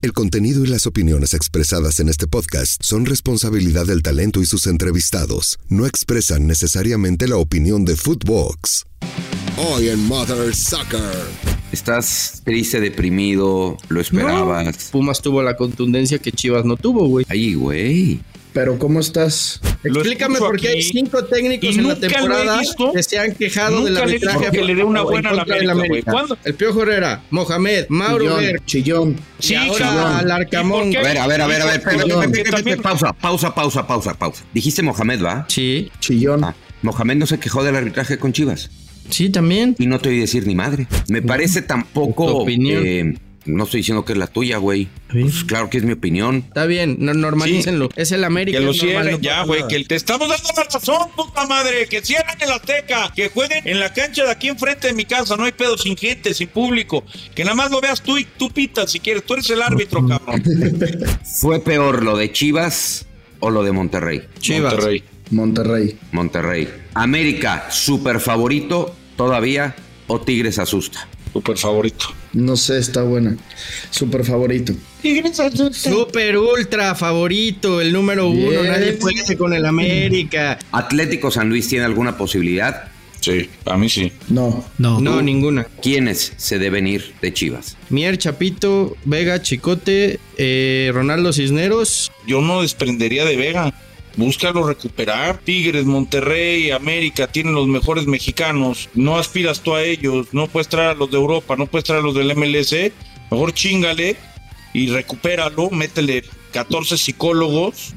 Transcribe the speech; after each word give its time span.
El 0.00 0.12
contenido 0.12 0.64
y 0.64 0.68
las 0.68 0.86
opiniones 0.86 1.34
expresadas 1.34 1.98
en 1.98 2.08
este 2.08 2.28
podcast 2.28 2.80
son 2.84 3.04
responsabilidad 3.04 3.84
del 3.84 4.00
talento 4.00 4.40
y 4.40 4.46
sus 4.46 4.68
entrevistados. 4.68 5.58
No 5.68 5.86
expresan 5.86 6.46
necesariamente 6.46 7.26
la 7.26 7.36
opinión 7.36 7.84
de 7.84 7.96
Footbox. 7.96 8.86
Hoy 9.56 9.88
en 9.88 9.98
Mother 10.06 10.54
Soccer. 10.54 11.00
Estás 11.72 12.42
triste, 12.44 12.80
deprimido, 12.80 13.76
lo 13.88 14.00
esperabas. 14.00 14.88
Pumas 14.92 15.20
tuvo 15.20 15.42
la 15.42 15.56
contundencia 15.56 16.20
que 16.20 16.30
Chivas 16.30 16.64
no 16.64 16.76
tuvo, 16.76 17.08
güey. 17.08 17.26
Ay, 17.28 17.54
güey. 17.54 18.20
Pero 18.58 18.76
¿cómo 18.76 18.98
estás? 18.98 19.60
Lo 19.84 20.00
Explícame 20.00 20.40
por 20.40 20.58
qué 20.60 20.66
hay 20.70 20.82
cinco 20.82 21.24
técnicos 21.26 21.76
en 21.76 21.86
la 21.86 21.94
temporada 21.94 22.58
visto. 22.58 22.92
que 22.92 23.04
se 23.04 23.16
han 23.16 23.32
quejado 23.36 23.84
del 23.84 23.96
arbitraje 23.96 24.50
que 24.50 24.64
le 24.64 24.74
dé 24.74 24.82
una 24.82 24.98
en 25.02 25.06
buena 25.06 25.30
a 25.30 25.34
la 25.34 25.42
América. 25.70 26.10
¿Cuándo? 26.10 26.36
El 26.44 26.54
Piojo 26.54 26.82
Herrera, 26.82 27.22
Mohamed, 27.30 27.86
Mauro 27.88 28.24
Chillón, 28.24 28.40
Ver, 28.42 28.60
chillón. 28.66 29.16
Sí, 29.38 29.52
y 29.52 29.56
ahora 29.56 29.78
cabrón. 29.86 30.12
al 30.16 30.30
Arcamón. 30.32 30.92
¿Y 30.92 30.96
por 30.96 31.04
A 31.06 31.08
ver, 31.08 31.18
a 31.18 31.26
ver, 31.28 31.40
a 31.40 31.46
ver, 31.46 31.62
a 31.62 31.66
ver. 31.66 31.82
también- 32.50 32.82
Pausa, 32.82 33.12
pausa, 33.12 33.54
pausa, 33.54 33.86
pausa, 33.86 34.14
pausa. 34.14 34.44
Dijiste 34.52 34.82
Mohamed, 34.82 35.22
¿va? 35.22 35.44
Sí, 35.48 35.88
Chillón. 36.00 36.42
Ah, 36.42 36.56
Mohamed 36.82 37.14
no 37.14 37.26
se 37.26 37.38
quejó 37.38 37.62
del 37.62 37.76
arbitraje 37.76 38.18
con 38.18 38.32
Chivas. 38.32 38.70
sí, 39.08 39.30
también. 39.30 39.76
Y 39.78 39.86
no 39.86 40.00
te 40.00 40.08
oí 40.08 40.18
decir 40.18 40.48
ni 40.48 40.56
madre. 40.56 40.88
Me 41.08 41.22
parece 41.22 41.62
tampoco. 41.62 42.26
Tu 42.26 42.36
opinión. 42.38 42.82
eh, 42.84 43.14
no 43.48 43.64
estoy 43.64 43.80
diciendo 43.80 44.04
que 44.04 44.12
es 44.12 44.18
la 44.18 44.26
tuya, 44.26 44.58
güey. 44.58 44.88
Pues 45.10 45.44
claro 45.44 45.70
que 45.70 45.78
es 45.78 45.84
mi 45.84 45.92
opinión. 45.92 46.44
Está 46.46 46.66
bien, 46.66 46.96
no, 47.00 47.14
normalícenlo. 47.14 47.88
Es 47.96 48.12
el 48.12 48.24
América. 48.24 48.58
Que 48.58 48.64
lo 48.64 48.74
cierren 48.74 49.12
no 49.12 49.18
ya, 49.20 49.42
güey. 49.44 49.66
Que 49.68 49.84
te 49.84 49.94
estamos 49.94 50.28
dando 50.28 50.48
la 50.56 50.64
razón, 50.64 51.08
puta 51.16 51.46
madre. 51.46 51.86
Que 51.88 52.02
cierren 52.02 52.36
el 52.40 52.50
Azteca. 52.50 53.12
Que 53.14 53.28
jueguen 53.30 53.66
en 53.66 53.80
la 53.80 53.92
cancha 53.92 54.24
de 54.24 54.30
aquí 54.30 54.48
enfrente 54.48 54.88
de 54.88 54.92
mi 54.92 55.04
casa. 55.04 55.36
No 55.36 55.44
hay 55.44 55.52
pedo 55.52 55.78
sin 55.78 55.96
gente, 55.96 56.34
sin 56.34 56.48
público. 56.48 57.04
Que 57.34 57.44
nada 57.44 57.56
más 57.56 57.70
lo 57.70 57.80
veas 57.80 58.02
tú 58.02 58.18
y 58.18 58.24
tú 58.24 58.50
pitas 58.50 58.92
si 58.92 59.00
quieres. 59.00 59.24
Tú 59.24 59.34
eres 59.34 59.48
el 59.50 59.62
árbitro, 59.62 60.06
cabrón. 60.08 60.42
¿Fue 61.40 61.60
peor 61.60 62.02
lo 62.02 62.16
de 62.16 62.30
Chivas 62.32 63.06
o 63.40 63.50
lo 63.50 63.62
de 63.62 63.72
Monterrey? 63.72 64.22
Chivas. 64.40 64.74
Monterrey. 64.74 65.04
Monterrey. 65.30 65.98
Monterrey. 66.12 66.68
América, 66.94 67.66
super 67.70 68.20
favorito 68.20 68.94
todavía 69.16 69.74
o 70.06 70.20
Tigres 70.20 70.58
asusta. 70.58 71.06
Super 71.38 71.56
favorito. 71.56 72.06
No 72.32 72.56
sé, 72.56 72.78
está 72.78 73.04
buena. 73.04 73.36
Súper 73.90 74.24
favorito. 74.24 74.72
Super 75.72 76.36
ultra 76.36 76.96
favorito, 76.96 77.80
el 77.80 77.92
número 77.92 78.26
uno. 78.26 78.50
Bien. 78.50 78.66
Nadie 78.66 78.94
puede 78.94 79.36
con 79.36 79.52
el 79.52 79.64
América. 79.64 80.58
¿Atlético 80.72 81.30
San 81.30 81.48
Luis 81.48 81.68
tiene 81.68 81.84
alguna 81.84 82.18
posibilidad? 82.18 82.90
Sí, 83.20 83.48
a 83.66 83.76
mí 83.78 83.88
sí. 83.88 84.10
No. 84.28 84.64
No, 84.78 85.22
ninguna. 85.22 85.62
¿Quiénes 85.80 86.32
se 86.36 86.58
deben 86.58 86.88
ir 86.88 87.14
de 87.22 87.32
Chivas? 87.32 87.76
Mier, 87.88 88.18
Chapito, 88.18 88.96
Vega, 89.04 89.40
Chicote, 89.40 90.18
eh, 90.38 90.90
Ronaldo 90.92 91.32
Cisneros. 91.32 92.10
Yo 92.26 92.40
no 92.40 92.62
desprendería 92.62 93.24
de 93.24 93.36
Vega. 93.36 93.72
Búscalo 94.18 94.66
recuperar. 94.66 95.38
Tigres, 95.38 95.84
Monterrey, 95.84 96.72
América 96.72 97.28
tienen 97.28 97.54
los 97.54 97.68
mejores 97.68 98.08
mexicanos. 98.08 98.88
No 98.94 99.16
aspiras 99.16 99.60
tú 99.60 99.76
a 99.76 99.82
ellos. 99.84 100.26
No 100.32 100.48
puedes 100.48 100.66
traer 100.66 100.90
a 100.90 100.94
los 100.94 101.08
de 101.08 101.16
Europa. 101.16 101.54
No 101.54 101.66
puedes 101.66 101.84
traer 101.84 102.00
a 102.00 102.04
los 102.04 102.16
del 102.16 102.34
MLS. 102.34 102.74
Mejor 103.30 103.54
chingale 103.54 104.16
y 104.74 104.90
recupéralo. 104.90 105.70
Métele 105.70 106.24
14 106.52 106.98
psicólogos. 106.98 107.94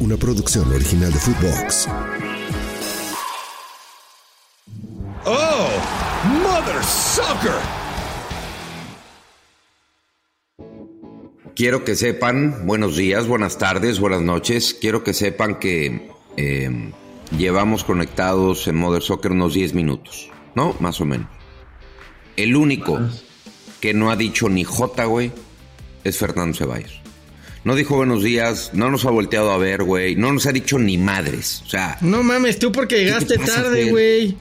Una 0.00 0.18
producción 0.18 0.70
original 0.70 1.10
de 1.10 1.18
Footbox. 1.18 1.88
Oh, 5.24 5.68
Mother 6.42 6.84
Soccer. 6.84 7.85
Quiero 11.56 11.84
que 11.84 11.94
sepan, 11.96 12.66
buenos 12.66 12.96
días, 12.96 13.26
buenas 13.26 13.56
tardes, 13.56 13.98
buenas 13.98 14.20
noches. 14.20 14.76
Quiero 14.78 15.02
que 15.02 15.14
sepan 15.14 15.58
que 15.58 16.10
eh, 16.36 16.92
llevamos 17.36 17.82
conectados 17.82 18.68
en 18.68 18.76
Mother 18.76 19.02
Soccer 19.02 19.32
unos 19.32 19.54
10 19.54 19.72
minutos, 19.72 20.28
¿no? 20.54 20.76
Más 20.80 21.00
o 21.00 21.06
menos. 21.06 21.28
El 22.36 22.56
único 22.56 23.00
que 23.80 23.94
no 23.94 24.10
ha 24.10 24.16
dicho 24.16 24.50
ni 24.50 24.64
J, 24.64 25.06
güey, 25.06 25.32
es 26.04 26.18
Fernando 26.18 26.54
Ceballos. 26.58 27.00
No 27.64 27.74
dijo 27.74 27.96
buenos 27.96 28.22
días, 28.22 28.72
no 28.74 28.90
nos 28.90 29.06
ha 29.06 29.10
volteado 29.10 29.50
a 29.50 29.56
ver, 29.56 29.82
güey, 29.82 30.14
no 30.14 30.32
nos 30.32 30.44
ha 30.46 30.52
dicho 30.52 30.78
ni 30.78 30.98
madres. 30.98 31.62
O 31.64 31.70
sea, 31.70 31.96
No 32.02 32.22
mames, 32.22 32.58
tú 32.58 32.70
porque 32.70 32.98
llegaste 33.02 33.38
tarde, 33.38 33.90
güey. 33.90 34.36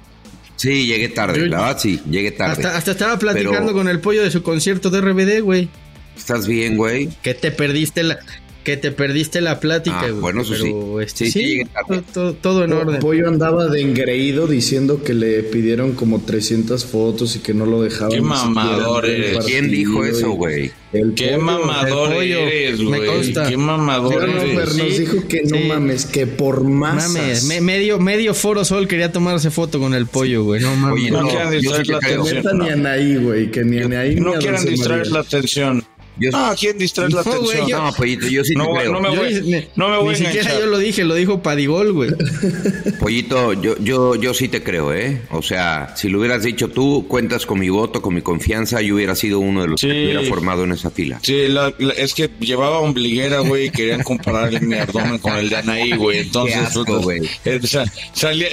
sí, 0.57 0.85
llegué 0.85 1.07
tarde, 1.07 1.39
Yo- 1.39 1.45
la 1.47 1.57
verdad, 1.61 1.79
sí, 1.79 2.01
llegué 2.11 2.31
tarde. 2.31 2.51
Hasta, 2.61 2.77
hasta 2.77 2.91
estaba 2.91 3.17
platicando 3.17 3.61
Pero- 3.67 3.73
con 3.73 3.87
el 3.87 4.01
pollo 4.01 4.21
de 4.21 4.31
su 4.31 4.43
concierto 4.43 4.89
de 4.89 4.99
RBD, 4.99 5.39
güey. 5.41 5.69
¿Estás 6.17 6.47
bien, 6.47 6.77
güey? 6.77 7.09
Que 7.21 7.33
te 7.33 7.51
perdiste 7.51 8.03
la, 8.03 8.19
que 8.63 8.77
te 8.77 8.91
perdiste 8.91 9.41
la 9.41 9.59
plática, 9.59 9.99
Ah, 10.01 10.07
güey. 10.09 10.21
bueno, 10.21 10.41
eso 10.41 10.53
Pero, 10.53 10.63
sí. 10.99 11.03
este, 11.05 11.25
Sí, 11.29 11.31
sí, 11.31 11.61
tarde. 11.71 12.01
todo, 12.13 12.33
todo 12.33 12.63
en 12.63 12.73
orden. 12.73 12.99
Pollo 12.99 13.27
andaba 13.27 13.67
de 13.67 13.81
engreído 13.81 14.47
diciendo 14.47 15.03
que 15.03 15.13
le 15.13 15.43
pidieron 15.43 15.91
como 15.93 16.21
300 16.21 16.83
fotos 16.85 17.35
y 17.35 17.39
que 17.39 17.53
no 17.53 17.67
lo 17.67 17.83
dejaban. 17.83 18.11
Qué 18.13 18.21
mamador 18.21 19.05
eres. 19.05 19.45
¿Quién 19.45 19.69
dijo 19.69 20.03
eso, 20.03 20.31
güey? 20.31 20.71
El 20.93 21.13
Qué 21.13 21.31
pollo. 21.33 21.41
mamador 21.41 22.09
el 22.13 22.15
pollo, 22.15 22.39
eres, 22.39 22.79
me 22.79 22.85
güey. 22.97 23.05
consta. 23.05 23.49
Qué 23.49 23.57
mamador 23.57 24.27
no, 24.29 24.41
eres. 24.41 24.55
pero 24.55 24.65
nos 24.65 24.93
Sí, 24.95 24.99
dijo 24.99 25.27
que 25.27 25.43
no 25.43 25.57
sí. 25.57 25.63
mames, 25.67 26.05
que 26.07 26.25
por 26.25 26.63
masas. 26.63 27.11
Mames, 27.11 27.43
me- 27.45 27.61
medio, 27.61 27.99
medio 27.99 28.33
foro 28.33 28.65
sol 28.65 28.87
quería 28.87 29.11
tomarse 29.11 29.51
foto 29.51 29.79
con 29.79 29.93
el 29.93 30.07
pollo, 30.07 30.43
güey. 30.43 30.61
No 30.61 30.75
mames. 30.75 31.01
Oye, 31.03 31.11
No 31.11 31.21
no, 31.21 31.27
quieran 31.27 31.51
distraer 31.51 31.87
la 31.87 31.97
atención. 31.97 32.59
Ni 32.59 32.69
Anaí, 32.69 33.15
güey, 33.17 33.51
que 33.51 33.63
ni 33.63 33.77
Anaí 33.79 34.15
No 34.15 34.33
quieran 34.39 34.65
distraer 34.65 35.05
la 35.07 35.19
atención. 35.19 35.84
Yo- 36.17 36.29
Ah, 36.33 36.55
¿quién 36.57 36.77
distraer 36.77 37.11
la 37.13 37.23
No, 37.23 37.31
güey, 37.31 37.41
atención? 37.57 37.67
yo- 37.67 37.77
No, 37.83 37.93
pollito, 37.93 38.27
yo 38.27 38.43
sí 38.43 38.53
No, 38.55 38.65
te 38.67 38.79
creo. 38.79 38.91
no 38.93 38.99
me 39.01 39.09
Yo 39.09 39.21
voy- 39.21 39.41
ni- 39.41 39.67
no 39.75 39.89
me 39.89 39.97
voy 39.97 40.05
Ni 40.07 40.11
a 40.13 40.15
siquiera 40.15 40.39
enganchar. 40.41 40.59
yo 40.61 40.65
lo 40.67 40.77
dije, 40.77 41.03
lo 41.03 41.15
dijo 41.15 41.41
Padigol, 41.43 41.91
güey. 41.93 42.11
Pollito, 42.99 43.53
yo, 43.53 43.77
yo, 43.79 44.15
yo 44.15 44.33
sí 44.33 44.47
te 44.47 44.63
creo, 44.63 44.93
¿eh? 44.93 45.21
O 45.31 45.41
sea, 45.41 45.93
si 45.95 46.09
lo 46.09 46.19
hubieras 46.19 46.43
dicho 46.43 46.69
tú, 46.69 47.05
cuentas 47.07 47.45
con 47.45 47.59
mi 47.59 47.69
voto, 47.69 48.01
con 48.01 48.13
mi 48.15 48.21
confianza, 48.21 48.81
yo 48.81 48.95
hubiera 48.95 49.15
sido 49.15 49.39
uno 49.39 49.61
de 49.61 49.67
los 49.67 49.81
Sí. 49.81 49.87
que 49.87 50.05
hubiera 50.05 50.21
formado 50.23 50.63
en 50.63 50.71
esa 50.71 50.89
fila. 50.89 51.19
Sí, 51.21 51.47
la- 51.47 51.73
la- 51.77 51.93
es 51.93 52.13
que 52.13 52.29
llevaba 52.39 52.79
ombliguera, 52.79 53.39
güey, 53.39 53.65
y 53.65 53.69
querían 53.69 54.03
comparar 54.03 54.61
mi 54.61 54.75
abdomen 54.75 55.19
con 55.19 55.33
el 55.35 55.49
de 55.49 55.57
Anaí, 55.57 55.91
güey. 55.97 56.19
Entonces, 56.19 56.69
pues, 56.85 57.01
güey. 57.03 57.21
eh, 57.45 57.59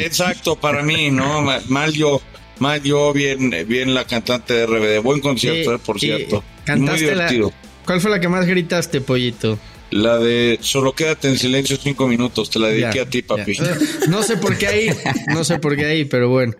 exacto, 0.00 0.56
para 0.56 0.82
mí, 0.82 1.10
¿no? 1.10 1.42
Ma- 1.42 1.60
Mal 1.68 1.92
yo, 1.92 2.20
mal 2.62 2.82
yo, 2.82 3.12
bien, 3.12 3.50
bien 3.66 3.92
la 3.94 4.06
cantante 4.06 4.54
de 4.54 4.66
RBD. 4.66 5.02
Buen 5.02 5.20
concierto, 5.20 5.70
Sí, 5.70 5.76
eh, 5.76 5.80
por 5.84 6.00
sí, 6.00 6.06
cierto. 6.06 6.36
Muy 6.36 6.64
cantaste 6.64 7.06
la- 7.06 7.12
divertido. 7.26 7.52
¿Cuál 7.84 8.00
fue 8.00 8.10
la 8.10 8.20
que 8.20 8.28
más 8.28 8.46
gritaste, 8.46 9.00
pollito? 9.00 9.58
La 9.90 10.16
de 10.18 10.58
solo 10.62 10.94
quédate 10.94 11.28
en 11.28 11.36
silencio 11.38 11.76
cinco 11.76 12.08
minutos, 12.08 12.48
te 12.48 12.58
la 12.58 12.68
dediqué 12.68 12.96
Ya, 12.96 13.02
a 13.02 13.10
ti, 13.10 13.20
papi. 13.22 13.54
ya. 13.54 13.76
No 14.08 14.22
sé 14.22 14.36
por 14.38 14.56
qué 14.56 14.66
ahí, 14.68 14.86
no 15.26 15.44
sé 15.44 15.58
por 15.58 15.76
qué 15.76 15.84
ahí, 15.84 16.04
pero 16.06 16.30
bueno. 16.30 16.54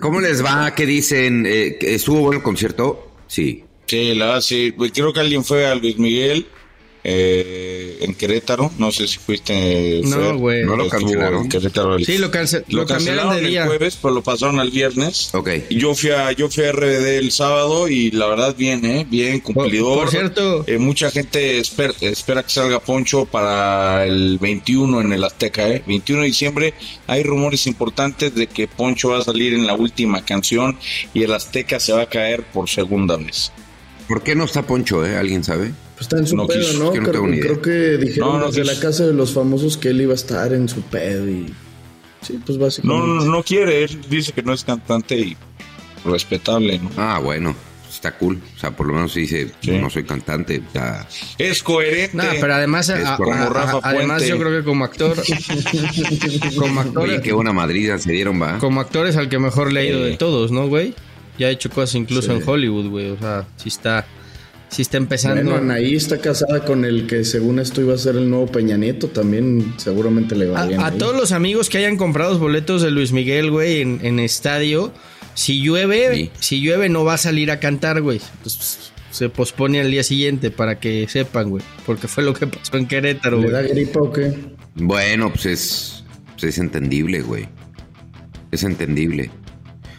¿Cómo 0.00 0.20
les 0.20 0.44
va? 0.44 0.74
¿Qué 0.74 0.84
dicen? 0.84 1.46
Eh, 1.46 1.76
que 1.80 1.94
¿Estuvo 1.94 2.20
bueno 2.20 2.38
el 2.38 2.42
concierto? 2.42 3.12
Sí. 3.28 3.64
Sí, 3.86 4.14
la 4.14 4.26
verdad, 4.26 4.40
sí. 4.42 4.74
Creo 4.92 5.12
que 5.12 5.20
alguien 5.20 5.42
fue 5.44 5.64
a 5.66 5.74
Luis 5.76 5.96
Miguel 5.98 6.48
eh, 7.08 7.98
en 8.00 8.14
Querétaro. 8.14 8.72
No 8.78 8.90
sé 8.90 9.06
si 9.06 9.18
fuiste. 9.18 10.00
No, 10.04 10.36
güey. 10.38 10.64
No 10.64 10.76
lo 10.76 10.88
cancelaron. 10.88 11.42
en 11.44 11.48
Querétaro. 11.48 11.98
Sí, 12.00 12.18
lo, 12.18 12.30
cance- 12.32 12.64
Lo, 12.68 12.80
lo 12.80 12.86
cambiaron 12.86 13.26
cancelaron 13.28 13.36
de 13.44 13.48
día. 13.48 13.62
el 13.62 13.68
jueves, 13.68 13.98
pero 14.02 14.14
lo 14.14 14.22
pasaron 14.22 14.58
al 14.58 14.70
viernes. 14.70 15.30
Ok. 15.32 15.50
Y 15.70 15.78
yo 15.78 15.94
fui 15.94 16.10
a, 16.10 16.32
yo 16.32 16.48
fui 16.50 16.64
a 16.64 16.72
RBD 16.72 17.18
el 17.18 17.30
sábado 17.30 17.88
y 17.88 18.10
la 18.10 18.26
verdad 18.26 18.56
bien, 18.56 18.84
¿eh? 18.84 19.06
Bien, 19.08 19.38
cumplidor. 19.40 20.00
por 20.00 20.10
cierto- 20.10 20.64
Eh, 20.66 20.78
mucha 20.78 21.10
gente 21.12 21.58
espera, 21.58 21.94
espera 22.00 22.42
que 22.42 22.50
salga 22.50 22.80
Poncho 22.80 23.24
para 23.26 24.04
el 24.04 24.38
21 24.40 25.00
en 25.00 25.12
el 25.12 25.22
Azteca, 25.22 25.68
¿eh? 25.68 25.82
21 25.86 26.22
de 26.22 26.26
diciembre. 26.26 26.74
Hay 27.06 27.22
rumores 27.22 27.66
importantes 27.68 28.34
de 28.34 28.48
que 28.48 28.66
Poncho 28.66 29.10
va 29.10 29.18
a 29.18 29.22
salir 29.22 29.54
en 29.54 29.66
la 29.66 29.74
última 29.74 30.24
canción 30.24 30.76
y 31.14 31.22
el 31.22 31.32
Azteca 31.32 31.78
se 31.78 31.92
va 31.92 32.02
a 32.02 32.08
caer 32.08 32.42
por 32.42 32.68
segunda 32.68 33.16
vez. 33.16 33.52
¿Por 34.08 34.22
qué 34.22 34.34
no 34.34 34.44
está 34.44 34.62
Poncho, 34.62 35.04
eh? 35.06 35.16
¿Alguien 35.16 35.44
sabe? 35.44 35.72
Pues 35.96 36.02
está 36.02 36.18
en 36.18 36.26
su 36.26 36.36
No 36.36 36.46
pedo, 36.46 36.60
quiso, 36.60 36.78
¿no? 36.84 36.92
que 36.92 37.00
no 37.00 37.10
creo, 37.10 37.62
que 37.62 37.70
dijeron 37.96 38.28
No, 38.34 38.38
no 38.38 38.46
desde 38.48 38.62
quiso. 38.62 38.74
la 38.74 38.80
casa 38.80 39.06
de 39.06 39.12
los 39.14 39.32
famosos 39.32 39.76
que 39.78 39.88
él 39.88 40.00
iba 40.02 40.12
a 40.12 40.14
estar 40.14 40.52
en 40.52 40.68
su 40.68 40.82
pedo 40.82 41.26
y... 41.28 41.46
Sí, 42.22 42.38
pues 42.44 42.58
básicamente. 42.58 43.06
No, 43.06 43.14
no, 43.14 43.24
no 43.24 43.42
quiere, 43.42 43.84
él 43.84 44.00
dice 44.10 44.32
que 44.32 44.42
no 44.42 44.52
es 44.52 44.62
cantante 44.64 45.16
y 45.16 45.36
respetable, 46.04 46.78
¿no? 46.78 46.90
Ah, 46.96 47.18
bueno. 47.22 47.54
Está 47.90 48.18
cool. 48.18 48.38
O 48.56 48.58
sea, 48.60 48.72
por 48.76 48.86
lo 48.88 48.92
menos 48.92 49.14
dice, 49.14 49.50
Sí. 49.62 49.70
no 49.78 49.88
soy 49.88 50.04
cantante. 50.04 50.62
O 50.68 50.72
sea, 50.72 51.08
Es 51.38 51.62
coherente. 51.62 52.14
No, 52.14 52.24
pero 52.40 52.54
además, 52.54 52.90
a- 52.90 53.16
como 53.16 53.32
a- 53.32 53.42
a- 53.44 53.48
Rafa 53.48 53.80
además 53.82 54.26
yo 54.26 54.36
creo 54.38 54.50
que 54.58 54.64
como 54.64 54.84
actor, 54.84 55.16
como 56.58 56.80
actor, 56.80 57.02
oye, 57.08 57.20
qué 57.22 57.32
buena 57.32 57.52
Madrid 57.52 57.90
se 57.98 58.12
dieron, 58.12 58.40
va. 58.40 58.58
como 58.58 58.80
actor 58.80 59.06
es 59.06 59.16
al 59.16 59.28
que 59.28 59.38
mejor 59.38 59.72
le 59.72 59.80
ha 59.80 59.84
ido 59.84 60.04
Sí. 60.04 60.10
de 60.10 60.16
todos, 60.18 60.50
¿no, 60.52 60.68
güey? 60.68 60.94
Ya 61.38 61.46
ha 61.48 61.50
hecho 61.50 61.70
cosas 61.70 61.94
incluso 61.94 62.32
Sí. 62.32 62.38
en 62.42 62.48
Hollywood, 62.48 62.88
güey. 62.90 63.10
O 63.10 63.18
sea, 63.18 63.46
sí 63.56 63.68
está, 63.68 64.06
sí 64.68 64.82
está 64.82 64.96
empezando. 64.96 65.42
Bueno, 65.42 65.56
Anaí 65.56 65.94
está 65.94 66.18
casada 66.20 66.64
con 66.64 66.84
el 66.84 67.06
que 67.06 67.24
según 67.24 67.58
esto 67.58 67.80
iba 67.80 67.94
a 67.94 67.98
ser 67.98 68.16
el 68.16 68.28
nuevo 68.28 68.46
Peña 68.46 68.76
Nieto, 68.76 69.08
también 69.08 69.74
seguramente 69.78 70.34
le 70.36 70.46
va 70.46 70.62
A, 70.62 70.66
bien. 70.66 70.80
a 70.80 70.86
ahí. 70.88 70.98
todos 70.98 71.14
los 71.16 71.32
amigos 71.32 71.68
que 71.70 71.78
hayan 71.78 71.96
comprado 71.96 72.30
los 72.32 72.40
boletos 72.40 72.82
de 72.82 72.90
Luis 72.90 73.12
Miguel, 73.12 73.50
güey, 73.50 73.80
en, 73.80 74.00
en 74.02 74.18
estadio, 74.18 74.92
si 75.34 75.60
llueve, 75.62 76.14
Sí. 76.14 76.30
si 76.40 76.60
llueve 76.60 76.88
no 76.88 77.04
va 77.04 77.14
a 77.14 77.18
salir 77.18 77.50
a 77.50 77.60
cantar, 77.60 78.00
güey. 78.02 78.20
Pues, 78.42 78.92
se 79.10 79.28
pospone 79.30 79.80
al 79.80 79.90
día 79.90 80.02
siguiente 80.02 80.50
para 80.50 80.78
que 80.78 81.06
sepan, 81.08 81.48
güey. 81.48 81.62
Porque 81.86 82.06
fue 82.06 82.22
lo 82.22 82.34
que 82.34 82.46
pasó 82.46 82.76
en 82.76 82.86
Querétaro, 82.86 83.36
¿Le 83.38 83.42
güey. 83.44 83.52
da 83.52 83.62
gripa 83.62 84.00
o 84.00 84.12
qué? 84.12 84.34
Bueno, 84.74 85.30
pues 85.30 85.46
es, 85.46 86.04
pues 86.32 86.44
es 86.44 86.58
entendible, 86.58 87.22
güey. 87.22 87.48
Es 88.52 88.62
entendible. 88.62 89.30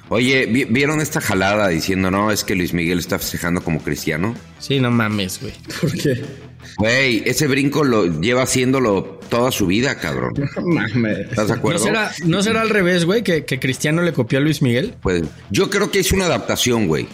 Oye, 0.09 0.45
¿vi- 0.45 0.65
¿vieron 0.65 1.01
esta 1.01 1.19
jalada 1.19 1.67
diciendo, 1.67 2.09
no, 2.09 2.31
es 2.31 2.43
que 2.43 2.55
Luis 2.55 2.73
Miguel 2.73 2.99
está 2.99 3.19
festejando 3.19 3.61
como 3.61 3.79
cristiano? 3.81 4.33
Sí, 4.59 4.79
no 4.79 4.89
mames, 4.89 5.39
güey. 5.41 5.53
¿Por 5.81 5.91
qué? 5.93 6.23
Güey, 6.77 7.23
ese 7.25 7.47
brinco 7.47 7.83
lo 7.83 8.19
lleva 8.21 8.43
haciéndolo 8.43 9.19
toda 9.29 9.51
su 9.51 9.67
vida, 9.67 9.95
cabrón. 9.99 10.33
No 10.55 10.61
mames. 10.65 11.19
¿Estás 11.29 11.47
de 11.47 11.53
¿No 11.53 11.59
acuerdo? 11.59 11.83
será, 11.83 12.11
¿No 12.25 12.41
será 12.41 12.61
al 12.61 12.69
revés, 12.69 13.05
güey? 13.05 13.23
Que, 13.23 13.45
que 13.45 13.59
Cristiano 13.59 14.01
le 14.01 14.13
copió 14.13 14.39
a 14.39 14.41
Luis 14.41 14.61
Miguel. 14.61 14.95
Pues 15.01 15.23
yo 15.49 15.69
creo 15.69 15.91
que 15.91 15.99
hizo 15.99 16.15
una 16.15 16.25
adaptación, 16.25 16.87
güey. 16.87 17.07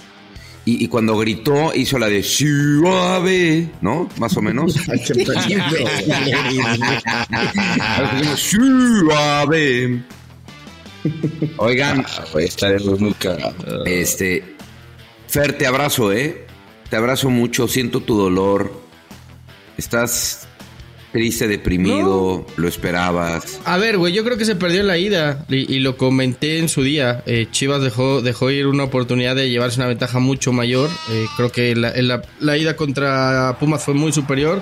Y, 0.65 0.83
y 0.83 0.87
cuando 0.87 1.17
gritó, 1.17 1.73
hizo 1.75 1.99
la 1.99 2.07
de 2.07 2.23
suave, 2.23 3.69
¿no? 3.81 4.07
Más 4.17 4.37
o 4.37 4.41
menos. 4.41 4.75
Suave. 8.37 10.01
Oigan, 11.57 12.05
Ah, 12.07 12.23
estaría 12.39 12.77
muy 12.97 13.13
cagado. 13.13 13.85
este. 13.85 14.55
Fer, 15.27 15.57
te 15.57 15.65
abrazo, 15.65 16.11
¿eh? 16.13 16.45
Te 16.89 16.95
abrazo 16.95 17.29
mucho, 17.29 17.67
siento 17.67 18.01
tu 18.01 18.15
dolor. 18.17 18.71
Estás 19.77 20.47
triste, 21.11 21.47
deprimido, 21.47 22.45
lo 22.55 22.67
esperabas. 22.67 23.59
A 23.65 23.77
ver, 23.77 23.97
güey, 23.97 24.13
yo 24.13 24.23
creo 24.23 24.37
que 24.37 24.45
se 24.45 24.55
perdió 24.55 24.81
en 24.81 24.87
la 24.87 24.97
ida 24.97 25.45
y, 25.49 25.71
y 25.75 25.79
lo 25.79 25.97
comenté 25.97 26.57
en 26.59 26.69
su 26.69 26.83
día. 26.83 27.23
Eh, 27.25 27.47
Chivas 27.51 27.81
dejó, 27.81 28.21
dejó 28.21 28.49
ir 28.51 28.67
una 28.67 28.83
oportunidad 28.83 29.35
de 29.35 29.49
llevarse 29.49 29.79
una 29.79 29.87
ventaja 29.87 30.19
mucho 30.19 30.53
mayor. 30.53 30.89
Eh, 31.11 31.25
creo 31.35 31.51
que 31.51 31.75
la, 31.75 31.91
en 31.91 32.07
la- 32.07 32.21
la 32.39 32.57
ida 32.57 32.75
contra 32.75 33.57
Pumas 33.59 33.83
fue 33.83 33.93
muy 33.95 34.11
superior. 34.11 34.61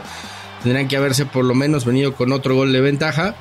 Tendrían 0.64 0.88
que 0.88 0.96
haberse 0.98 1.26
por 1.26 1.44
lo 1.46 1.54
menos 1.56 1.86
venido 1.86 2.14
con 2.16 2.32
otro 2.32 2.56
gol 2.56 2.72
de 2.72 2.82
ventaja. 2.82 3.36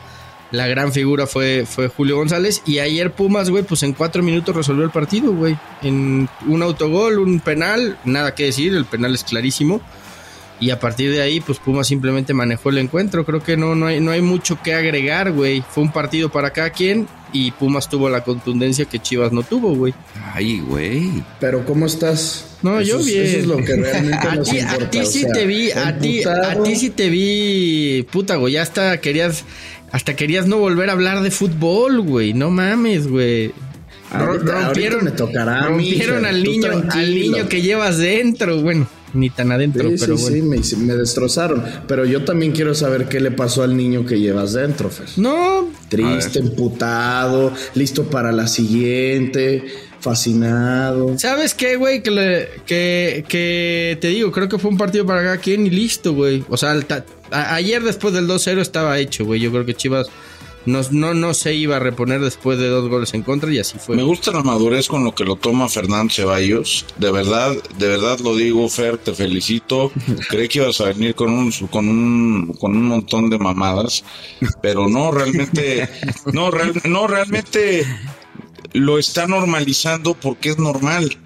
La 0.52 0.66
gran 0.66 0.92
figura 0.92 1.26
fue, 1.26 1.64
fue 1.66 1.88
Julio 1.88 2.16
González. 2.16 2.62
Y 2.66 2.78
ayer 2.80 3.12
Pumas, 3.12 3.50
güey, 3.50 3.62
pues 3.62 3.82
en 3.84 3.92
cuatro 3.92 4.22
minutos 4.22 4.54
resolvió 4.56 4.84
el 4.84 4.90
partido, 4.90 5.32
güey. 5.32 5.56
En 5.82 6.28
un 6.46 6.62
autogol, 6.62 7.18
un 7.20 7.38
penal, 7.40 7.98
nada 8.04 8.34
que 8.34 8.46
decir, 8.46 8.74
el 8.74 8.84
penal 8.84 9.14
es 9.14 9.22
clarísimo. 9.24 9.80
Y 10.58 10.70
a 10.72 10.78
partir 10.78 11.10
de 11.10 11.22
ahí, 11.22 11.40
pues 11.40 11.58
Pumas 11.58 11.86
simplemente 11.86 12.34
manejó 12.34 12.68
el 12.68 12.76
encuentro. 12.78 13.24
Creo 13.24 13.42
que 13.42 13.56
no, 13.56 13.74
no, 13.74 13.86
hay, 13.86 13.98
no 14.00 14.10
hay 14.10 14.20
mucho 14.20 14.58
que 14.62 14.74
agregar, 14.74 15.32
güey. 15.32 15.62
Fue 15.70 15.82
un 15.84 15.90
partido 15.92 16.30
para 16.30 16.50
cada 16.52 16.68
quien 16.68 17.06
y 17.32 17.52
Pumas 17.52 17.88
tuvo 17.88 18.10
la 18.10 18.22
contundencia 18.24 18.84
que 18.84 18.98
Chivas 18.98 19.32
no 19.32 19.42
tuvo, 19.42 19.74
güey. 19.74 19.94
Ay, 20.34 20.60
güey. 20.60 21.22
Pero 21.38 21.64
¿cómo 21.64 21.86
estás? 21.86 22.58
No, 22.60 22.78
Eso 22.78 22.90
yo 22.90 22.98
es- 23.00 23.06
bien. 23.06 23.22
Eso 23.24 23.38
es 23.38 23.46
lo 23.46 23.56
que 23.56 23.74
realmente 23.74 24.16
a 24.28 24.34
nos 24.34 24.52
importa. 24.52 24.84
a 24.84 24.90
ti 24.90 24.98
o 24.98 25.06
sí 25.06 25.20
sea, 25.20 25.32
te 25.32 25.46
vi, 25.46 25.70
a 25.70 25.98
ti, 25.98 26.22
a 26.24 26.62
ti 26.62 26.76
sí 26.76 26.90
te 26.90 27.08
vi, 27.08 28.06
puta, 28.12 28.36
güey. 28.36 28.52
Ya 28.52 28.60
hasta 28.62 29.00
querías, 29.00 29.44
hasta 29.92 30.14
querías 30.16 30.46
no 30.46 30.58
volver 30.58 30.88
a 30.90 30.92
hablar 30.92 31.22
de 31.22 31.30
fútbol, 31.30 32.00
güey. 32.00 32.32
No 32.34 32.50
mames, 32.50 33.06
güey. 33.08 33.52
Ahorita- 34.12 34.66
ahorita 34.66 34.96
me 35.02 35.10
tocará 35.12 35.66
a 35.66 35.70
mí, 35.70 35.90
rompieron 35.92 36.24
al 36.24 36.42
niño, 36.42 36.68
al 36.90 37.14
niño 37.14 37.48
que 37.48 37.62
llevas 37.62 37.98
dentro, 37.98 38.60
bueno, 38.60 38.88
ni 39.14 39.30
tan 39.30 39.52
adentro, 39.52 39.88
Sí, 39.88 39.96
pero 40.00 40.16
sí, 40.18 40.22
bueno. 40.40 40.62
sí, 40.64 40.76
me, 40.76 40.86
me 40.86 40.94
destrozaron. 40.96 41.62
Pero 41.86 42.04
yo 42.04 42.24
también 42.24 42.50
quiero 42.50 42.74
saber 42.74 43.08
qué 43.08 43.20
le 43.20 43.30
pasó 43.30 43.62
al 43.62 43.76
niño 43.76 44.04
que 44.06 44.18
llevas 44.18 44.52
dentro, 44.54 44.90
Fer. 44.90 45.06
No, 45.16 45.68
Triste, 45.88 46.40
emputado, 46.40 47.52
listo 47.74 48.04
para 48.10 48.32
la 48.32 48.48
siguiente, 48.48 49.64
fascinado. 50.00 51.16
¿Sabes 51.18 51.54
qué, 51.54 51.76
güey? 51.76 52.02
Que, 52.02 52.10
le- 52.10 52.48
que, 52.66 53.24
que 53.28 53.98
te 54.00 54.08
digo, 54.08 54.30
creo 54.32 54.48
que 54.48 54.58
fue 54.58 54.70
un 54.70 54.76
partido 54.78 55.06
para 55.06 55.22
cada 55.22 55.36
quien 55.38 55.66
y 55.66 55.70
listo, 55.70 56.14
güey. 56.14 56.44
O 56.48 56.56
sea, 56.56 56.72
el 56.72 56.84
ta- 56.86 57.04
a- 57.30 57.54
ayer 57.54 57.82
después 57.82 58.14
del 58.14 58.26
2-0 58.26 58.60
estaba 58.60 58.98
hecho, 58.98 59.24
güey. 59.24 59.40
Yo 59.40 59.50
creo 59.50 59.64
que 59.66 59.74
Chivas 59.74 60.08
no, 60.66 60.82
no, 60.90 61.14
no 61.14 61.32
se 61.32 61.54
iba 61.54 61.76
a 61.76 61.78
reponer 61.78 62.20
después 62.20 62.58
de 62.58 62.68
dos 62.68 62.86
goles 62.90 63.14
en 63.14 63.22
contra 63.22 63.50
y 63.52 63.58
así 63.58 63.78
fue. 63.78 63.96
Me 63.96 64.02
gusta 64.02 64.30
la 64.30 64.42
madurez 64.42 64.88
con 64.88 65.04
lo 65.04 65.14
que 65.14 65.24
lo 65.24 65.36
toma 65.36 65.68
Fernando 65.70 66.12
Ceballos. 66.12 66.84
De 66.98 67.10
verdad, 67.10 67.54
de 67.78 67.88
verdad 67.88 68.18
lo 68.20 68.36
digo, 68.36 68.68
Fer, 68.68 68.98
te 68.98 69.14
felicito. 69.14 69.90
Creí 70.28 70.48
que 70.48 70.58
ibas 70.58 70.80
a 70.82 70.84
venir 70.86 71.14
con 71.14 71.30
un, 71.30 71.50
con 71.50 71.88
un, 71.88 72.52
con 72.60 72.76
un 72.76 72.86
montón 72.88 73.30
de 73.30 73.38
mamadas, 73.38 74.04
pero 74.60 74.86
no, 74.88 75.10
realmente, 75.10 75.88
no, 76.32 76.50
real- 76.50 76.80
no, 76.84 77.06
realmente 77.06 77.86
lo 78.74 78.98
está 78.98 79.26
normalizando 79.26 80.14
porque 80.14 80.50
es 80.50 80.58
normal. 80.58 81.16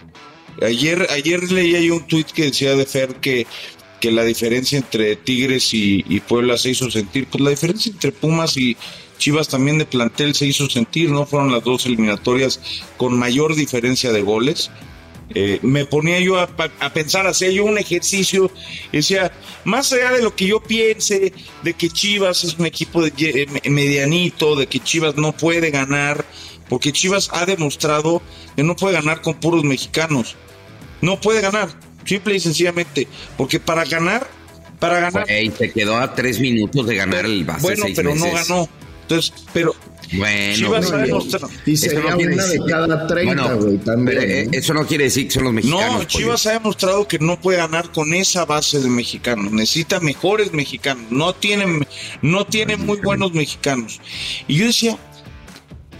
Ayer, 0.62 1.08
ayer 1.10 1.50
leía 1.50 1.80
yo 1.80 1.96
un 1.96 2.06
tuit 2.06 2.28
que 2.28 2.44
decía 2.44 2.76
de 2.76 2.86
Fer 2.86 3.16
que, 3.16 3.44
que 4.04 4.12
la 4.12 4.22
diferencia 4.22 4.76
entre 4.76 5.16
Tigres 5.16 5.72
y, 5.72 6.02
Puebla 6.28 6.58
se 6.58 6.68
hizo 6.68 6.90
sentir. 6.90 7.26
Pues 7.26 7.42
la 7.42 7.48
diferencia 7.48 7.90
entre 7.90 8.12
Pumas 8.12 8.54
y 8.58 8.76
Chivas 9.16 9.48
también 9.48 9.78
de 9.78 9.86
plantel 9.86 10.34
se 10.34 10.44
hizo 10.44 10.68
sentir, 10.68 11.08
¿no? 11.08 11.24
Fueron 11.24 11.50
las 11.50 11.64
dos 11.64 11.86
eliminatorias 11.86 12.60
con 12.98 13.18
mayor 13.18 13.56
diferencia 13.56 14.12
de 14.12 14.20
goles. 14.20 14.70
Eh, 15.34 15.58
me 15.62 15.86
ponía 15.86 16.20
yo 16.20 16.38
a, 16.38 16.50
a 16.80 16.92
pensar, 16.92 17.26
hacía 17.26 17.50
yo 17.50 17.64
un 17.64 17.78
ejercicio, 17.78 18.50
decía, 18.92 19.32
más 19.64 19.90
allá 19.94 20.12
de 20.12 20.22
lo 20.22 20.36
que 20.36 20.48
yo 20.48 20.62
piense, 20.62 21.32
de 21.62 21.72
que 21.72 21.88
Chivas 21.88 22.44
es 22.44 22.58
un 22.58 22.66
equipo 22.66 23.00
de, 23.00 23.10
eh, 23.16 23.70
medianito, 23.70 24.54
de 24.54 24.66
que 24.66 24.80
Chivas 24.80 25.16
no 25.16 25.32
puede 25.32 25.70
ganar, 25.70 26.26
porque 26.68 26.92
Chivas 26.92 27.30
ha 27.32 27.46
demostrado 27.46 28.20
que 28.54 28.62
no 28.62 28.76
puede 28.76 28.96
ganar 28.96 29.22
con 29.22 29.40
puros 29.40 29.64
mexicanos. 29.64 30.36
No 31.00 31.18
puede 31.18 31.40
ganar, 31.40 31.70
simple 32.04 32.34
y 32.36 32.40
sencillamente, 32.40 33.08
porque 33.36 33.60
para 33.60 33.84
ganar, 33.84 34.26
para 34.78 35.00
ganar, 35.00 35.24
Güey, 35.26 35.50
se 35.56 35.72
quedó 35.72 35.96
a 35.98 36.14
tres 36.14 36.40
minutos 36.40 36.86
de 36.86 36.96
ganar 36.96 37.24
el 37.24 37.44
base 37.44 37.62
bueno, 37.62 37.84
seis 37.84 37.96
pero 37.96 38.14
no 38.14 38.30
ganó. 38.32 38.68
Entonces, 39.02 39.32
pero 39.52 39.74
Bueno, 40.14 40.54
Chivas 40.56 40.90
güey. 40.90 41.00
ha 41.02 41.06
demostrado. 41.06 41.50
Y 41.66 41.72
Eso 41.74 41.86
sería 41.90 42.10
no 42.10 42.16
quiere 42.16 42.34
una 42.34 42.42
de 42.44 42.48
decir- 42.52 42.70
cada 42.70 43.06
30, 43.06 43.42
Bueno, 43.42 43.56
güey, 43.62 43.78
también. 43.78 44.18
pero, 44.18 44.20
eh, 44.32 44.48
eso 44.52 44.74
no 44.74 44.86
quiere 44.86 45.04
decir 45.04 45.26
que 45.26 45.30
son 45.34 45.44
los 45.44 45.52
mexicanos. 45.52 45.84
No, 45.86 45.92
pollo. 45.98 46.08
Chivas 46.08 46.46
ha 46.46 46.52
demostrado 46.52 47.08
que 47.08 47.18
no 47.18 47.38
puede 47.40 47.58
ganar 47.58 47.90
con 47.92 48.14
esa 48.14 48.44
base 48.46 48.80
de 48.80 48.88
mexicanos. 48.88 49.52
Necesita 49.52 50.00
mejores 50.00 50.52
mexicanos. 50.52 51.04
No 51.10 51.34
tienen, 51.34 51.86
no 52.22 52.46
tienen 52.46 52.84
muy 52.86 52.98
buenos 52.98 53.32
mexicanos. 53.32 54.00
Y 54.48 54.56
yo 54.56 54.66
decía, 54.66 54.96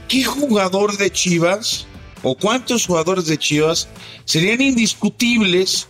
¿qué 0.08 0.24
jugador 0.24 0.96
de 0.96 1.10
Chivas 1.10 1.86
o 2.22 2.34
cuántos 2.36 2.86
jugadores 2.86 3.26
de 3.26 3.36
Chivas 3.38 3.88
serían 4.24 4.60
indiscutibles 4.62 5.88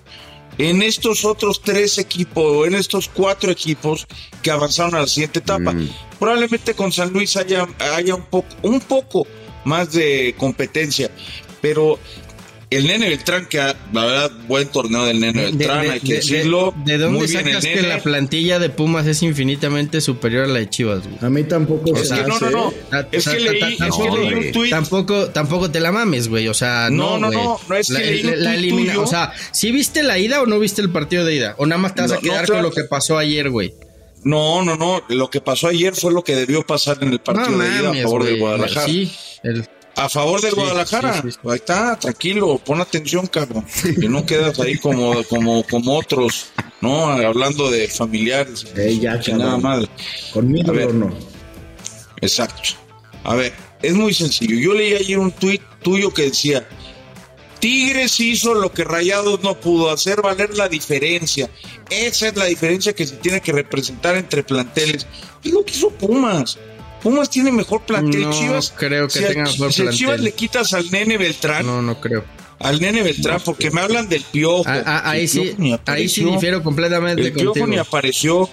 en 0.59 0.83
estos 0.83 1.25
otros 1.25 1.61
tres 1.63 1.99
equipos 1.99 2.45
o 2.45 2.67
en 2.67 2.75
estos 2.75 3.09
cuatro 3.09 3.51
equipos 3.51 4.07
que 4.43 4.51
avanzaron 4.51 4.95
a 4.95 5.01
la 5.01 5.07
siguiente 5.07 5.41
etapa? 5.41 5.73
Mm. 5.73 5.89
Probablemente 6.19 6.75
con 6.75 6.93
San 6.93 7.13
Luis 7.13 7.37
haya, 7.37 7.67
haya 7.95 8.15
un 8.15 8.25
poco, 8.25 8.49
un 8.63 8.81
poco 8.81 9.27
más 9.65 9.93
de 9.93 10.35
competencia, 10.39 11.11
pero 11.61 11.99
el 12.77 12.87
Nene 12.87 13.09
Beltrán, 13.09 13.47
que 13.47 13.61
ha- 13.61 13.75
la 13.93 14.05
verdad, 14.05 14.31
buen 14.49 14.69
torneo 14.69 15.05
del 15.05 15.21
Nene 15.21 15.43
Beltrán, 15.51 15.91
hay 15.91 16.01
que 16.01 16.15
decirlo. 16.15 16.75
de 16.85 16.99
dónde 16.99 17.19
Muy 17.19 17.27
bien 17.27 17.39
el 17.41 17.47
sacas 17.55 17.65
que 17.65 17.75
Nene. 17.77 17.89
la 17.89 17.99
plantilla 18.03 18.59
de 18.59 18.71
Pumas 18.71 19.07
es 19.07 19.23
infinitamente 19.23 20.01
superior 20.01 20.45
a 20.45 20.49
la 20.49 20.59
de 20.61 20.69
Chivas, 20.71 21.05
güey? 21.05 21.19
A 21.21 21.31
mí 21.31 21.45
tampoco 21.45 21.95
se 21.97 22.15
que 22.15 22.23
no, 22.23 22.35
hace. 22.35 22.45
no, 22.47 22.51
no. 22.51 22.75
Ta- 22.91 23.09
Es 23.13 23.25
ta- 23.25 23.37
que 23.37 23.45
ta- 23.45 23.51
leí, 23.53 23.61
ta- 23.61 23.87
es 23.89 23.95
que 23.97 24.07
no, 24.09 24.17
leí 24.17 24.31
güey. 24.33 24.47
un 24.47 24.53
tuit. 24.53 24.71
Tampoco, 24.71 25.27
tampoco 25.31 25.71
te 25.71 25.81
la 25.81 25.93
mames, 25.93 26.29
güey. 26.29 26.49
O 26.49 26.55
sea, 26.55 26.89
No, 26.91 27.19
no, 27.19 27.19
no, 27.19 27.27
güey. 27.29 27.39
no, 27.45 27.61
no, 27.69 27.77
es 27.77 27.87
que 27.89 27.93
la, 27.93 27.99
un 28.33 28.45
la 28.45 28.51
tuit 28.53 28.59
elimina- 28.65 28.93
tuyo. 28.93 29.03
O 29.03 29.07
sea, 29.07 29.33
¿sí 29.53 29.71
viste 29.73 30.03
la 30.03 30.19
ida 30.19 30.41
o 30.43 30.47
no 30.47 30.59
viste 30.59 30.81
el 30.83 30.91
partido 30.91 31.25
de 31.25 31.35
ida? 31.37 31.55
O 31.59 31.67
nada 31.67 31.81
más 31.81 31.95
te 31.95 32.03
vas 32.03 32.11
No, 32.11 32.17
a 32.17 32.21
quedar 32.21 32.49
no, 32.49 32.55
con 32.55 32.63
lo 32.63 32.71
que 32.71 32.85
pasó 32.85 33.19
ayer, 33.19 33.51
güey. 33.51 33.73
No, 34.25 34.65
no, 34.65 34.77
no. 34.77 35.03
Lo 35.11 35.29
que 35.29 35.43
pasó 35.43 35.69
ayer 35.69 35.95
fue 35.95 36.11
lo 36.11 36.25
que 36.25 36.35
debió 36.35 36.63
pasar 36.63 36.97
en 37.03 37.13
el 37.13 37.21
partido 37.21 37.51
no 37.51 37.59
de 37.63 37.69
ida 37.69 37.91
a 37.91 38.03
favor 38.05 38.23
güey. 38.23 38.39
Guadalajara. 38.39 38.87
Sí, 38.87 39.13
el- 39.43 39.69
A 39.97 40.09
favor 40.09 40.41
del 40.41 40.51
Sí, 40.51 40.57
Guadalajara. 40.57 41.23
sí, 41.23 41.31
sí. 41.31 41.39
Ahí 41.45 41.55
está, 41.57 41.97
tranquilo, 41.99 42.59
pon 42.59 42.81
atención, 42.81 43.27
cabrón. 43.29 43.65
Que 44.01 44.09
no 44.09 44.27
quedas 44.27 44.59
ahí 44.61 44.77
como, 44.79 45.23
como, 45.25 45.63
como 45.65 45.97
otros, 45.99 46.47
¿no? 46.81 47.07
Hablando 47.07 47.71
de 47.71 47.87
familiares. 47.89 48.67
Eh, 48.77 48.99
ya, 49.01 49.21
cabrón. 49.21 49.63
madre. 49.63 49.89
Conmigo 50.33 50.71
A 50.73 50.75
ver. 50.75 50.89
o 50.89 50.93
no. 50.95 51.15
Exacto. 52.21 52.71
A 53.23 53.35
ver, 53.35 53.53
es 53.83 53.95
muy 53.95 54.13
sencillo. 54.15 54.57
Yo 54.59 54.75
leí 54.75 54.95
ayer 54.95 55.19
un 55.19 55.31
tuit 55.33 55.63
tuyo 55.83 56.13
que 56.13 56.23
decía, 56.23 56.67
Tigres 57.61 58.19
hizo 58.21 58.53
lo 58.55 58.73
que 58.73 58.85
Rayados 58.85 59.43
no 59.43 59.59
pudo, 59.59 59.91
hacer 59.91 60.21
valer 60.23 60.57
la 60.57 60.69
diferencia. 60.69 61.49
Esa 61.89 62.29
es 62.29 62.37
la 62.37 62.45
diferencia 62.47 62.93
que 62.95 63.07
se 63.07 63.17
tiene 63.17 63.41
que 63.41 63.53
representar 63.53 64.17
entre 64.17 64.43
planteles. 64.43 65.07
Es 65.43 65.53
lo 65.53 65.65
que 65.65 65.73
hizo 65.73 65.91
Pumas. 65.91 66.59
Pumas 67.05 67.31
tiene 67.31 67.53
mejor 67.53 67.83
plantel. 67.83 68.23
No 68.23 68.33
Chivas, 68.33 68.73
creo 68.77 69.07
que 69.07 69.19
si 69.21 69.25
a- 69.25 69.29
tenga 69.29 69.45
mejor 69.45 69.73
si 69.73 69.83
a 69.83 69.91
Chivas 69.91 69.99
plantel. 70.17 70.25
le 70.25 70.33
quitas 70.33 70.73
al 70.73 70.91
nene 70.91 71.17
Beltrán, 71.19 71.65
no, 71.67 71.81
no 71.83 72.01
creo. 72.01 72.25
al 72.59 72.81
nene 72.81 73.03
Beltrán, 73.03 73.41
porque 73.45 73.71
me 73.71 73.81
hablan 73.83 74.09
del 74.09 74.23
piojo. 74.23 74.65
Ah, 74.67 74.83
ah, 74.87 75.11
ahí 75.11 75.29
sí, 75.29 75.41
Piojo 75.41 75.57
ni 75.59 75.79
ahí 75.87 76.09
sí 76.09 76.25
difiero 76.25 76.63
completamente 76.63 77.21
El 77.23 77.33
piojo 77.33 77.47
contigo. 77.51 77.67
ni 77.69 77.77
apareció. 77.79 78.49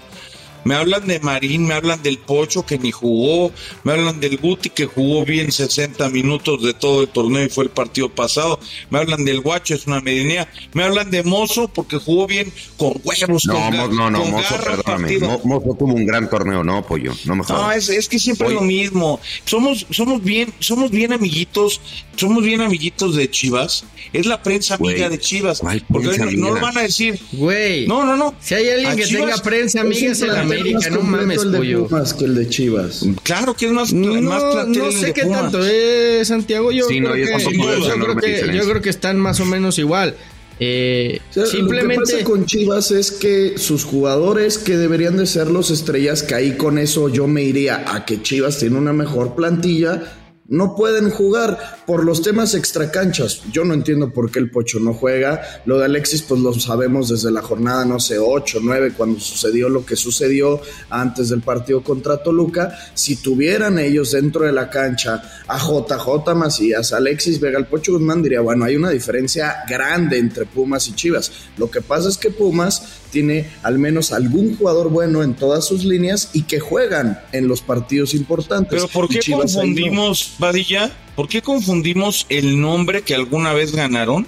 Me 0.63 0.75
hablan 0.75 1.07
de 1.07 1.19
Marín, 1.19 1.65
me 1.67 1.73
hablan 1.73 2.01
del 2.03 2.17
Pocho 2.19 2.65
que 2.65 2.77
ni 2.77 2.91
jugó, 2.91 3.51
me 3.83 3.93
hablan 3.93 4.19
del 4.19 4.37
Guti 4.37 4.69
que 4.69 4.85
jugó 4.85 5.25
bien 5.25 5.51
60 5.51 6.09
minutos 6.09 6.61
de 6.61 6.73
todo 6.73 7.01
el 7.01 7.07
torneo 7.07 7.43
y 7.45 7.49
fue 7.49 7.63
el 7.65 7.69
partido 7.71 8.09
pasado, 8.09 8.59
me 8.89 8.99
hablan 8.99 9.25
del 9.25 9.41
Guacho, 9.41 9.73
es 9.75 9.87
una 9.87 10.01
medianía, 10.01 10.47
me 10.73 10.83
hablan 10.83 11.09
de 11.11 11.23
Mozo 11.23 11.67
porque 11.67 11.97
jugó 11.97 12.27
bien 12.27 12.51
con 12.77 12.93
huevos, 13.03 13.45
No, 13.45 13.53
con, 13.55 13.63
Mo- 13.75 13.87
ga- 13.87 13.95
no, 13.95 14.09
no, 14.11 14.21
con 14.21 14.31
Mozo, 14.31 14.55
perdóname. 14.63 15.17
Mo- 15.19 15.41
Mozo 15.43 15.75
tuvo 15.77 15.93
un 15.93 16.05
gran 16.05 16.29
torneo, 16.29 16.63
no, 16.63 16.85
pollo. 16.85 17.13
No 17.25 17.35
me 17.35 17.39
No, 17.41 17.43
jodas. 17.45 17.77
es, 17.77 17.89
es 17.89 18.09
que 18.09 18.19
siempre 18.19 18.47
Oye. 18.47 18.55
es 18.55 18.61
lo 18.61 18.67
mismo. 18.67 19.19
Somos, 19.45 19.85
somos 19.89 20.23
bien, 20.23 20.53
somos 20.59 20.91
bien 20.91 21.11
amiguitos, 21.13 21.81
somos 22.15 22.43
bien 22.43 22.61
amiguitos 22.61 23.15
de 23.15 23.29
Chivas. 23.29 23.83
Es 24.13 24.25
la 24.25 24.41
prensa 24.43 24.75
amiga 24.75 25.09
de 25.09 25.19
Chivas. 25.19 25.59
¿cuál 25.59 25.83
Porque 25.91 26.17
no, 26.17 26.25
no 26.31 26.55
lo 26.55 26.61
van 26.61 26.77
a 26.77 26.81
decir. 26.81 27.19
Güey. 27.31 27.87
No, 27.87 28.05
no, 28.05 28.15
no. 28.15 28.33
Si 28.41 28.53
hay 28.55 28.69
alguien 28.69 28.91
A 28.91 28.95
que 28.95 29.03
Chivas 29.05 29.25
tenga 29.31 29.43
prensa 29.43 29.81
amiga 29.81 30.11
es 30.11 30.21
el 30.21 30.29
plantel 30.29 30.50
América, 30.59 30.79
más 30.79 30.91
no 30.91 31.01
mames, 31.01 31.41
el 31.43 31.51
de 31.51 31.57
pollo. 31.57 31.87
Pumas 31.87 32.13
que 32.13 32.25
el 32.25 32.35
de 32.35 32.49
Chivas. 32.49 33.05
Claro 33.23 33.53
que 33.55 33.65
es 33.67 33.71
más, 33.71 33.93
No, 33.93 34.21
más 34.21 34.67
no 34.67 34.91
sé 34.91 35.13
qué 35.13 35.23
Pumas. 35.23 35.41
tanto, 35.43 35.59
eh, 35.65 36.21
Santiago. 36.25 36.71
Yo, 36.71 36.87
Sí, 36.87 36.99
no, 36.99 37.11
creo, 37.11 37.25
yo 37.25 37.37
que, 37.37 37.57
yo, 37.57 37.59
creo 38.03 38.15
que, 38.17 38.27
diferencia. 38.27 38.61
yo 38.63 38.69
creo 38.69 38.81
que 38.81 38.89
están 38.89 39.19
más 39.19 39.39
o 39.39 39.45
menos 39.45 39.77
igual. 39.79 40.15
Eh, 40.63 41.19
O 41.29 41.33
sea, 41.33 41.43
Lo 41.43 41.49
que 41.49 41.57
simplemente. 41.57 42.11
pasa 42.13 42.23
con 42.23 42.45
Chivas 42.45 42.91
es 42.91 43.11
que 43.11 43.57
sus 43.57 43.83
jugadores 43.83 44.59
que 44.59 44.77
deberían 44.77 45.17
de 45.17 45.25
ser 45.25 45.47
los 45.49 45.71
estrellas, 45.71 46.21
que 46.21 46.35
ahí 46.35 46.51
con 46.55 46.77
eso 46.77 47.09
yo 47.09 47.25
me 47.27 47.41
iría 47.43 47.83
a 47.87 48.05
que 48.05 48.21
Chivas 48.21 48.59
tiene 48.59 48.77
una 48.77 48.93
mejor 48.93 49.33
plantilla, 49.35 50.03
no 50.47 50.75
pueden 50.75 51.09
jugar 51.09 51.83
por 51.85 52.03
los 52.03 52.21
temas 52.21 52.55
extracanchas. 52.55 53.43
Yo 53.51 53.63
no 53.63 53.73
entiendo 53.73 54.11
por 54.11 54.31
qué 54.31 54.39
el 54.39 54.51
Pocho 54.51 54.79
no 54.79 54.93
juega. 54.93 55.41
Lo 55.65 55.79
de 55.79 55.85
Alexis, 55.85 56.23
pues 56.23 56.41
lo 56.41 56.53
sabemos 56.53 57.09
desde 57.09 57.31
la 57.31 57.41
jornada, 57.41 57.85
no 57.85 57.99
sé, 57.99 58.19
8, 58.19 58.59
9, 58.61 58.93
cuando 58.97 59.19
sucedió 59.19 59.69
lo 59.69 59.85
que 59.85 59.95
sucedió 59.95 60.59
antes 60.89 61.29
del 61.29 61.41
partido 61.41 61.81
contra 61.83 62.21
Toluca. 62.21 62.77
Si 62.93 63.17
tuvieran 63.17 63.79
ellos 63.79 64.11
dentro 64.11 64.45
de 64.45 64.51
la 64.51 64.69
cancha 64.69 65.23
a 65.47 65.57
JJ 65.57 66.35
Macías, 66.35 66.91
Alexis 66.91 67.39
Vega, 67.39 67.57
el 67.57 67.67
Pocho 67.67 67.93
Guzmán 67.93 68.21
diría, 68.21 68.41
bueno, 68.41 68.65
hay 68.65 68.75
una 68.75 68.89
diferencia 68.89 69.63
grande 69.69 70.17
entre 70.17 70.45
Pumas 70.45 70.87
y 70.87 70.95
Chivas. 70.95 71.31
Lo 71.57 71.71
que 71.71 71.81
pasa 71.81 72.09
es 72.09 72.17
que 72.17 72.29
Pumas 72.29 73.00
tiene 73.11 73.49
al 73.61 73.77
menos 73.77 74.11
algún 74.11 74.57
jugador 74.57 74.89
bueno 74.89 75.21
en 75.23 75.35
todas 75.35 75.65
sus 75.65 75.85
líneas 75.85 76.31
y 76.33 76.43
que 76.43 76.59
juegan 76.59 77.19
en 77.31 77.47
los 77.47 77.61
partidos 77.61 78.13
importantes. 78.13 78.69
Pero 78.71 78.87
¿por 78.87 79.07
qué 79.07 79.19
no. 79.29 79.39
confundimos, 79.39 80.33
Vadilla? 80.39 80.91
¿Por 81.15 81.27
qué 81.27 81.41
confundimos 81.41 82.25
el 82.29 82.59
nombre 82.59 83.03
que 83.03 83.13
alguna 83.13 83.53
vez 83.53 83.73
ganaron 83.75 84.25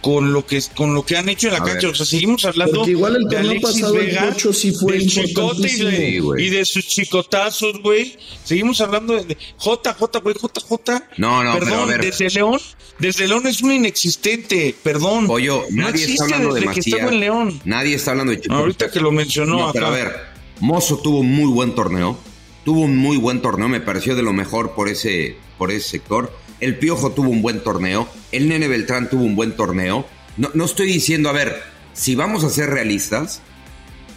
con 0.00 0.32
lo 0.32 0.46
que 0.46 0.62
con 0.76 0.94
lo 0.94 1.04
que 1.04 1.16
han 1.16 1.28
hecho 1.28 1.48
en 1.48 1.54
la 1.54 1.58
A 1.58 1.64
cancha? 1.64 1.86
ver. 1.88 1.92
O 1.92 1.94
sea, 1.94 2.06
seguimos 2.06 2.44
hablando 2.44 2.76
Porque 2.76 2.92
igual 2.92 3.16
el 3.16 3.24
de 3.28 3.36
Alexis 3.36 3.82
el 3.82 3.92
Vega, 3.92 4.28
Pocho 4.30 4.52
sí 4.52 4.72
fue 4.72 4.92
del 4.92 5.08
chicote 5.08 5.68
y 5.72 5.76
de, 5.76 5.96
Sí, 6.36 6.44
y 6.44 6.48
de 6.50 6.64
sus 6.64 6.86
chicotazos, 6.86 7.82
güey. 7.82 8.16
Seguimos 8.44 8.80
hablando 8.80 9.14
de, 9.14 9.24
de 9.24 9.34
JJ, 9.58 10.20
güey, 10.22 10.34
JJ. 10.36 11.02
No, 11.16 11.42
no, 11.42 11.52
pero 11.54 11.64
perdón, 11.66 11.80
a 11.82 11.86
ver. 11.86 12.00
desde 12.02 12.30
León, 12.30 12.60
desde 13.00 13.26
León 13.26 13.46
es 13.48 13.60
un 13.62 13.72
inexistente, 13.72 14.74
perdón. 14.82 15.26
Pollo, 15.26 15.64
no 15.70 15.82
nadie 15.84 16.04
existe 16.04 16.12
está 16.12 16.24
hablando 16.24 16.54
de 16.54 16.60
desde 16.60 16.74
que 16.74 16.80
estaba 16.80 17.12
en 17.12 17.20
León. 17.20 17.60
Nadie 17.64 17.94
está 17.96 18.10
hablando 18.12 18.32
de 18.32 18.40
Chicote. 18.40 18.60
Ahorita 18.60 18.90
que 18.90 19.00
lo 19.00 19.10
mencionó 19.10 19.58
No, 19.66 19.72
pero 19.72 19.86
a 19.86 19.88
acá. 19.90 19.96
ver, 19.98 20.16
Mozo 20.60 20.98
tuvo 20.98 21.18
un 21.20 21.30
muy 21.32 21.50
buen 21.50 21.74
torneo. 21.74 22.18
Tuvo 22.64 22.82
un 22.82 22.96
muy 22.96 23.16
buen 23.16 23.40
torneo, 23.42 23.68
me 23.68 23.80
pareció 23.80 24.14
de 24.14 24.22
lo 24.22 24.32
mejor 24.32 24.72
por 24.74 24.88
ese, 24.88 25.36
por 25.56 25.70
ese 25.70 25.88
sector. 25.88 26.30
El 26.60 26.78
Piojo 26.78 27.12
tuvo 27.12 27.30
un 27.30 27.42
buen 27.42 27.60
torneo. 27.62 28.08
El 28.32 28.48
Nene 28.48 28.68
Beltrán 28.68 29.08
tuvo 29.08 29.24
un 29.24 29.36
buen 29.36 29.56
torneo. 29.56 30.06
No, 30.36 30.50
no 30.54 30.64
estoy 30.64 30.86
diciendo, 30.86 31.28
a 31.28 31.32
ver, 31.32 31.62
si 31.92 32.14
vamos 32.14 32.44
a 32.44 32.50
ser 32.50 32.70
realistas, 32.70 33.42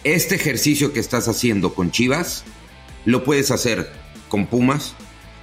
este 0.04 0.34
ejercicio 0.34 0.92
que 0.92 1.00
estás 1.00 1.28
haciendo 1.28 1.74
con 1.74 1.90
Chivas, 1.90 2.44
lo 3.04 3.24
puedes 3.24 3.50
hacer 3.50 3.90
con 4.28 4.46
Pumas, 4.46 4.94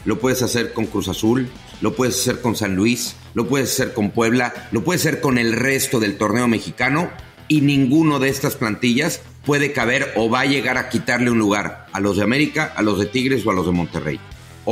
lo 0.06 0.20
puedes 0.20 0.42
hacer 0.42 0.74
con 0.74 0.86
Cruz 0.86 1.08
Azul, 1.08 1.50
lo 1.82 1.96
puedes 1.96 2.20
hacer 2.20 2.42
con 2.42 2.56
San 2.56 2.76
Luis, 2.76 3.16
lo 3.34 3.48
puedes 3.48 3.72
hacer 3.72 3.94
con 3.94 4.12
Puebla, 4.12 4.70
lo 4.72 4.84
puedes 4.84 5.02
hacer 5.02 5.22
con 5.22 5.38
el 5.38 5.54
resto 5.54 6.00
del 6.00 6.18
torneo 6.18 6.48
mexicano 6.48 7.10
y 7.48 7.62
ninguno 7.62 8.20
de 8.20 8.30
estas 8.30 8.56
plantillas 8.56 9.22
puede 9.46 9.72
caber 9.72 10.14
o 10.16 10.30
va 10.30 10.42
a 10.42 10.46
llegar 10.46 10.78
a 10.78 10.90
quitarle 10.90 11.32
un 11.32 11.40
lugar 11.40 11.88
a 11.92 12.00
los 12.00 12.18
de 12.18 12.24
América, 12.24 12.74
a 12.76 12.82
los 12.82 13.00
de 13.00 13.06
Tigres 13.06 13.46
o 13.46 13.52
a 13.52 13.54
los 13.54 13.66
de 13.66 13.72
Monterrey. 13.72 14.20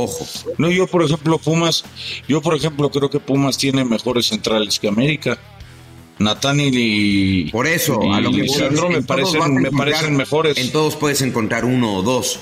Ojo. 0.00 0.24
No, 0.58 0.70
yo 0.70 0.86
por 0.86 1.02
ejemplo 1.02 1.38
Pumas, 1.38 1.84
yo 2.28 2.40
por 2.40 2.54
ejemplo 2.54 2.88
creo 2.88 3.10
que 3.10 3.18
Pumas 3.18 3.58
tiene 3.58 3.84
mejores 3.84 4.26
centrales 4.26 4.78
que 4.78 4.86
América. 4.86 5.38
Nathaniel 6.20 6.74
y 6.76 7.50
Por 7.50 7.66
eso, 7.66 8.00
y 8.02 8.12
a 8.12 8.20
lo 8.20 8.30
que 8.30 8.42
Lisandro 8.42 8.90
me 8.90 9.02
parecen 9.02 10.16
mejores. 10.16 10.56
En 10.58 10.70
todos 10.70 10.94
puedes 10.96 11.20
encontrar 11.22 11.64
uno 11.64 11.96
o 11.96 12.02
dos, 12.02 12.40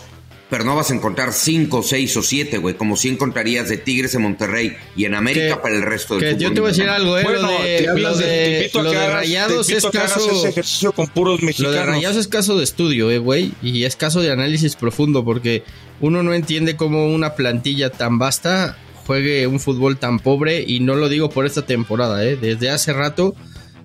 pero 0.48 0.62
no 0.64 0.76
vas 0.76 0.90
a 0.90 0.94
encontrar 0.94 1.32
cinco, 1.32 1.82
seis 1.82 2.16
o 2.16 2.22
siete, 2.22 2.58
güey, 2.58 2.76
como 2.76 2.96
si 2.96 3.08
encontrarías 3.08 3.68
de 3.68 3.78
Tigres 3.78 4.14
en 4.14 4.22
Monterrey 4.22 4.76
y 4.94 5.04
en 5.04 5.14
América 5.14 5.56
Que- 5.56 5.60
para 5.60 5.74
el 5.74 5.82
resto 5.82 6.14
del 6.14 6.22
Que 6.22 6.30
fútbol 6.34 6.42
yo 6.42 6.54
te 6.54 6.60
voy 6.60 6.68
a 6.68 6.72
decir 6.72 6.88
algo, 6.88 7.18
eh. 7.18 7.22
Bueno, 7.24 7.42
lo 7.42 7.48
te, 7.58 7.62
de, 7.82 7.88
hablas 7.88 8.12
lo 8.12 8.18
de- 8.18 8.70
te 8.72 8.78
de, 8.78 8.84
lo 8.84 8.90
de 8.92 9.08
Rayados 9.12 9.68
es 9.70 9.86
caso. 9.86 10.30
ese 10.30 10.48
ejercicio 10.50 10.92
con 10.92 11.08
puros 11.08 11.40
Lo 11.58 11.72
de 11.72 11.84
Rayados 11.84 12.16
es 12.16 12.28
caso 12.28 12.56
de 12.56 12.62
estudio, 12.64 13.10
eh, 13.10 13.18
güey. 13.18 13.52
Y 13.62 13.84
es 13.84 13.96
caso 13.96 14.22
de 14.22 14.30
análisis 14.30 14.76
profundo 14.76 15.24
porque 15.24 15.64
uno 16.00 16.22
no 16.22 16.32
entiende 16.32 16.76
cómo 16.76 17.06
una 17.12 17.34
plantilla 17.34 17.90
tan 17.90 18.18
vasta 18.18 18.78
juegue 19.06 19.46
un 19.48 19.58
fútbol 19.60 19.98
tan 19.98 20.20
pobre. 20.20 20.62
Y 20.66 20.78
no 20.80 20.94
lo 20.94 21.08
digo 21.08 21.28
por 21.28 21.44
esta 21.46 21.66
temporada, 21.66 22.24
eh. 22.24 22.36
Desde 22.40 22.70
hace 22.70 22.92
rato 22.92 23.34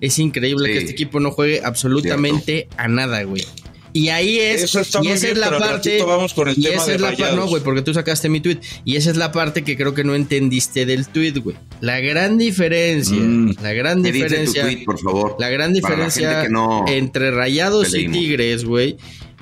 es 0.00 0.18
increíble 0.20 0.66
Sí. 0.68 0.72
que 0.74 0.78
este 0.78 0.92
equipo 0.92 1.18
no 1.20 1.32
juegue 1.32 1.60
absolutamente 1.64 2.68
a 2.76 2.86
nada, 2.88 3.22
güey. 3.24 3.42
Y 3.94 4.08
ahí 4.08 4.38
es, 4.38 4.62
Eso 4.62 4.80
está 4.80 5.00
y 5.00 5.08
muy 5.08 5.12
esa 5.12 5.26
bien, 5.26 5.36
es 5.36 5.38
la 5.50 5.58
parte. 5.58 6.02
vamos 6.02 6.32
con 6.32 6.48
el 6.48 6.58
y 6.58 6.62
tema 6.62 6.76
esa 6.76 6.86
de 6.86 6.94
es 6.94 7.00
la 7.02 7.08
parte, 7.08 7.36
no, 7.36 7.46
güey, 7.46 7.62
porque 7.62 7.82
tú 7.82 7.92
sacaste 7.92 8.28
mi 8.30 8.40
tweet. 8.40 8.58
Y 8.86 8.96
esa 8.96 9.10
es 9.10 9.16
la 9.18 9.32
parte 9.32 9.64
que 9.64 9.76
creo 9.76 9.92
que 9.92 10.02
no 10.02 10.14
entendiste 10.14 10.86
del 10.86 11.06
tweet, 11.08 11.32
güey. 11.40 11.56
La 11.80 12.00
gran 12.00 12.38
diferencia, 12.38 13.16
Mm. 13.18 13.56
la 13.62 13.72
gran 13.74 14.02
¿Qué 14.02 14.12
dice 14.12 14.24
tu 14.24 14.30
diferencia. 14.30 14.62
tweet, 14.62 14.84
por 14.84 14.98
favor? 14.98 15.36
La 15.38 15.50
gran 15.50 15.70
la 15.70 15.74
diferencia 15.74 16.48
no 16.48 16.84
entre 16.88 17.30
Rayados 17.32 17.94
y. 17.94 18.08
Tigres, 18.08 18.64
güey, 18.64 18.96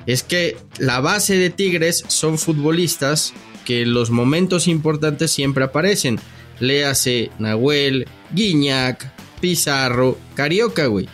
es 0.06 0.22
que 0.24 0.56
la 0.78 1.00
base 1.00 1.36
de 1.36 1.50
Tigres 1.50 2.02
son 2.08 2.36
futbolistas 2.38 3.32
que 3.64 3.82
en 3.82 3.94
los 3.94 4.10
momentos 4.10 4.66
importantes 4.66 5.30
siempre 5.30 5.62
aparecen. 5.64 6.18
Léase 6.58 7.30
Nahuel, 7.38 8.06
Guiñac, 8.32 9.12
Pizarro, 9.40 10.18
Carioca, 10.34 10.86
güey. 10.86 11.08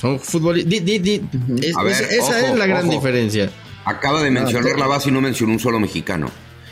Son 0.00 0.18
futbolistas. 0.20 0.70
Ver, 0.84 1.20
esa 2.10 2.22
ojo, 2.22 2.32
es 2.34 2.56
la 2.58 2.66
gran 2.66 2.84
ojo. 2.86 2.92
diferencia. 2.94 3.50
Acaba 3.84 4.22
de 4.22 4.30
mencionar 4.30 4.78
la 4.78 4.86
base 4.86 5.08
y 5.08 5.12
no 5.12 5.20
mencionó 5.20 5.52
un 5.52 5.58
solo 5.60 5.80
mexicano. 5.80 6.30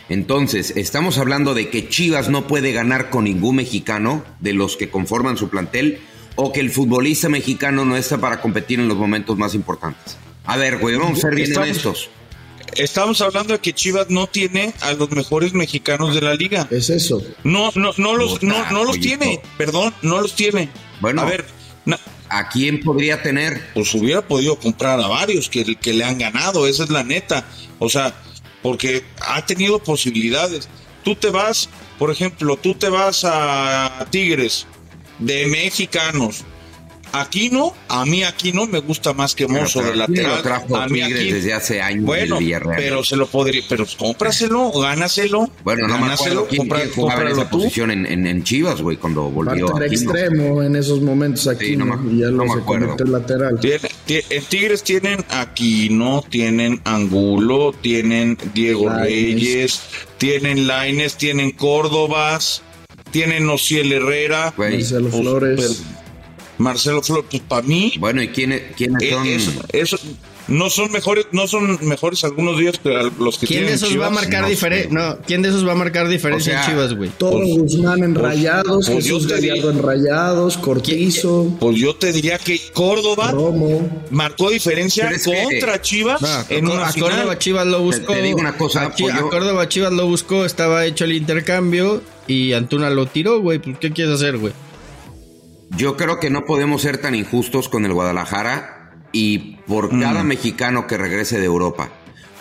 Entonces, 0.09 0.73
estamos 0.77 1.19
hablando 1.19 1.53
de 1.55 1.69
que 1.69 1.89
Chivas 1.89 2.31
no 2.31 2.47
puede 2.47 2.73
ganar 2.73 3.11
con 3.11 3.25
ningún 3.25 3.57
mexicano 3.57 4.25
de 4.41 4.55
los 4.55 4.77
que 4.77 4.89
conforman 4.89 5.37
su 5.37 5.51
plantel 5.51 5.99
o 6.37 6.53
que 6.53 6.61
el 6.61 6.71
futbolista 6.71 7.29
mexicano 7.29 7.85
no 7.85 7.97
está 7.97 8.17
para 8.19 8.41
competir 8.41 8.81
en 8.81 8.89
los 8.89 8.97
momentos 8.97 9.37
más 9.37 9.55
importantes. 9.55 10.17
A 10.45 10.57
ver, 10.57 10.79
güey, 10.79 10.97
vamos 10.97 11.19
a 11.19 11.23
ser 11.23 11.35
bien 11.35 11.49
Estamos- 11.49 11.69
honestos. 11.69 12.11
Estamos 12.77 13.21
hablando 13.23 13.55
de 13.55 13.59
que 13.61 13.73
Chivas 13.73 14.09
no 14.11 14.27
tiene 14.27 14.73
a 14.83 14.93
los 14.93 15.11
mejores 15.11 15.53
mexicanos 15.55 16.15
de 16.15 16.21
la 16.21 16.35
liga. 16.35 16.69
Es 16.71 16.91
eso. 16.91 17.23
No, 17.43 17.71
no, 17.75 17.93
no 17.97 18.15
los, 18.15 18.43
no, 18.43 18.71
no 18.71 18.85
los 18.85 19.01
tiene. 19.01 19.41
Perdón, 19.57 19.93
no 20.03 20.21
los 20.21 20.35
tiene. 20.37 20.69
Bueno. 21.01 21.23
a 21.23 21.25
ver, 21.25 21.45
na- 21.87 21.99
¿A 22.31 22.49
quién 22.49 22.81
podría 22.81 23.23
tener? 23.23 23.63
pues 23.75 23.95
hubiera 23.95 24.23
podido 24.23 24.59
comprar 24.59 25.01
a 25.01 25.07
varios 25.07 25.49
que, 25.49 25.77
que 25.77 25.93
le 25.93 26.05
han 26.05 26.19
ganado, 26.19 26.67
esa 26.67 26.85
es 26.85 26.91
la 26.91 27.03
neta. 27.03 27.45
O 27.79 27.89
sea, 27.89 28.15
porque 28.63 29.05
ha 29.27 29.45
tenido 29.47 29.79
posibilidades. 29.79 30.69
Tú 31.05 31.15
te 31.15 31.31
vas, 31.31 31.69
por 31.99 32.11
ejemplo, 32.11 32.57
tú 32.57 32.75
te 32.75 32.89
vas 32.89 33.25
a 33.25 34.07
Tigres 34.11 34.67
de 35.19 35.47
mexicanos. 35.47 36.45
Aquino, 37.13 37.75
a 37.89 38.05
mí 38.05 38.23
Aquino 38.23 38.67
me 38.67 38.81
gusta 38.81 39.13
más 39.13 39.35
que 39.35 39.47
Mozo 39.47 39.81
de 39.81 39.93
Pero 39.93 40.07
¿quién 40.07 40.17
lateral. 40.17 40.37
lo 40.37 40.43
trajo 40.43 40.77
a 40.77 40.87
mí 40.89 41.01
Tigres 41.01 41.13
Aquino- 41.21 41.35
desde 41.35 41.53
hace 41.55 41.81
años 41.83 42.05
Bueno, 42.05 42.39
pero 42.77 43.05
se 43.05 43.17
lo 43.17 43.27
podría, 43.27 43.63
pero 43.69 43.85
cómpraselo, 43.97 44.71
gánaselo. 44.73 45.51
Bueno, 45.65 45.87
no 45.89 45.95
me 45.95 46.01
gánaselo, 46.03 46.41
acuerdo 46.43 46.47
quién, 46.49 46.59
compra- 46.63 46.81
quién 46.83 46.93
jugaba 46.95 47.23
en 47.23 47.29
esa 47.29 47.51
tú. 47.51 47.59
posición 47.59 47.91
en, 47.91 48.07
en- 48.07 48.27
en 48.27 48.45
Chivas, 48.45 48.81
güey, 48.83 48.97
cuando 48.97 49.23
volvió 49.31 49.67
Parte 49.69 49.85
a 49.85 49.89
extremo 49.89 50.63
en 50.63 50.77
esos 50.77 51.01
momentos 51.01 51.47
aquí 51.49 51.67
Sí, 51.67 51.77
no 51.77 51.85
me- 51.87 52.13
y 52.13 52.21
ya 52.21 52.27
no 52.31 52.45
lo 52.45 52.55
me 52.55 52.61
acuerdo. 52.61 52.97
en 52.99 53.13
lateral. 53.13 53.59
Tiene- 53.61 53.89
tie- 54.07 54.25
en 54.31 54.45
Tigres 54.45 54.83
tienen 54.83 55.25
Aquino, 55.31 56.25
tienen 56.29 56.81
Angulo, 56.85 57.73
tienen 57.81 58.37
Diego 58.55 58.89
Lainez. 58.91 59.05
Reyes, 59.35 59.81
tienen 60.19 60.67
Laines, 60.67 61.17
tienen 61.17 61.51
Córdobas, 61.53 62.63
tienen 63.11 63.49
Ociel 63.49 63.93
Herrera. 63.93 64.53
Marcelo 64.57 65.09
Pues, 65.09 65.21
Flores. 65.23 65.83
Marcelo 66.59 67.03
Flores, 67.03 67.25
pues 67.31 67.43
para 67.47 67.63
mí. 67.63 67.93
Bueno, 67.99 68.23
¿y 68.23 68.29
quiénes, 68.29 68.63
quiénes 68.77 69.03
eh, 69.03 69.11
son? 69.11 69.27
Eso, 69.27 69.53
eso- 69.73 69.99
no 70.49 70.71
son 70.71 70.91
mejores, 70.91 71.27
no 71.31 71.47
son 71.47 71.79
mejores 71.87 72.25
algunos 72.25 72.59
días 72.59 72.79
que 72.79 72.89
los 73.21 73.37
que 73.37 73.47
¿Quién 73.47 73.67
de 73.67 73.67
tienen 73.67 73.75
esos 73.75 73.91
va 73.91 73.93
a 73.93 74.09
Chivas. 74.09 74.13
marcar 74.13 74.43
no 74.45 74.49
diferencia? 74.49 74.91
No, 74.91 75.19
¿quién 75.27 75.43
de 75.43 75.51
esos 75.51 75.69
va 75.69 75.73
a 75.73 75.75
marcar 75.75 76.09
diferencia 76.09 76.53
O 76.53 76.57
sea, 76.57 76.65
en 76.65 76.71
Chivas, 76.71 76.95
güey? 76.95 77.11
Todo 77.19 77.33
Pues- 77.33 77.49
Guzmán 77.59 78.03
en 78.03 78.15
Rayados, 78.15 78.87
pues 78.89 79.05
Jesús 79.05 79.27
te 79.27 79.35
Gallardo 79.47 79.71
en 79.73 79.83
Rayados, 79.83 80.57
Cortizo, 80.57 81.55
Pues 81.61 81.77
yo 81.77 81.95
te 81.97 82.15
diría 82.15 82.39
que 82.39 82.59
Córdoba 82.73 83.31
Romo. 83.31 84.07
marcó 84.11 84.49
diferencia 84.49 85.11
es 85.11 85.25
que- 85.25 85.43
contra 85.45 85.83
Chivas 85.83 86.23
No, 86.23 86.45
en 86.49 86.67
a, 86.67 86.71
una 86.71 86.87
a 86.87 86.93
final. 86.93 87.11
Córdoba 87.11 87.39
Chivas 87.39 87.67
lo 87.67 87.83
buscó. 87.83 88.13
te 88.15 88.23
digo 88.23 88.39
una 88.39 88.57
cosa, 88.57 88.85
a, 88.85 88.95
Chi- 88.95 89.05
a 89.05 89.17
Pollo. 89.17 89.29
Córdoba 89.29 89.69
Chivas 89.69 89.93
lo 89.93 90.07
buscó, 90.07 90.47
estaba 90.47 90.87
hecho 90.87 91.05
el 91.05 91.13
intercambio 91.13 92.01
y 92.27 92.55
Antuna 92.55 92.89
lo 92.89 93.05
tiró, 93.05 93.41
güey. 93.43 93.59
Pues, 93.59 93.77
¿qué 93.79 93.93
quieres 93.93 94.15
hacer, 94.15 94.39
güey? 94.39 94.55
Yo 95.71 95.97
creo 95.97 96.19
que 96.19 96.31
no 96.31 96.45
podemos 96.45 96.83
ser 96.83 96.99
tan 96.99 97.15
injustos 97.15 97.69
con 97.69 97.85
el 97.85 97.93
Guadalajara 97.93 98.93
y 99.13 99.57
por 99.67 99.93
Mm. 99.93 100.01
cada 100.01 100.23
mexicano 100.25 100.87
que 100.87 100.97
regrese 100.97 101.39
de 101.39 101.45
Europa, 101.47 101.91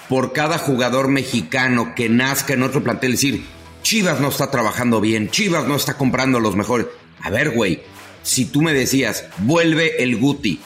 por 0.09 0.33
cada 0.33 0.57
jugador 0.57 1.07
mexicano 1.09 1.93
que 1.95 2.09
nazca 2.09 2.53
en 2.53 2.63
otro 2.63 2.83
plantel, 2.83 3.11
decir, 3.11 3.45
Chivas 3.83 4.19
no 4.19 4.29
está 4.29 4.49
trabajando 4.51 4.99
bien, 5.01 5.29
Chivas 5.29 5.65
no 5.67 5.75
está 5.75 5.97
comprando 5.97 6.39
los 6.39 6.55
mejores. 6.55 6.87
A 7.21 7.29
ver, 7.29 7.51
güey, 7.51 7.81
si 8.23 8.45
tú 8.45 8.61
me 8.61 8.73
decías, 8.73 9.25
vuelve 9.39 10.01
el 10.03 10.17
Guti, 10.17 10.59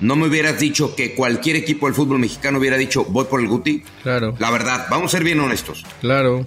¿no 0.00 0.16
me 0.16 0.26
hubieras 0.26 0.58
dicho 0.58 0.94
que 0.96 1.14
cualquier 1.14 1.56
equipo 1.56 1.86
del 1.86 1.94
fútbol 1.94 2.18
mexicano 2.18 2.58
hubiera 2.58 2.76
dicho, 2.78 3.04
voy 3.04 3.24
por 3.26 3.40
el 3.40 3.48
Guti? 3.48 3.82
Claro, 4.02 4.34
La 4.38 4.50
verdad, 4.50 4.86
vamos 4.90 5.12
a 5.12 5.16
ser 5.18 5.24
bien 5.24 5.40
honestos. 5.40 5.84
claro. 6.00 6.46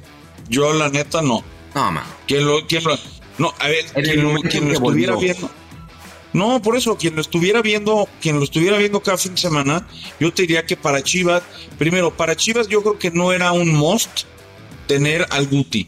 Yo 0.50 0.74
la 0.74 0.90
neta 0.90 1.22
no. 1.22 1.42
No, 1.74 1.92
man. 1.92 2.04
Quien 2.28 2.46
lo, 2.46 2.68
quien 2.68 2.84
lo- 2.84 2.98
no, 3.38 3.54
a 3.60 3.68
ver, 3.68 3.86
En 3.96 4.04
quien 4.04 4.18
lo, 4.22 4.28
momento 4.30 4.50
quien 4.50 4.64
en 4.64 4.74
lo 4.74 4.80
que 4.80 4.86
estuviera 4.86 5.16
viendo. 5.16 5.50
No, 6.34 6.62
por 6.62 6.76
eso, 6.76 6.98
quien 6.98 7.16
lo 7.16 7.22
estuviera 7.22 7.62
viendo, 7.62 8.08
quien 8.20 8.38
lo 8.38 8.44
estuviera 8.44 8.78
viendo 8.78 9.02
cada 9.02 9.18
fin 9.18 9.36
de 9.36 9.42
semana, 9.42 9.88
yo 10.20 10.34
te 10.34 10.44
diría 10.44 10.66
que 10.66 10.76
para 10.76 11.04
Chivas, 11.04 11.44
primero, 11.78 12.16
para 12.16 12.36
Chivas 12.36 12.68
yo 12.68 12.82
creo 12.82 12.98
que 12.98 13.12
no 13.12 13.32
era 13.32 13.52
un 13.52 13.70
must 13.70 14.22
tener 14.88 15.28
al 15.30 15.48
Guti. 15.48 15.88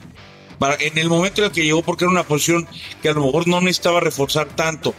Para, 0.60 0.76
en 0.76 0.98
el 0.98 1.10
momento 1.10 1.42
en 1.42 1.48
el 1.48 1.52
que 1.52 1.64
llegó, 1.64 1.82
porque 1.82 2.06
era 2.06 2.12
una 2.12 2.24
posición 2.24 2.68
que 3.02 3.10
a 3.10 3.14
lo 3.14 3.26
mejor 3.26 3.48
no 3.48 3.60
necesitaba 3.60 4.00
reforzar 4.00 4.48
tanto, 4.56 4.94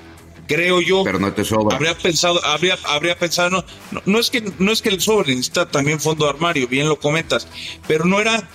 creo 0.48 0.80
yo. 0.80 1.04
Pero 1.04 1.20
no 1.20 1.32
te 1.32 1.44
sobra. 1.44 1.76
Habría 1.76 1.96
pensado, 1.96 2.44
habría, 2.44 2.76
habría 2.84 3.16
pensado, 3.16 3.50
no, 3.50 3.64
no, 3.92 4.02
no 4.04 4.18
es 4.18 4.30
que 4.30 4.42
no 4.58 4.72
es 4.72 4.82
que 4.82 4.88
el 4.88 5.00
sobre 5.00 5.30
necesita 5.30 5.68
también 5.68 6.00
fondo 6.00 6.24
de 6.24 6.30
armario, 6.30 6.66
bien 6.66 6.88
lo 6.88 6.98
comentas, 6.98 7.46
pero 7.86 8.04
no 8.04 8.20
era, 8.20 8.48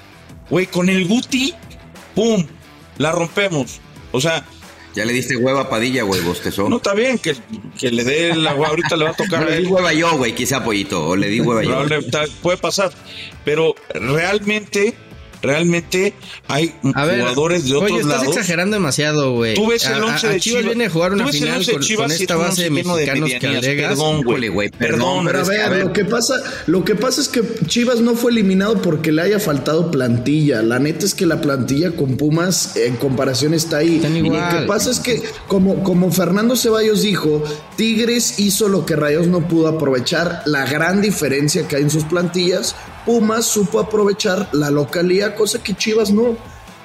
güey, 0.49 0.67
con 0.67 0.89
el 0.89 1.07
Guti, 1.07 1.53
pum, 2.13 2.45
la 2.97 3.11
rompemos. 3.11 3.79
O 4.11 4.19
sea, 4.21 4.43
Ya 4.93 5.05
le 5.05 5.13
diste 5.13 5.37
hueva 5.37 5.61
a 5.61 5.69
Padilla, 5.69 6.03
güey, 6.03 6.21
bostezó. 6.21 6.67
no 6.67 6.75
está 6.77 6.93
bien 6.93 7.17
que, 7.17 7.33
que 7.79 7.91
le 7.91 8.03
dé 8.03 8.35
la 8.35 8.51
ahorita 8.51 8.97
le 8.97 9.05
va 9.05 9.11
a 9.11 9.13
tocar 9.23 9.45
le 9.49 9.57
di 9.59 9.65
hueva 9.65 9.93
yo, 9.93 10.17
güey, 10.17 10.35
quizá 10.35 10.63
pollito, 10.65 11.07
o 11.07 11.15
le 11.15 11.29
di 11.29 11.39
hueva 11.39 11.63
yo. 11.63 11.85
Puede 12.41 12.57
pasar, 12.57 12.91
pero 13.45 13.73
realmente, 13.93 14.93
realmente 15.41 16.13
hay 16.47 16.73
A 16.93 17.05
ver, 17.05 17.19
jugadores 17.19 17.65
de 17.65 17.75
otros 17.75 17.91
oye, 17.91 18.01
estás 18.01 18.19
lados. 18.21 18.35
exagerando 18.35 18.75
demasiado, 18.75 19.33
güey. 19.33 19.53
Tú 19.55 19.67
ves 19.67 19.85
el 19.85 19.93
A- 19.93 19.97
a- 19.97 20.05
once 20.05 20.27
a 20.27 20.29
de 20.31 20.39
Chivas 20.39 20.59
Chivas. 20.61 20.65
viene 20.75 20.85
a 20.85 20.89
jugar 20.89 21.13
una 21.13 21.27
final 21.27 21.65
con, 21.65 21.81
Chivas 21.81 22.03
con 22.07 22.11
esta 22.21 22.35
base 22.35 22.63
de 22.63 22.69
lleno 22.69 22.95
de 22.95 23.05
mexicanos 23.05 23.29
que 23.39 23.47
alegas. 23.47 23.89
Perdón, 23.89 24.23
güey. 24.23 24.69
Perdón, 24.69 25.25
Perdón, 25.25 25.25
Pero 25.25 25.39
a 25.39 25.69
ver, 25.69 25.85
lo 25.85 25.93
que 25.93 26.05
pasa, 26.05 26.35
lo 26.67 26.83
que 26.85 26.95
pasa 26.95 27.21
es 27.21 27.27
que 27.27 27.41
Chivas 27.67 27.99
no 28.01 28.15
fue 28.15 28.31
eliminado 28.31 28.81
porque 28.81 29.11
le 29.11 29.21
haya 29.23 29.39
faltado 29.39 29.91
plantilla. 29.91 30.61
La 30.61 30.79
neta 30.79 31.05
es 31.05 31.13
que 31.15 31.25
la 31.25 31.41
plantilla 31.41 31.91
con 31.91 32.17
Pumas 32.17 32.75
en 32.75 32.95
comparación 32.97 33.53
está 33.53 33.77
ahí. 33.77 33.97
Están 33.97 34.15
Y 34.17 34.21
Lo 34.21 34.31
que 34.49 34.65
pasa 34.67 34.91
es 34.91 34.99
que, 34.99 35.21
como, 35.47 35.83
como 35.83 36.11
Fernando 36.11 36.55
Ceballos 36.55 37.01
dijo, 37.01 37.43
Tigres 37.77 38.39
hizo 38.39 38.67
lo 38.69 38.85
que 38.85 38.95
Rayos 38.95 39.27
no 39.27 39.47
pudo 39.47 39.67
aprovechar, 39.67 40.43
la 40.45 40.65
gran 40.65 41.01
diferencia 41.01 41.67
que 41.67 41.77
hay 41.77 41.83
en 41.83 41.89
sus 41.89 42.03
plantillas. 42.03 42.75
Pumas 43.05 43.45
supo 43.45 43.79
aprovechar 43.79 44.49
la 44.53 44.69
localía, 44.69 45.35
cosa 45.35 45.61
que 45.61 45.73
Chivas 45.73 46.11
no. 46.11 46.37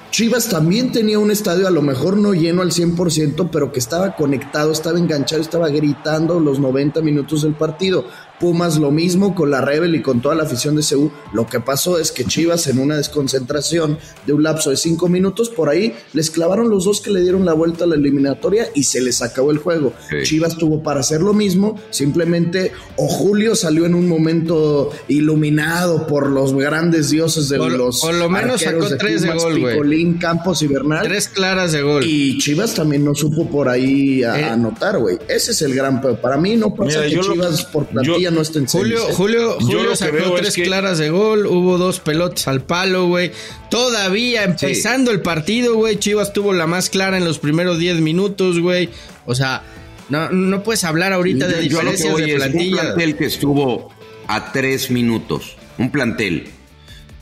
Chivas 0.09 0.47
también 0.47 0.91
tenía 0.91 1.19
un 1.19 1.31
estadio 1.31 1.67
a 1.67 1.71
lo 1.71 1.81
mejor 1.81 2.17
no 2.17 2.33
lleno 2.33 2.61
al 2.61 2.71
100%, 2.71 3.49
pero 3.51 3.71
que 3.71 3.79
estaba 3.79 4.15
conectado, 4.15 4.71
estaba 4.71 4.97
enganchado, 4.97 5.41
estaba 5.41 5.67
gritando 5.69 6.39
los 6.39 6.59
90 6.59 7.01
minutos 7.01 7.43
del 7.43 7.53
partido. 7.53 8.05
Pumas 8.39 8.77
lo 8.77 8.91
mismo 8.91 9.33
con 9.33 9.49
la 9.49 9.61
Rebel 9.61 9.95
y 9.95 10.01
con 10.01 10.21
toda 10.21 10.35
la 10.35 10.43
afición 10.43 10.75
de 10.75 10.83
CU. 10.83 11.11
Lo 11.33 11.47
que 11.47 11.59
pasó 11.59 11.97
es 11.99 12.11
que 12.11 12.23
Chivas 12.23 12.67
en 12.67 12.77
una 12.79 12.95
desconcentración 12.97 13.97
de 14.25 14.33
un 14.33 14.43
lapso 14.43 14.69
de 14.69 14.77
5 14.77 15.07
minutos, 15.09 15.49
por 15.49 15.69
ahí 15.69 15.95
les 16.13 16.29
clavaron 16.29 16.69
los 16.69 16.85
dos 16.85 17.01
que 17.01 17.09
le 17.09 17.21
dieron 17.21 17.45
la 17.45 17.53
vuelta 17.53 17.85
a 17.85 17.87
la 17.87 17.95
eliminatoria 17.95 18.67
y 18.75 18.83
se 18.83 19.01
les 19.01 19.21
acabó 19.21 19.49
el 19.51 19.57
juego. 19.57 19.93
Sí. 20.09 20.17
Chivas 20.23 20.57
tuvo 20.57 20.83
para 20.83 20.99
hacer 20.99 21.21
lo 21.21 21.33
mismo, 21.33 21.79
simplemente 21.89 22.71
o 22.95 23.07
Julio 23.07 23.55
salió 23.55 23.85
en 23.85 23.95
un 23.95 24.07
momento 24.07 24.91
iluminado 25.07 26.07
por 26.07 26.29
los 26.29 26.53
grandes 26.53 27.09
dioses 27.09 27.49
de 27.49 27.57
Por- 27.57 27.71
los 27.71 28.01
por 28.01 28.13
lo 28.13 28.29
menos 28.29 28.61
arqueros 28.61 28.85
sacó 28.89 28.97
tres 28.97 29.21
de 29.21 29.27
Pumas, 29.29 29.43
gol, 29.43 29.59
güey. 29.59 29.73
Picolín, 29.73 30.17
Campos 30.17 30.61
y 30.61 30.67
Bernal. 30.67 31.03
Tres 31.07 31.27
claras 31.27 31.71
de 31.71 31.81
gol. 31.81 32.03
Y 32.05 32.37
Chivas 32.37 32.73
también 32.73 33.03
no 33.03 33.13
supo 33.15 33.47
por 33.49 33.67
ahí 33.69 34.23
a- 34.23 34.39
Eh. 34.39 34.43
anotar, 34.45 34.97
güey. 34.99 35.17
Ese 35.27 35.51
es 35.51 35.61
el 35.61 35.73
gran 35.73 36.01
peor. 36.01 36.19
Para 36.19 36.37
mí 36.37 36.55
no 36.55 36.73
pasa 36.73 36.99
Mira, 36.99 37.09
que 37.09 37.15
lo- 37.15 37.33
Chivas 37.33 37.65
por 37.65 37.85
plantilla 37.87 38.17
yo- 38.26 38.26
no 38.31 38.41
esté 38.41 38.59
en 38.59 38.65
Julio, 38.67 38.97
semis, 38.99 39.11
¿eh? 39.11 39.15
Julio, 39.17 39.59
Yo 39.59 39.65
Julio 39.65 39.95
sacó 39.95 40.33
tres 40.35 40.55
que- 40.55 40.63
claras 40.63 40.97
de 40.97 41.09
gol, 41.09 41.45
hubo 41.45 41.77
dos 41.77 41.99
pelotas 41.99 42.47
al 42.47 42.61
palo, 42.61 43.07
güey. 43.07 43.31
Todavía 43.69 44.43
empezando 44.43 45.11
el 45.11 45.21
partido, 45.21 45.75
güey, 45.75 45.97
Chivas 45.97 46.33
tuvo 46.33 46.53
la 46.53 46.67
más 46.67 46.89
clara 46.89 47.17
en 47.17 47.25
los 47.25 47.39
primeros 47.39 47.79
10 47.79 47.99
minutos, 48.01 48.59
güey. 48.59 48.89
O 49.25 49.35
sea, 49.35 49.63
no, 50.09 50.29
no 50.31 50.63
puedes 50.63 50.83
hablar 50.83 51.13
ahorita 51.13 51.47
de 51.47 51.67
Yo- 51.67 51.81
yo 51.81 51.83
lo 51.83 51.91
que 51.91 51.97
diferencias 51.97 52.11
voy 52.13 52.21
de 52.23 52.27
es 52.27 52.33
un 52.33 52.39
plantilla. 52.51 52.81
plantel 52.81 53.15
que 53.17 53.25
estuvo 53.25 53.89
a 54.27 54.51
tres 54.51 54.89
minutos, 54.91 55.55
un 55.77 55.91
plantel 55.91 56.49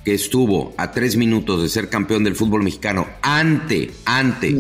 que 0.04 0.14
estuvo 0.14 0.72
a 0.78 0.92
tres 0.92 1.16
minutos 1.18 1.64
de 1.64 1.68
ser 1.68 1.90
campeón 1.90 2.24
del 2.24 2.36
fútbol 2.36 2.62
mexicano 2.62 3.08
ante, 3.24 3.90
ante 4.06 4.54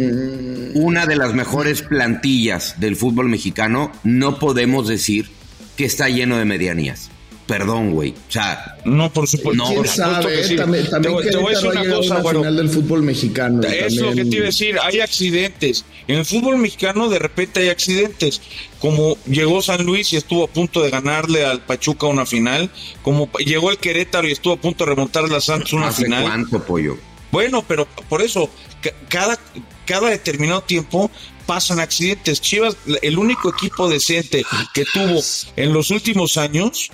una 0.73 1.05
de 1.05 1.15
las 1.15 1.35
mejores 1.35 1.83
plantillas 1.83 2.79
del 2.79 2.95
fútbol 2.95 3.29
mexicano, 3.29 3.91
no 4.03 4.39
podemos 4.39 4.87
decir 4.87 5.29
que 5.77 5.85
está 5.85 6.09
lleno 6.09 6.37
de 6.37 6.45
medianías. 6.45 7.09
Perdón, 7.47 7.91
güey. 7.91 8.09
O 8.27 8.31
sea, 8.31 8.75
No, 8.85 9.13
por 9.13 9.27
supuesto. 9.27 9.63
No, 9.63 9.69
¿Quién 9.69 9.85
sabe? 9.85 10.37
que 10.37 10.43
sí. 10.45 10.55
También, 10.55 10.89
también 10.89 11.13
te, 11.15 11.21
voy- 11.21 11.29
te 11.29 11.37
voy 11.37 11.53
a 11.53 11.55
decir 11.55 11.69
una 11.69 11.95
cosa, 11.95 12.13
una 12.15 12.23
bueno. 12.23 12.51
del 12.51 12.69
fútbol 12.69 13.03
mexicano. 13.03 13.61
Es 13.61 13.97
lo 13.97 14.13
que 14.15 14.25
te 14.25 14.35
iba 14.37 14.43
a 14.43 14.45
decir, 14.47 14.77
hay 14.81 14.99
accidentes. 14.99 15.85
En 16.07 16.17
el 16.17 16.25
fútbol 16.25 16.57
mexicano 16.57 17.07
de 17.07 17.19
repente 17.19 17.59
hay 17.59 17.69
accidentes. 17.69 18.41
Como 18.79 19.15
llegó 19.27 19.61
San 19.61 19.85
Luis 19.85 20.11
y 20.13 20.17
estuvo 20.17 20.45
a 20.45 20.47
punto 20.47 20.81
de 20.81 20.89
ganarle 20.89 21.45
al 21.45 21.61
Pachuca 21.61 22.07
una 22.07 22.25
final. 22.25 22.71
Como 23.03 23.29
llegó 23.37 23.69
el 23.69 23.77
Querétaro 23.77 24.27
y 24.27 24.31
estuvo 24.31 24.53
a 24.53 24.57
punto 24.57 24.83
de 24.83 24.89
remontarle 24.95 25.35
a 25.35 25.41
Santos 25.41 25.73
una 25.73 25.89
¿hace 25.89 26.05
final. 26.05 26.23
cuánto, 26.23 26.63
pollo? 26.63 26.97
Bueno, 27.31 27.63
pero 27.67 27.87
por 28.09 28.23
eso, 28.23 28.49
ca- 28.81 28.93
cada, 29.07 29.37
cada 29.85 30.09
determinado 30.09 30.61
tiempo 30.61 31.09
pasan 31.45 31.79
accidentes. 31.79 32.41
Chivas, 32.41 32.75
el 33.01 33.17
único 33.17 33.49
equipo 33.49 33.89
decente 33.89 34.43
que 34.73 34.85
tuvo 34.85 35.21
en 35.55 35.73
los 35.73 35.91
últimos 35.91 36.37
años, 36.37 36.91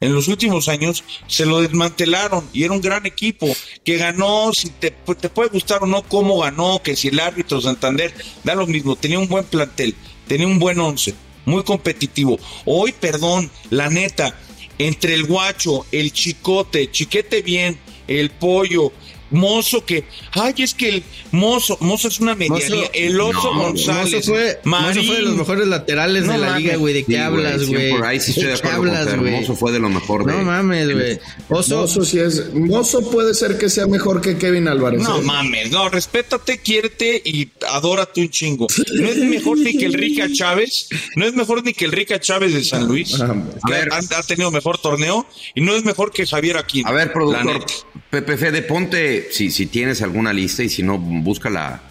en 0.00 0.12
los 0.14 0.28
últimos 0.28 0.68
años, 0.68 1.04
se 1.26 1.46
lo 1.46 1.60
desmantelaron 1.62 2.48
y 2.52 2.64
era 2.64 2.74
un 2.74 2.80
gran 2.80 3.06
equipo 3.06 3.46
que 3.84 3.96
ganó, 3.96 4.52
si 4.52 4.70
te, 4.70 4.90
te 4.90 5.28
puede 5.28 5.50
gustar 5.50 5.82
o 5.82 5.86
no 5.86 6.02
cómo 6.02 6.40
ganó, 6.40 6.82
que 6.82 6.96
si 6.96 7.08
el 7.08 7.20
árbitro 7.20 7.60
Santander, 7.60 8.14
da 8.42 8.54
lo 8.54 8.66
mismo, 8.66 8.96
tenía 8.96 9.18
un 9.18 9.28
buen 9.28 9.44
plantel, 9.44 9.94
tenía 10.26 10.46
un 10.46 10.58
buen 10.58 10.78
once, 10.78 11.14
muy 11.46 11.62
competitivo. 11.62 12.38
Hoy, 12.64 12.92
perdón, 12.92 13.50
la 13.70 13.88
neta, 13.88 14.38
entre 14.78 15.14
el 15.14 15.24
guacho, 15.24 15.86
el 15.92 16.12
chicote, 16.12 16.90
chiquete 16.90 17.42
bien, 17.42 17.78
el 18.06 18.30
pollo, 18.30 18.92
mozo 19.34 19.84
que, 19.84 20.04
ay, 20.32 20.54
es 20.58 20.74
que 20.74 20.88
el 20.88 21.02
mozo, 21.32 21.76
mozo 21.80 22.08
es 22.08 22.20
una 22.20 22.34
medianía, 22.34 22.68
Mozo- 22.68 22.90
el 22.94 23.20
oso 23.20 23.54
No, 23.54 23.62
González, 23.64 24.14
Mozo 24.14 24.32
fue, 24.32 24.60
Mozo 24.64 25.02
fue 25.04 25.16
de 25.16 25.22
los 25.22 25.36
mejores 25.36 25.66
laterales 25.68 26.24
No 26.24 26.32
de 26.32 26.38
la 26.38 26.46
mames. 26.48 26.62
liga, 26.62 26.76
güey. 26.76 26.94
¿De 26.94 27.04
qué 27.04 27.12
Sí, 27.12 27.18
hablas, 27.18 27.66
güey? 27.66 27.90
por 27.90 28.04
ahí 28.06 28.20
sí 28.20 28.30
estoy 28.30 28.44
de 28.46 28.50
¿De 28.52 28.60
qué 28.60 28.68
acuerdo 28.68 28.96
hablas? 28.96 29.16
Mozo 29.32 29.56
fue 29.56 29.72
de 29.72 29.78
lo 29.78 29.88
mejor 29.90 30.24
de- 30.24 30.32
No 30.32 30.42
mames, 30.42 30.92
güey. 30.92 31.18
Oso, 31.48 31.76
Mozo, 31.78 32.04
sí 32.04 32.18
es, 32.18 32.52
Mozo 32.54 33.10
puede 33.10 33.34
ser 33.34 33.58
que 33.58 33.68
sea 33.68 33.86
mejor 33.86 34.20
que 34.20 34.36
Kevin 34.38 34.68
Álvarez. 34.68 35.02
No 35.02 35.18
¿eh? 35.18 35.22
mames, 35.22 35.70
no, 35.70 35.88
respétate, 35.88 36.58
quiérete 36.58 37.20
y 37.24 37.50
adórate 37.68 38.20
un 38.20 38.30
chingo. 38.30 38.66
No 38.94 39.08
es 39.08 39.16
mejor 39.18 39.58
ni 39.58 39.76
que 39.76 39.86
el 39.86 39.92
Rica 39.94 40.26
Chávez, 40.32 40.88
no 41.16 41.26
es 41.26 41.34
mejor 41.34 41.64
ni 41.64 41.72
que 41.74 41.84
el 41.84 41.92
Rica 41.92 42.20
Chávez 42.20 42.54
de 42.54 42.62
San 42.64 42.86
Luis, 42.86 43.20
Ah, 43.20 43.34
a 43.62 43.70
ver. 43.70 43.88
ha, 43.92 43.98
ha 44.18 44.22
tenido 44.22 44.50
mejor 44.50 44.78
torneo, 44.78 45.26
y 45.54 45.60
no 45.60 45.74
es 45.74 45.84
mejor 45.84 46.12
que 46.12 46.26
Javier 46.26 46.56
Aquino. 46.56 46.88
A 46.88 46.92
ver, 46.92 47.12
productor. 47.12 47.64
Pepe 48.10 48.36
Fede, 48.36 48.62
ponte, 48.62 49.23
si, 49.30 49.66
tienes 49.66 50.02
alguna 50.02 50.32
lista 50.32 50.62
y 50.62 50.68
si 50.68 50.82
no, 50.82 50.98
búscala 50.98 51.82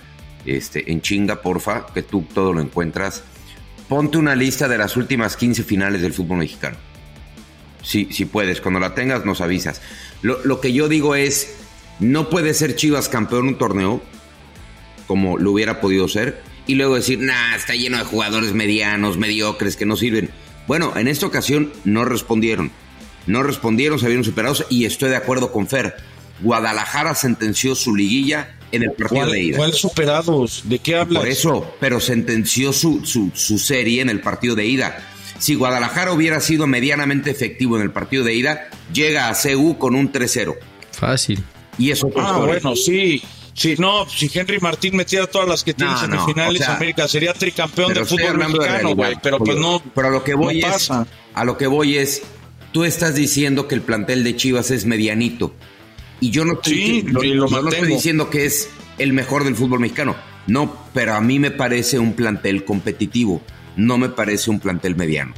este, 0.46 0.92
en 0.92 1.02
chinga, 1.02 1.42
porfa, 1.42 1.86
que 1.94 2.04
tú 2.04 2.26
todo 2.34 2.54
lo 2.54 2.62
encuentras. 2.62 3.24
Ponte 3.88 4.18
una 4.18 4.36
lista 4.36 4.68
de 4.68 4.78
las 4.78 4.98
últimas 4.98 5.38
15 5.38 5.64
finales 5.64 6.02
del 6.02 6.14
fútbol 6.14 6.40
mexicano. 6.40 6.78
Si, 7.82 8.06
si 8.12 8.26
puedes, 8.26 8.62
cuando 8.62 8.80
la 8.80 8.96
tengas 8.96 9.26
nos 9.26 9.42
avisas. 9.42 9.82
Lo, 10.22 10.44
lo 10.46 10.62
que 10.62 10.74
yo 10.74 10.88
digo 10.88 11.16
es, 11.16 11.56
no 12.00 12.30
puede 12.30 12.54
ser 12.54 12.76
Chivas 12.76 13.10
campeón 13.10 13.48
un 13.48 13.58
torneo, 13.58 14.02
como 15.06 15.38
lo 15.38 15.52
hubiera 15.52 15.82
podido 15.82 16.08
ser, 16.08 16.42
y 16.66 16.76
luego 16.76 16.96
decir, 16.96 17.20
nah, 17.20 17.56
está 17.56 17.76
lleno 17.76 17.98
de 17.98 18.06
jugadores 18.06 18.54
medianos, 18.54 19.18
mediocres, 19.18 19.76
que 19.76 19.86
no 19.86 19.98
sirven. 19.98 20.30
Bueno, 20.68 20.94
en 20.96 21.08
esta 21.08 21.26
ocasión 21.26 21.74
no 21.84 22.06
respondieron. 22.06 22.72
No 23.26 23.44
respondieron, 23.44 24.00
se 24.00 24.08
vieron 24.08 24.24
superados 24.24 24.66
y 24.70 24.86
estoy 24.86 25.10
de 25.10 25.18
acuerdo 25.18 25.52
con 25.52 25.68
Fer. 25.68 25.96
Guadalajara 26.42 27.16
sentenció 27.16 27.76
su 27.76 27.96
liguilla 27.96 28.56
en 28.72 28.84
el 28.84 28.92
partido 28.94 29.28
de 29.28 29.42
ida. 29.42 29.58
¿Cuál 29.58 29.74
superados? 29.74 30.62
¿De 30.66 30.80
qué 30.80 30.96
hablas? 30.98 31.22
Por 31.22 31.30
eso, 31.30 31.76
pero 31.80 32.00
sentenció 32.00 32.74
su, 32.74 33.06
su, 33.06 33.32
su 33.34 33.60
serie 33.60 34.02
en 34.02 34.10
el 34.10 34.20
partido 34.20 34.56
de 34.56 34.66
ida. 34.66 34.98
Si 35.38 35.56
Guadalajara 35.56 36.12
hubiera 36.14 36.40
sido 36.40 36.68
medianamente 36.68 37.30
efectivo 37.30 37.76
en 37.78 37.84
el 37.84 37.92
partido 37.92 38.24
de 38.24 38.34
ida, 38.34 38.70
llega 38.94 39.30
a 39.30 39.36
CU 39.36 39.78
con 39.78 39.96
un 39.96 40.12
3-0. 40.12 40.56
Fácil. 40.92 41.44
Y 41.78 41.92
eso 41.92 42.10
Ah, 42.16 42.40
bueno, 42.40 42.76
sí. 42.76 43.22
Sí, 43.56 43.76
no, 43.78 44.08
si 44.10 44.32
Henry 44.34 44.60
Martín 44.60 44.96
metiera 44.96 45.28
todas 45.28 45.48
las 45.48 45.64
que 45.64 45.76
tiene 45.76 45.92
No, 45.92 46.04
en 46.04 46.10
no, 46.10 46.22
semifinales, 46.22 46.62
o 46.62 46.66
sea, 46.66 46.76
América 46.76 47.08
sería 47.08 47.34
tricampeón 47.34 47.92
estoy 47.96 48.18
fútbol 48.18 48.40
de 48.40 48.48
mexicano, 48.48 48.96
güey. 48.96 49.16
Pero 49.22 49.38
pues 49.38 49.58
no. 49.58 49.82
Pero 49.94 50.08
a 50.08 50.12
lo 50.12 50.24
que 50.24 50.34
voy 50.34 50.60
no 50.60 50.68
es, 50.68 50.74
pasa. 50.74 51.08
a 51.36 51.46
lo 51.46 51.58
que 51.58 51.68
voy 51.68 51.98
es, 51.98 52.24
tú 52.72 52.84
estás 52.84 53.14
diciendo 53.14 53.68
que 53.68 53.76
el 53.76 53.82
plantel 53.82 54.24
de 54.24 54.36
Chivas 54.36 54.72
es 54.72 54.86
medianito. 54.86 55.54
Y 56.24 56.30
yo 56.32 56.46
no 56.46 56.54
estoy, 56.54 56.74
Sí, 56.74 57.06
yo- 57.12 57.24
y 57.24 57.34
lo 57.34 57.48
yo 57.50 57.62
no 57.62 57.70
estoy 57.70 57.88
diciendo 57.88 58.30
que 58.30 58.46
es 58.46 58.70
el 58.98 59.12
mejor 59.14 59.44
del 59.44 59.56
fútbol 59.56 59.80
mexicano. 59.82 60.16
No, 60.48 60.74
pero 60.94 61.16
a 61.16 61.22
mí 61.22 61.38
me 61.40 61.52
parece 61.52 62.00
un 62.00 62.14
plantel 62.14 62.64
competitivo. 62.64 63.42
No 63.76 63.98
me 63.98 64.08
parece 64.10 64.50
un 64.50 64.60
plantel 64.60 64.96
mediano. 64.96 65.34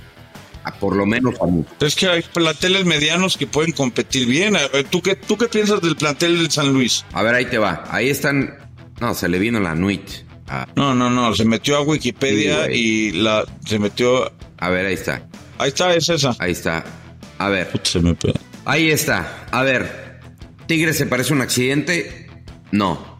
A 0.63 0.73
por 0.73 0.95
lo 0.95 1.05
menos 1.05 1.35
a 1.41 1.45
mí. 1.47 1.63
Es 1.79 1.95
que 1.95 2.07
hay 2.07 2.21
planteles 2.21 2.85
medianos 2.85 3.37
que 3.37 3.47
pueden 3.47 3.71
competir 3.71 4.27
bien. 4.27 4.55
A 4.55 4.67
ver, 4.67 4.83
¿Tú 4.85 5.01
qué, 5.01 5.15
¿Tú 5.15 5.37
qué 5.37 5.47
piensas 5.47 5.81
del 5.81 5.95
plantel 5.95 6.37
del 6.37 6.51
San 6.51 6.71
Luis? 6.73 7.03
A 7.13 7.21
ver, 7.23 7.33
ahí 7.35 7.45
te 7.45 7.57
va. 7.57 7.83
Ahí 7.89 8.09
están. 8.09 8.55
No, 8.99 9.13
se 9.15 9.27
le 9.27 9.39
vino 9.39 9.59
la 9.59 9.73
nuit. 9.75 10.01
Ah, 10.47 10.67
No, 10.75 10.93
no, 10.93 11.09
no. 11.09 11.33
Se 11.33 11.45
metió 11.45 11.77
a 11.77 11.81
Wikipedia 11.81 12.65
Sí, 12.67 12.71
y 12.73 13.11
la 13.13 13.43
se 13.65 13.79
metió. 13.79 14.31
a 14.59 14.69
ver, 14.69 14.85
ahí 14.85 14.93
está. 14.93 15.23
Ahí 15.57 15.69
está, 15.69 15.95
es 15.95 16.09
esa. 16.09 16.35
Ahí 16.37 16.51
está. 16.51 16.83
A 17.39 17.49
ver. 17.49 17.71
Se 17.83 17.99
me 17.99 18.13
pegó. 18.13 18.35
Ahí 18.65 18.89
está. 18.91 19.45
A 19.51 19.61
ver, 19.63 20.04
¿Tigre 20.67 20.93
se 20.93 21.05
parece 21.05 21.33
un 21.33 21.41
accidente? 21.41 22.27
No. 22.71 23.15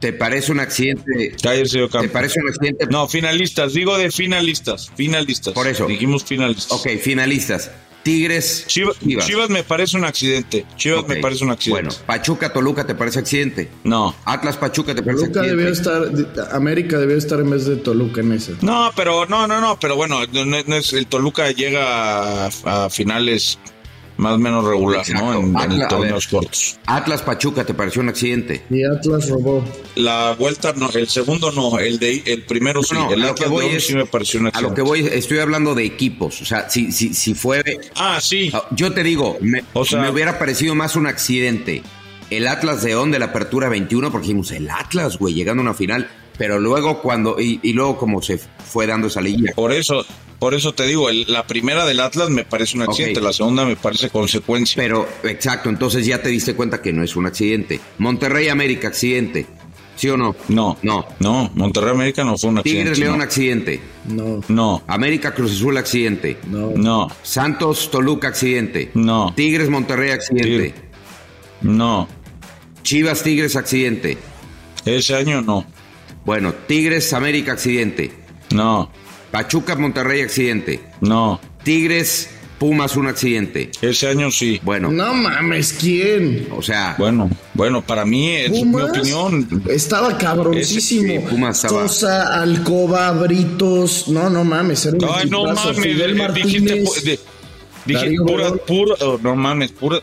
¿Te 0.00 0.12
parece 0.12 0.52
un 0.52 0.60
accidente? 0.60 1.34
Cállese, 1.42 1.72
señor 1.72 1.90
¿Te 1.90 2.08
parece 2.08 2.40
un 2.40 2.48
accidente? 2.48 2.86
No, 2.86 3.08
finalistas. 3.08 3.74
Digo 3.74 3.98
de 3.98 4.10
finalistas. 4.10 4.90
Finalistas. 4.94 5.54
Por 5.54 5.66
eso. 5.66 5.86
Dijimos 5.86 6.24
finalistas. 6.24 6.72
Ok, 6.72 6.88
finalistas. 7.00 7.70
Tigres. 8.04 8.64
Chivas, 8.68 8.96
Chivas 9.00 9.50
me 9.50 9.64
parece 9.64 9.96
un 9.96 10.04
accidente. 10.04 10.64
Chivas 10.76 11.06
me 11.08 11.16
parece 11.16 11.44
un 11.44 11.50
accidente. 11.50 11.88
Bueno, 11.88 12.04
Pachuca, 12.06 12.52
Toluca, 12.52 12.86
¿te 12.86 12.94
parece 12.94 13.18
accidente? 13.18 13.68
No. 13.84 14.14
Atlas, 14.24 14.56
Pachuca, 14.56 14.94
¿te 14.94 15.02
parece 15.02 15.28
Toluca 15.28 15.42
debió 15.42 15.68
accidente? 15.68 16.22
estar, 16.22 16.54
América 16.54 16.98
debió 16.98 17.16
estar 17.16 17.40
en 17.40 17.50
vez 17.50 17.66
de 17.66 17.76
Toluca 17.76 18.20
en 18.20 18.32
ese. 18.32 18.54
No, 18.62 18.92
pero 18.94 19.26
no, 19.26 19.46
no, 19.46 19.60
no, 19.60 19.78
pero 19.80 19.96
bueno, 19.96 20.20
no, 20.32 20.44
no 20.44 20.76
es, 20.76 20.92
el 20.92 21.06
Toluca 21.08 21.50
llega 21.50 22.46
a, 22.46 22.84
a 22.86 22.88
finales 22.88 23.58
más 24.18 24.34
o 24.34 24.38
menos 24.38 24.64
regular, 24.64 25.00
Exacto. 25.00 25.24
¿no? 25.24 25.40
En, 25.40 25.56
Atlas, 25.56 25.80
a 25.86 25.88
torneos 25.88 26.26
ver. 26.30 26.40
cortos. 26.40 26.78
Atlas, 26.86 27.22
Pachuca, 27.22 27.64
¿te 27.64 27.72
pareció 27.72 28.02
un 28.02 28.08
accidente? 28.10 28.62
Y 28.68 28.84
Atlas 28.84 29.28
robó. 29.30 29.64
La 29.94 30.34
vuelta 30.38 30.72
no, 30.76 30.90
el 30.90 31.08
segundo 31.08 31.50
no, 31.52 31.78
el 31.78 31.98
de 31.98 32.22
el 32.26 32.42
primero 32.42 32.82
sí, 32.82 32.94
No, 32.94 33.10
el 33.12 33.22
a 33.22 33.28
lo 33.28 33.34
que 33.34 33.44
Atlas 33.44 33.50
voy 33.50 33.66
es- 33.66 33.86
sí 33.86 33.94
me 33.94 34.04
pareció 34.06 34.40
un 34.40 34.46
A 34.46 34.48
accidente. 34.50 34.68
lo 34.70 34.74
que 34.74 34.82
voy, 34.82 35.00
estoy 35.10 35.38
hablando 35.38 35.74
de 35.74 35.84
equipos. 35.84 36.42
O 36.42 36.44
sea, 36.44 36.68
si, 36.68 36.92
si, 36.92 37.14
si 37.14 37.34
fue. 37.34 37.62
Ah, 37.96 38.18
sí. 38.20 38.52
Yo 38.72 38.92
te 38.92 39.02
digo, 39.02 39.38
me, 39.40 39.64
O 39.72 39.84
sea- 39.84 40.00
me 40.02 40.10
hubiera 40.10 40.38
parecido 40.38 40.74
más 40.74 40.94
un 40.96 41.06
accidente 41.06 41.82
el 42.30 42.46
Atlas 42.46 42.84
León 42.84 43.10
de 43.10 43.18
la 43.18 43.26
Apertura 43.26 43.70
21, 43.70 44.10
porque 44.12 44.26
dijimos, 44.26 44.50
el 44.50 44.68
Atlas, 44.68 45.16
güey, 45.18 45.32
llegando 45.32 45.62
a 45.62 45.64
una 45.64 45.74
final. 45.74 46.10
Pero 46.38 46.58
luego 46.60 47.02
cuando, 47.02 47.40
y, 47.40 47.58
y 47.62 47.72
luego 47.72 47.98
como 47.98 48.22
se 48.22 48.38
fue 48.38 48.86
dando 48.86 49.08
esa 49.08 49.20
liguilla. 49.20 49.52
Por 49.56 49.72
eso, 49.72 50.06
por 50.38 50.54
eso 50.54 50.72
te 50.72 50.86
digo, 50.86 51.10
el- 51.10 51.24
la 51.28 51.46
primera 51.46 51.84
del 51.84 51.98
Atlas 52.00 52.30
me 52.30 52.44
parece 52.44 52.76
un 52.76 52.84
accidente, 52.84 53.20
la 53.20 53.32
segunda 53.32 53.64
me 53.64 53.74
parece 53.76 54.08
consecuencia. 54.08 54.80
Pero, 54.80 55.06
exacto, 55.24 55.68
entonces 55.68 56.06
ya 56.06 56.22
te 56.22 56.28
diste 56.28 56.54
cuenta 56.54 56.80
que 56.80 56.92
no 56.92 57.02
es 57.02 57.16
un 57.16 57.26
accidente. 57.26 57.80
Monterrey 57.98 58.48
América, 58.48 58.88
accidente. 58.88 59.46
¿Sí 59.96 60.08
o 60.10 60.16
no? 60.16 60.36
no, 60.46 60.78
No. 60.84 61.04
no, 61.18 61.50
Monterrey 61.56 61.90
América 61.90 62.22
no 62.22 62.38
fue 62.38 62.50
un 62.50 62.58
accidente. 62.58 62.82
Tigres 62.84 62.98
León, 63.00 63.18
no. 63.18 63.24
accidente. 63.24 63.80
No, 64.06 64.40
No, 64.46 64.82
América 64.86 65.34
Cruz 65.34 65.50
Azul, 65.50 65.76
accidente. 65.76 66.36
no. 66.46 66.70
no, 66.76 67.08
Santos 67.24 67.90
Toluca, 67.90 68.28
accidente. 68.28 68.92
No. 68.94 69.32
Tigres 69.34 69.68
Monterrey, 69.68 70.12
accidente. 70.12 70.72
no. 71.62 72.06
Chivas 72.84 73.24
Tigres, 73.24 73.56
accidente. 73.56 74.16
Ese 74.84 75.16
año 75.16 75.42
no, 75.42 75.66
Bueno, 76.24 76.54
Tigres 76.66 77.12
América, 77.12 77.52
accidente. 77.52 78.12
no, 78.54 78.90
Pachuca 79.30 79.76
Monterrey, 79.76 80.22
accidente. 80.22 80.80
no. 81.00 81.40
Tigres 81.64 82.30
Pumas, 82.58 82.96
un 82.96 83.06
accidente. 83.06 83.70
Ese 83.82 84.08
año 84.08 84.32
sí. 84.32 84.60
Bueno, 84.64 84.90
No 84.90 85.14
mames, 85.14 85.72
¿quién? 85.78 86.48
o 86.50 86.60
sea, 86.60 86.96
Bueno, 86.98 87.30
bueno, 87.54 87.82
para 87.82 88.04
mí 88.04 88.30
es 88.34 88.50
mi 88.50 88.64
Pumas 88.64 88.90
opinión. 88.90 89.62
Estaba 89.68 90.18
cabroncísimo. 90.18 91.12
Ese- 91.12 91.20
sí, 91.20 91.26
Pumas 91.30 91.62
estaba- 91.64 91.86
Sosa, 91.86 92.42
Alcoba, 92.42 93.12
Britos. 93.12 94.08
No, 94.08 94.28
no 94.28 94.42
mames. 94.42 94.84
Era 94.86 94.96
un 94.96 95.04
Ay, 95.04 95.30
no 95.30 95.46
equipazo. 95.46 95.68
mames, 95.68 95.82
Fidel 95.84 96.14
dijiste, 96.34 96.60
Martínez. 96.74 96.84
pu- 96.84 97.02
de- 97.04 97.20
dije 97.88 98.04
Darío 98.06 98.24
pura, 98.24 98.44
Verón. 98.44 98.60
pura, 98.66 98.94
oh, 99.00 99.18
no 99.22 99.34
mames, 99.36 99.72
pura, 99.72 100.00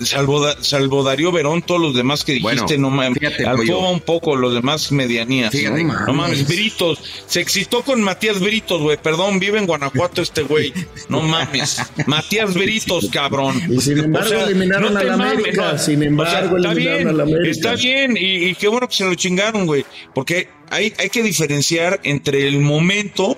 salvo, 0.00 0.46
salvo 0.60 1.02
Darío 1.02 1.32
Verón, 1.32 1.62
todos 1.62 1.80
los 1.80 1.94
demás 1.96 2.24
que 2.24 2.34
dijiste, 2.34 2.76
Bueno, 2.76 2.90
no 2.90 2.90
mames, 2.90 3.18
fíjate, 3.18 3.46
Alcoba 3.46 3.80
Pollo. 3.80 3.90
un 3.90 4.00
poco, 4.00 4.36
los 4.36 4.54
demás 4.54 4.92
medianías. 4.92 5.50
Fíjate. 5.52 5.82
no, 5.84 5.92
No 6.06 6.12
mames, 6.14 6.42
mames. 6.42 6.48
Britos, 6.48 6.98
se 7.26 7.40
excitó 7.40 7.82
con 7.82 8.02
Matías 8.02 8.40
Britos, 8.40 8.80
güey, 8.80 8.96
perdón, 9.02 9.38
vive 9.38 9.58
en 9.58 9.66
Guanajuato 9.66 10.22
este 10.22 10.42
güey, 10.42 10.72
no 11.08 11.20
mames, 11.22 11.82
Matías 12.06 12.54
Britos, 12.54 13.08
cabrón. 13.10 13.60
Y 13.68 13.80
sin 13.80 13.98
embargo 13.98 14.34
eliminaron 14.34 14.94
te 14.94 15.00
al 15.00 15.10
América, 15.10 15.78
sin 15.78 16.02
embargo 16.02 16.56
está 16.56 16.72
eliminaron 16.72 16.76
bien, 16.76 17.08
al 17.08 17.20
América. 17.20 17.50
Está 17.50 17.74
bien, 17.76 18.16
y, 18.16 18.44
y 18.46 18.54
qué 18.54 18.68
bueno 18.68 18.88
que 18.88 18.94
se 18.94 19.04
lo 19.04 19.14
chingaron, 19.14 19.66
güey, 19.66 19.84
porque 20.14 20.48
hay, 20.70 20.92
hay 20.98 21.10
que 21.10 21.22
diferenciar 21.22 22.00
entre 22.04 22.46
el 22.48 22.60
momento 22.60 23.36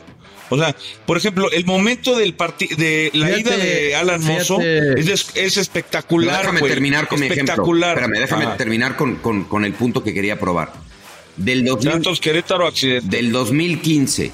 o 0.51 0.57
sea, 0.59 0.75
por 1.07 1.17
ejemplo, 1.17 1.51
el 1.51 1.65
momento 1.65 2.17
del 2.17 2.35
partido 2.35 2.77
de 2.77 3.11
la 3.15 3.27
Fíjate, 3.29 3.41
ida 3.41 3.57
de 3.57 3.95
Alan 3.97 4.23
Mozo 4.23 4.61
es, 4.61 5.31
es 5.35 5.57
espectacular. 5.57 6.41
déjame 6.41 6.61
güey. 6.61 6.73
terminar 6.73 7.09
con 7.09 7.21
mi 7.21 7.27
ejemplo. 7.27 7.45
espectacular. 7.53 7.91
Espérame, 7.99 8.21
déjame 8.21 8.45
Ajá. 8.45 8.57
terminar 8.57 8.97
con, 8.97 9.17
con- 9.17 9.45
con 9.45 9.65
el 9.65 9.73
punto 9.73 10.03
que 10.05 10.15
quería 10.15 10.39
probar. 10.39 10.73
Del, 11.37 11.65
2000 11.65 11.93
Santos 11.93 12.21
Querétaro 12.21 12.67
accidente. 12.67 13.17
del 13.17 13.31
2015 13.33 14.33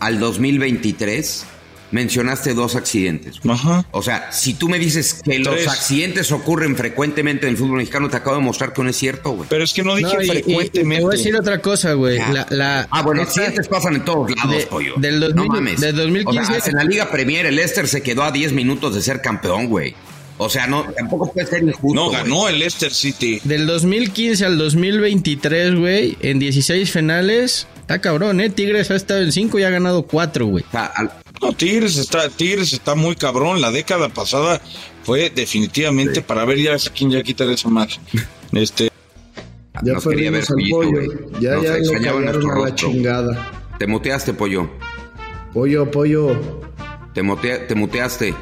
al 0.00 0.20
2023 0.20 1.44
mencionaste 1.90 2.54
dos 2.54 2.76
accidentes. 2.76 3.36
Ajá. 3.48 3.86
O 3.90 4.02
sea, 4.02 4.30
si 4.32 4.54
tú 4.54 4.68
me 4.68 4.78
dices 4.78 5.20
que 5.24 5.38
los 5.38 5.66
accidentes 5.66 6.30
ocurren 6.32 6.76
frecuentemente 6.76 7.46
en 7.46 7.52
el 7.52 7.56
fútbol 7.56 7.78
mexicano, 7.78 8.08
te 8.08 8.16
acabo 8.16 8.36
de 8.36 8.42
mostrar 8.42 8.72
que 8.72 8.82
no 8.82 8.90
es 8.90 8.96
cierto, 8.96 9.30
güey. 9.30 9.48
Pero 9.48 9.64
es 9.64 9.72
que 9.72 9.82
no 9.82 9.96
dije 9.96 10.14
No, 10.14 10.20
y- 10.22 10.24
y- 10.24 10.28
y 10.28 10.30
frecuentemente. 10.30 10.96
te 10.98 11.04
voy 11.04 11.14
a 11.14 11.16
decir 11.18 11.36
otra 11.36 11.58
cosa, 11.60 11.92
güey. 11.94 12.18
Ya. 12.18 12.28
La, 12.32 12.46
la- 12.50 12.88
Ah, 12.90 13.02
bueno, 13.02 13.22
accidentes 13.22 13.68
pasan 13.68 13.94
en 13.96 14.04
todos 14.04 14.30
lados, 14.36 14.56
de- 14.56 14.66
pollo. 14.66 14.94
del 14.96 15.20
2000 15.20 15.36
no 15.36 15.52
mames. 15.54 15.80
del 15.80 15.96
2015. 15.96 16.52
O 16.52 16.60
sea, 16.60 16.70
en 16.72 16.76
la 16.76 16.84
Liga 16.84 17.10
Premier, 17.10 17.46
el 17.46 17.56
Leicester 17.56 17.88
se 17.88 18.02
quedó 18.02 18.22
a 18.24 18.32
10 18.32 18.52
minutos 18.52 18.94
de 18.94 19.02
ser 19.02 19.20
campeón, 19.20 19.66
güey. 19.68 19.94
O 20.40 20.48
sea, 20.48 20.68
no, 20.68 20.84
tampoco 20.96 21.32
puede 21.32 21.48
ser 21.48 21.64
injusto. 21.64 21.94
no, 22.00 22.10
ganó 22.10 22.48
el 22.48 22.60
Leicester 22.60 22.94
City. 22.94 23.40
Del 23.42 23.66
2015 23.66 24.44
al 24.44 24.56
2023, 24.56 25.74
güey, 25.74 26.16
en 26.20 26.38
16 26.38 26.92
finales, 26.92 27.66
está 27.80 28.00
cabrón, 28.00 28.40
¿eh? 28.40 28.48
Tigres 28.48 28.88
ha 28.92 28.94
estado 28.96 29.20
en 29.22 29.32
5 29.32 29.58
y 29.58 29.64
ha 29.64 29.70
ganado 29.70 30.02
4, 30.04 30.46
güey. 30.46 30.64
O 30.68 30.70
sea, 30.70 30.86
al- 30.86 31.10
No, 31.40 31.52
Tigres 31.52 31.96
está, 31.96 32.28
Tigres 32.28 32.72
está 32.72 32.94
muy 32.94 33.14
cabrón. 33.16 33.60
La 33.60 33.70
década 33.70 34.08
pasada 34.08 34.60
fue 35.04 35.30
definitivamente 35.30 36.20
para 36.22 36.44
ver 36.44 36.58
ya 36.58 36.76
quién 36.96 37.10
ya 37.10 37.22
quitar 37.22 37.48
esa 37.50 37.68
madre. 37.68 37.94
Este, 38.52 38.90
Ya 39.84 39.92
nos 39.92 40.04
quería 40.06 40.30
ver 40.30 40.42
Pollito, 40.46 40.76
pollo. 40.78 41.02
Ya, 41.38 41.50
Nos 41.56 41.62
ya 41.64 41.70
lo 41.70 41.76
extrañaba 41.76 42.20
nuestro 42.20 42.40
a 42.50 42.54
la 42.54 42.54
rostro. 42.64 42.74
chingada. 42.90 43.52
Te 43.78 43.86
muteaste, 43.86 44.32
pollo. 44.32 44.70
Pollo, 45.52 45.90
pollo. 45.90 46.40
Te, 47.14 47.22
mutea- 47.22 47.66
te 47.66 47.74
muteaste. 47.74 48.34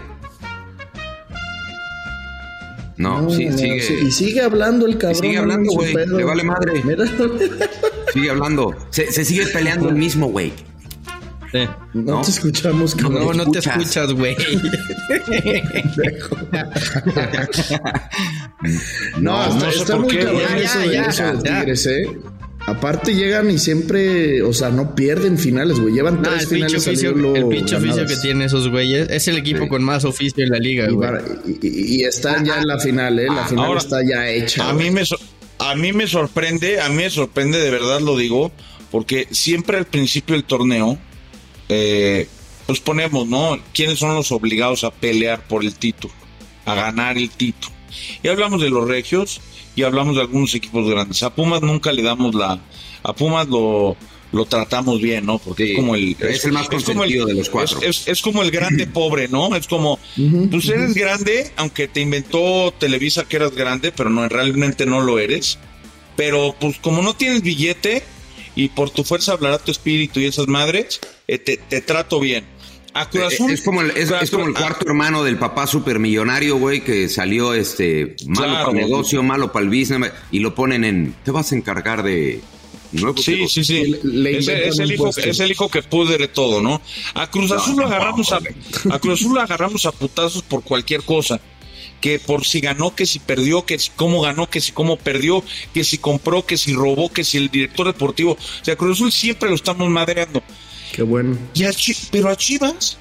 No, 2.96 3.22
No, 3.22 3.30
sí, 3.30 3.46
no, 3.46 3.58
sigue. 3.58 3.80
sí, 3.82 3.94
Y 4.06 4.10
sigue 4.10 4.40
hablando 4.42 4.86
el 4.86 4.96
cabrón. 4.96 5.20
sigue 5.20 5.34
no 5.34 5.40
hablando, 5.42 5.72
güey, 5.72 5.92
le 5.94 6.24
vale 6.24 6.44
madre. 6.44 6.82
Mira. 6.84 7.04
Sigue 8.12 8.30
hablando. 8.30 8.74
Se, 8.90 9.12
se 9.12 9.24
sigue 9.24 9.46
peleando 9.48 9.88
el 9.90 9.96
mismo, 9.96 10.28
güey. 10.28 10.52
No, 11.52 12.02
No. 12.16 12.20
te 12.22 12.30
escuchamos, 12.30 12.96
No, 12.96 13.02
cabrón. 13.10 13.36
No, 13.36 13.44
no 13.44 13.50
te 13.50 13.58
escuchas. 13.60 13.82
escuchas, 13.82 14.12
güey. 14.12 14.36
No, 19.20 19.46
no 19.48 19.54
está, 19.56 19.72
sé 19.72 19.78
está 19.78 19.96
muy 19.96 20.08
qué, 20.08 20.18
cabrón 20.24 20.40
eso, 20.56 20.80
Ya, 20.80 20.86
de- 20.86 20.92
ya, 20.94 21.02
eso 21.04 21.32
de. 21.36 21.42
Tigres, 21.42 21.86
¿eh? 21.86 22.06
Aparte 22.66 23.14
llegan 23.14 23.48
y 23.50 23.58
siempre, 23.58 24.42
o 24.42 24.52
sea, 24.52 24.70
no 24.70 24.94
pierden 24.96 25.38
finales, 25.38 25.78
güey. 25.78 25.94
Llevan 25.94 26.20
Nah, 26.20 26.30
tres 26.30 26.42
el 26.44 26.48
pinche 26.48 26.80
finales 26.80 26.86
oficio, 26.88 27.34
el 27.36 27.46
pinche 27.48 27.76
oficio 27.76 28.06
que 28.06 28.16
tienen 28.16 28.42
esos 28.42 28.68
güeyes 28.68 29.08
es 29.08 29.28
el 29.28 29.36
equipo 29.36 29.64
Sí. 29.64 29.68
con 29.68 29.84
más 29.84 30.04
oficio 30.04 30.42
en 30.42 30.50
la 30.50 30.58
liga, 30.58 30.88
Y, 30.88 30.92
güey. 30.94 31.10
y- 31.62 32.02
están 32.04 32.44
ya 32.44 32.58
en 32.58 32.66
la 32.66 32.78
final, 32.80 33.18
¿eh? 33.20 33.26
La 33.28 33.44
final 33.46 33.66
ahora, 33.66 33.78
está 33.80 34.00
ya 34.02 34.28
hecha. 34.28 34.68
a 34.68 34.72
güey. 34.72 34.86
mí 34.86 34.90
me 34.90 35.06
so- 35.06 35.18
a 35.60 35.74
mí 35.76 35.92
me 35.92 36.06
sorprende, 36.08 36.80
a 36.80 36.88
mí 36.88 36.96
me 36.96 37.10
sorprende 37.10 37.58
de 37.60 37.70
verdad 37.70 38.00
lo 38.00 38.16
digo, 38.16 38.50
porque 38.90 39.28
siempre 39.30 39.76
al 39.78 39.86
principio 39.86 40.34
del 40.34 40.42
torneo, 40.44 40.98
eh, 41.68 42.28
pues 42.66 42.80
ponemos, 42.80 43.26
¿no? 43.26 43.58
¿Quiénes 43.72 43.98
son 43.98 44.14
los 44.14 44.32
obligados 44.32 44.84
a 44.84 44.90
pelear 44.90 45.46
por 45.46 45.64
el 45.64 45.74
título, 45.74 46.14
a 46.64 46.74
ganar 46.74 47.16
el 47.16 47.30
título? 47.30 47.74
Y 48.22 48.28
hablamos 48.28 48.60
de 48.60 48.70
los 48.70 48.86
regios 48.86 49.40
y 49.74 49.82
hablamos 49.82 50.16
de 50.16 50.22
algunos 50.22 50.54
equipos 50.54 50.88
grandes. 50.88 51.22
A 51.22 51.34
Pumas 51.34 51.62
nunca 51.62 51.92
le 51.92 52.02
damos 52.02 52.34
la... 52.34 52.60
A 53.02 53.12
Pumas 53.14 53.46
lo, 53.46 53.96
lo 54.32 54.44
tratamos 54.46 55.00
bien, 55.00 55.26
¿no? 55.26 55.38
Porque 55.38 55.72
es 55.72 55.76
como 55.76 55.94
el... 55.94 56.16
Es, 56.20 56.44
el 56.44 56.52
más 56.52 56.68
consentido 56.68 57.26
de 57.26 57.34
los 57.34 57.48
cuatro. 57.48 57.80
Es, 57.82 58.20
como 58.22 58.42
el 58.42 58.50
grande 58.50 58.86
pobre, 58.92 59.28
¿no? 59.28 59.54
Es 59.54 59.66
como, 59.66 59.98
pues 60.50 60.68
eres 60.68 60.94
grande, 60.94 61.52
aunque 61.56 61.88
te 61.88 62.00
inventó 62.00 62.72
Televisa 62.78 63.24
que 63.28 63.36
eras 63.36 63.54
grande, 63.54 63.92
pero 63.92 64.10
no, 64.10 64.28
realmente 64.28 64.86
no 64.86 65.00
lo 65.00 65.18
eres. 65.18 65.58
Pero 66.16 66.56
pues 66.58 66.78
como 66.78 67.02
no 67.02 67.14
tienes 67.14 67.42
billete 67.42 68.02
y 68.54 68.68
por 68.68 68.90
tu 68.90 69.04
fuerza 69.04 69.32
hablará 69.32 69.58
tu 69.58 69.70
espíritu 69.70 70.18
y 70.18 70.24
esas 70.24 70.48
madres, 70.48 71.00
eh, 71.28 71.38
te, 71.38 71.56
te 71.56 71.80
trato 71.80 72.20
bien. 72.20 72.44
A 72.96 73.10
Cruz 73.10 73.24
Azul, 73.24 73.50
es, 73.50 73.60
como 73.60 73.82
el, 73.82 73.90
es, 73.90 74.30
como 74.30 74.46
el 74.46 74.54
cuarto 74.54 74.86
hermano 74.86 75.22
del 75.22 75.36
papá 75.36 75.66
supermillonario, 75.66 76.56
güey, 76.56 76.82
que 76.82 77.10
salió 77.10 77.52
este 77.52 78.16
malo 78.26 78.54
para 78.54 78.70
el 78.70 78.76
negocio, 78.76 79.22
malo 79.22 79.52
para 79.52 79.64
el 79.64 79.68
business, 79.68 80.12
y 80.30 80.38
lo 80.38 80.54
ponen 80.54 80.82
en. 80.82 81.14
Te 81.22 81.30
vas 81.30 81.52
a 81.52 81.56
encargar 81.56 82.02
de. 82.02 82.40
sí, 83.18 83.46
sí, 83.48 83.64
sí, 83.64 83.98
es, 84.24 84.78
el 84.78 84.92
hijo, 84.92 85.10
es 85.10 85.40
el 85.40 85.50
hijo 85.50 85.68
que 85.68 85.82
pudre 85.82 86.26
todo, 86.28 86.62
¿no? 86.62 86.80
A 87.12 87.30
Cruz 87.30 87.50
Azul 87.50 87.76
lo 87.76 87.84
agarramos 87.84 88.32
a, 88.32 88.38
a 88.90 88.98
Cruz 88.98 89.20
Azul 89.20 89.34
lo 89.34 89.42
agarramos 89.42 89.84
a 89.84 89.92
putazos 89.92 90.42
por 90.42 90.62
cualquier 90.62 91.02
cosa 91.02 91.38
que 92.00 92.18
por 92.18 92.46
si 92.46 92.60
ganó, 92.60 92.94
que 92.94 93.04
si 93.04 93.18
perdió, 93.18 93.66
que 93.66 93.78
si 93.78 93.90
cómo 93.94 94.22
ganó, 94.22 94.48
que 94.48 94.60
si 94.60 94.72
cómo 94.72 94.96
perdió, 94.96 95.42
que 95.74 95.84
si 95.84 95.98
compró, 95.98 96.46
que 96.46 96.56
si 96.56 96.74
robó, 96.74 97.10
que 97.12 97.24
si 97.24 97.36
el 97.36 97.50
director 97.50 97.86
deportivo. 97.86 98.32
O 98.32 98.64
sea, 98.64 98.76
Cruz 98.76 98.98
Azul 98.98 99.12
siempre 99.12 99.48
lo 99.48 99.54
estamos 99.54 99.88
madreando. 99.90 100.42
Qué 100.92 101.02
bueno. 101.02 101.36
pero 102.10 102.28
a 102.28 102.36
Chivas, 102.36 102.98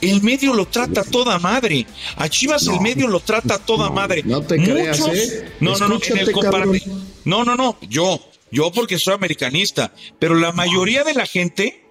el 0.00 0.22
medio 0.22 0.54
lo 0.54 0.66
trata 0.66 1.04
toda 1.04 1.38
madre. 1.38 1.86
A 2.16 2.28
Chivas 2.28 2.66
el 2.66 2.80
medio 2.80 3.08
lo 3.08 3.20
trata 3.20 3.58
toda 3.58 3.90
madre. 3.90 4.22
No 4.24 4.42
te 4.42 4.56
creas, 4.56 5.00
¿eh? 5.12 5.52
No, 5.60 5.76
no, 5.76 5.88
no, 5.88 6.00
en 6.02 6.18
el 6.18 6.82
No, 7.24 7.44
no, 7.44 7.56
no, 7.56 7.78
yo, 7.88 8.20
yo 8.50 8.70
porque 8.72 8.98
soy 8.98 9.14
americanista, 9.14 9.92
pero 10.18 10.34
la 10.34 10.52
mayoría 10.52 11.04
de 11.04 11.14
la 11.14 11.26
gente, 11.26 11.84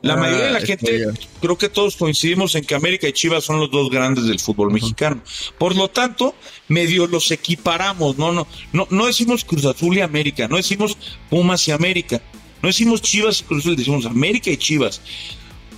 la 0.00 0.16
mayoría 0.16 0.46
de 0.46 0.52
la 0.52 0.58
ah, 0.58 0.66
gente, 0.66 1.06
creo 1.40 1.56
que 1.56 1.68
todos 1.68 1.96
coincidimos 1.96 2.56
en 2.56 2.64
que 2.64 2.74
América 2.74 3.06
y 3.06 3.12
Chivas 3.12 3.44
son 3.44 3.60
los 3.60 3.70
dos 3.70 3.88
grandes 3.90 4.24
del 4.24 4.40
fútbol 4.40 4.72
mexicano. 4.72 5.22
Por 5.58 5.76
lo 5.76 5.88
tanto, 5.88 6.34
medio 6.68 7.06
los 7.06 7.30
equiparamos, 7.30 8.18
no, 8.18 8.32
no, 8.32 8.48
no, 8.72 8.88
no 8.90 9.06
decimos 9.06 9.44
Cruz 9.44 9.64
Azul 9.64 9.96
y 9.96 10.00
América, 10.00 10.48
no 10.48 10.56
decimos 10.56 10.98
Pumas 11.30 11.66
y 11.68 11.70
América 11.70 12.20
no 12.62 12.68
decimos 12.68 13.02
Chivas 13.02 13.40
y 13.40 13.44
Cruz 13.44 13.64
decimos 13.76 14.06
América 14.06 14.50
y 14.50 14.56
Chivas. 14.56 15.00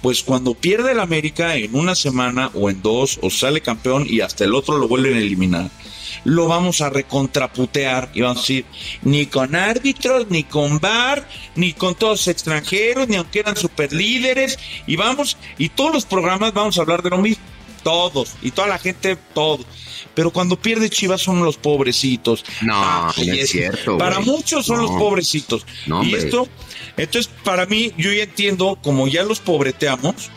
Pues 0.02 0.22
cuando 0.22 0.52
pierde 0.52 0.92
el 0.92 1.00
América 1.00 1.56
en 1.56 1.74
una 1.74 1.94
semana 1.94 2.50
o 2.52 2.68
en 2.68 2.82
dos, 2.82 3.18
o 3.22 3.30
sale 3.30 3.62
campeón 3.62 4.06
y 4.06 4.20
hasta 4.20 4.44
el 4.44 4.54
otro 4.54 4.76
lo 4.76 4.86
vuelven 4.86 5.14
a 5.14 5.18
eliminar, 5.18 5.70
lo 6.24 6.46
vamos 6.46 6.82
a 6.82 6.90
recontraputear 6.90 8.10
y 8.12 8.20
vamos 8.20 8.36
a 8.36 8.40
decir, 8.40 8.66
ni 9.02 9.24
con 9.24 9.54
árbitros, 9.54 10.26
ni 10.28 10.44
con 10.44 10.78
bar, 10.78 11.26
ni 11.56 11.72
con 11.72 11.94
todos 11.94 12.28
extranjeros, 12.28 13.08
ni 13.08 13.16
aunque 13.16 13.40
eran 13.40 13.56
superlíderes, 13.56 14.58
y 14.86 14.96
vamos, 14.96 15.38
y 15.56 15.70
todos 15.70 15.94
los 15.94 16.04
programas 16.04 16.52
vamos 16.52 16.76
a 16.76 16.82
hablar 16.82 17.02
de 17.02 17.08
lo 17.08 17.18
mismo, 17.18 17.42
todos, 17.84 18.32
y 18.42 18.50
toda 18.50 18.66
la 18.66 18.78
gente, 18.78 19.16
todos 19.32 19.64
pero 20.14 20.30
cuando 20.30 20.56
pierde 20.56 20.88
Chivas 20.88 21.20
son 21.20 21.44
los 21.44 21.56
pobrecitos. 21.56 22.44
No, 22.62 23.06
no 23.06 23.12
es, 23.16 23.50
cierto. 23.50 23.98
Para 23.98 24.20
muchos 24.20 24.66
son 24.66 24.80
los 24.80 24.90
pobrecitos. 24.90 25.66
y 26.04 26.14
esto, 26.14 26.48
entonces, 26.96 27.30
para 27.42 27.66
mí, 27.66 27.92
yo 27.96 28.12
ya 28.12 28.22
entiendo, 28.22 28.78
como 28.82 29.08
ya 29.08 29.24
los 29.24 29.40
pobreteamos, 29.40 30.30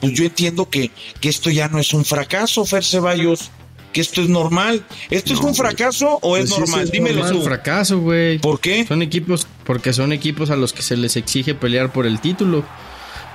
pues 0.00 0.12
yo 0.12 0.24
entiendo 0.24 0.68
que, 0.68 0.90
que 1.20 1.28
esto 1.28 1.50
ya 1.50 1.68
no 1.68 1.78
es 1.78 1.94
un 1.94 2.04
fracaso, 2.04 2.64
Fer 2.64 2.84
Ceballos. 2.84 3.50
Que 3.92 4.02
esto 4.02 4.20
es 4.20 4.28
normal. 4.28 4.84
¿Esto 5.08 5.32
es 5.32 5.40
un 5.40 5.54
fracaso 5.54 6.18
o 6.20 6.36
es 6.36 6.50
pues 6.50 6.60
normal? 6.60 6.84
Es 6.84 6.90
Dímelo 6.90 7.20
normal, 7.20 7.36
un 7.36 7.42
fracaso, 7.42 7.98
güey. 7.98 8.38
¿Por 8.38 8.60
qué? 8.60 8.84
Son 8.86 9.00
equipos, 9.00 9.46
porque 9.64 9.94
son 9.94 10.12
equipos 10.12 10.50
a 10.50 10.56
los 10.56 10.74
que 10.74 10.82
se 10.82 10.98
les 10.98 11.16
exige 11.16 11.54
pelear 11.54 11.90
por 11.90 12.04
el 12.04 12.20
título. 12.20 12.62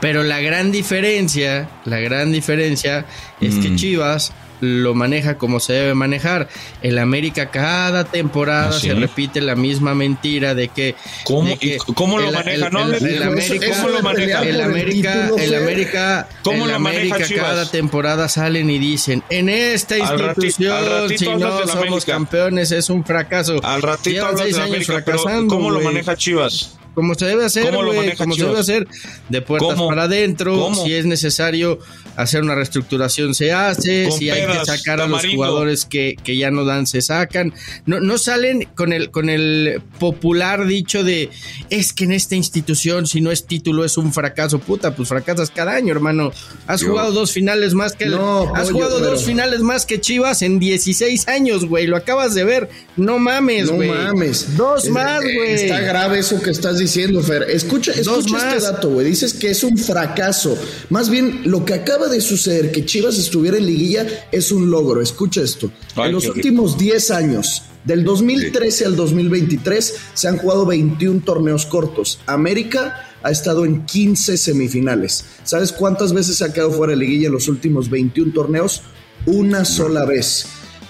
Pero 0.02 0.24
la 0.24 0.42
gran 0.42 0.72
diferencia, 0.72 1.70
la 1.86 2.00
gran 2.00 2.32
diferencia 2.32 3.06
es 3.40 3.56
que 3.56 3.70
mm. 3.70 3.76
Chivas 3.78 4.34
lo 4.62 4.94
maneja 4.94 5.38
como 5.38 5.60
se 5.60 5.74
debe 5.74 5.94
manejar. 5.94 6.48
El 6.82 7.00
América 7.00 7.50
cada 7.50 8.06
temporada 8.06 8.70
¿Ah, 8.70 8.80
se 8.80 8.94
repite 8.94 9.42
la 9.42 9.56
misma 9.56 9.94
mentira 9.96 10.56
de 10.56 10.70
que... 10.70 10.96
¿Cómo, 11.24 11.56
¿cómo 11.96 12.20
lo 12.20 12.32
maneja? 12.32 12.68
El, 12.68 13.24
América, 13.24 13.68
¿Cómo 13.76 13.90
lo 13.90 14.02
maneja? 14.02 14.42
El 14.44 14.62
América, 14.62 15.30
el 15.38 15.56
América, 15.56 16.30
¿Cómo 16.44 16.68
lo 16.68 16.76
América 16.76 17.18
cada 17.36 17.70
temporada 17.70 18.30
salen 18.30 18.70
y 18.70 18.78
dicen, 18.78 19.24
en 19.30 19.50
esta 19.50 19.98
institución, 19.98 21.10
si 21.18 21.26
no 21.26 21.68
somos 21.68 22.06
campeones, 22.06 22.72
es 22.72 22.90
un 22.90 23.04
fracaso. 23.04 23.60
Al 23.64 23.82
ratito 23.82 24.28
seis 24.38 24.58
años 24.58 24.86
fracasando, 24.86 25.54
¿Cómo 25.54 25.72
lo 25.72 25.82
maneja 25.82 26.16
Chivas? 26.16 26.78
Como 26.93 27.15
se 27.15 27.25
debe 27.25 27.45
hacer, 27.45 27.73
güey, 27.73 28.15
como 28.15 28.36
se 28.36 28.45
debe 28.45 28.60
hacer, 28.60 28.88
de 29.30 29.41
puertas 29.41 29.80
para 29.82 30.04
adentro, 30.04 30.73
si 30.75 30.93
es 30.93 31.06
necesario 31.06 31.80
hacer 32.15 32.41
una 32.41 32.56
reestructuración 32.56 33.34
se 33.34 33.54
hace, 33.54 34.12
si 34.12 34.30
hay 34.30 34.45
que 34.45 34.65
sacar 34.65 34.99
a 35.01 35.08
los 35.08 35.25
jugadores 35.25 35.86
que, 35.86 36.17
que, 36.21 36.38
ya 36.38 36.51
no 36.51 36.65
dan 36.65 36.88
se 36.88 37.01
sacan, 37.01 37.54
no, 37.86 37.99
no 37.99 38.17
salen 38.17 38.67
con 38.75 38.93
el, 38.93 39.12
con 39.12 39.30
el 39.30 39.82
popular 39.99 40.65
dicho 40.65 41.04
de 41.04 41.30
es 41.69 41.93
que 41.93 42.04
en 42.04 42.12
esta 42.12 42.36
institución 42.36 43.08
si 43.08 43.21
no 43.21 43.32
es 43.32 43.45
título 43.45 43.86
es 43.86 43.97
un 43.97 44.12
fracaso, 44.13 44.60
puta, 44.60 44.95
pues 44.95 45.08
fracasas 45.10 45.51
cada 45.51 45.73
año, 45.73 45.91
hermano, 45.93 46.32
has 46.67 46.84
jugado 46.84 47.12
dos 47.12 47.32
finales 47.32 47.73
más 47.73 47.93
que 47.93 48.08
no, 48.08 48.54
has 48.56 48.71
jugado 48.71 48.99
dos 48.99 49.23
finales 49.23 49.62
más 49.62 49.86
que 49.86 50.01
Chivas 50.01 50.41
en 50.41 50.60
16 50.60 51.27
años, 51.27 51.65
güey, 51.65 51.88
lo 51.88 51.95
acabas 51.95 52.34
de 52.34 52.43
ver, 52.43 52.69
no 52.97 53.19
mames, 53.19 53.69
güey. 53.69 53.89
No 53.89 53.95
mames. 53.95 54.58
Dos 54.58 54.89
más, 54.89 55.21
güey. 55.21 55.54
Está 55.54 55.80
grave 55.80 56.19
eso 56.19 56.41
que 56.41 56.51
estás 56.51 56.77
diciendo, 56.82 57.22
Fer. 57.22 57.44
Escucha, 57.50 57.91
escucha 57.91 58.56
este 58.56 58.72
dato, 58.72 58.89
güey. 58.89 59.08
Dices 59.08 59.34
que 59.34 59.50
es 59.50 59.63
un 59.63 59.78
fracaso. 59.78 60.58
Más 60.89 61.10
bien, 61.10 61.41
lo 61.46 61.65
que 61.65 61.74
acaba 61.74 62.08
de 62.08 62.22
suceder, 62.22 62.72
que 62.72 62.86
Chivas 62.86 63.17
estuviera 63.17 63.58
en 63.58 63.65
liguilla, 63.65 64.06
es 64.32 64.52
un 64.52 64.70
logro. 64.70 65.02
Escucha 65.02 65.41
esto. 65.41 65.72
en 65.98 66.12
los 66.12 66.28
últimos 66.28 66.78
10 66.78 67.12
años, 67.12 67.63
del 67.86 68.04
2013 68.04 68.86
al 68.86 68.96
2023, 68.96 69.96
se 70.13 70.28
han 70.28 70.38
jugado 70.38 70.65
21 70.65 71.22
torneos 71.22 71.65
cortos. 71.65 72.20
América 72.26 73.08
ha 73.24 73.32
estado 73.32 73.65
en 73.65 73.86
15 73.86 74.38
semifinales. 74.38 75.26
¿Sabes 75.44 75.72
cuántas 75.72 76.13
veces 76.13 76.38
se 76.38 76.46
ha 76.46 76.54
quedado 76.54 76.72
fuera 76.72 76.91
de 76.91 76.98
liguilla 76.98 77.28
en 77.28 77.34
los 77.34 77.48
últimos 77.48 77.89
21 77.89 78.34
torneos? 78.34 78.82
Una 79.26 79.65
sola 79.65 80.06
vez. 80.06 80.46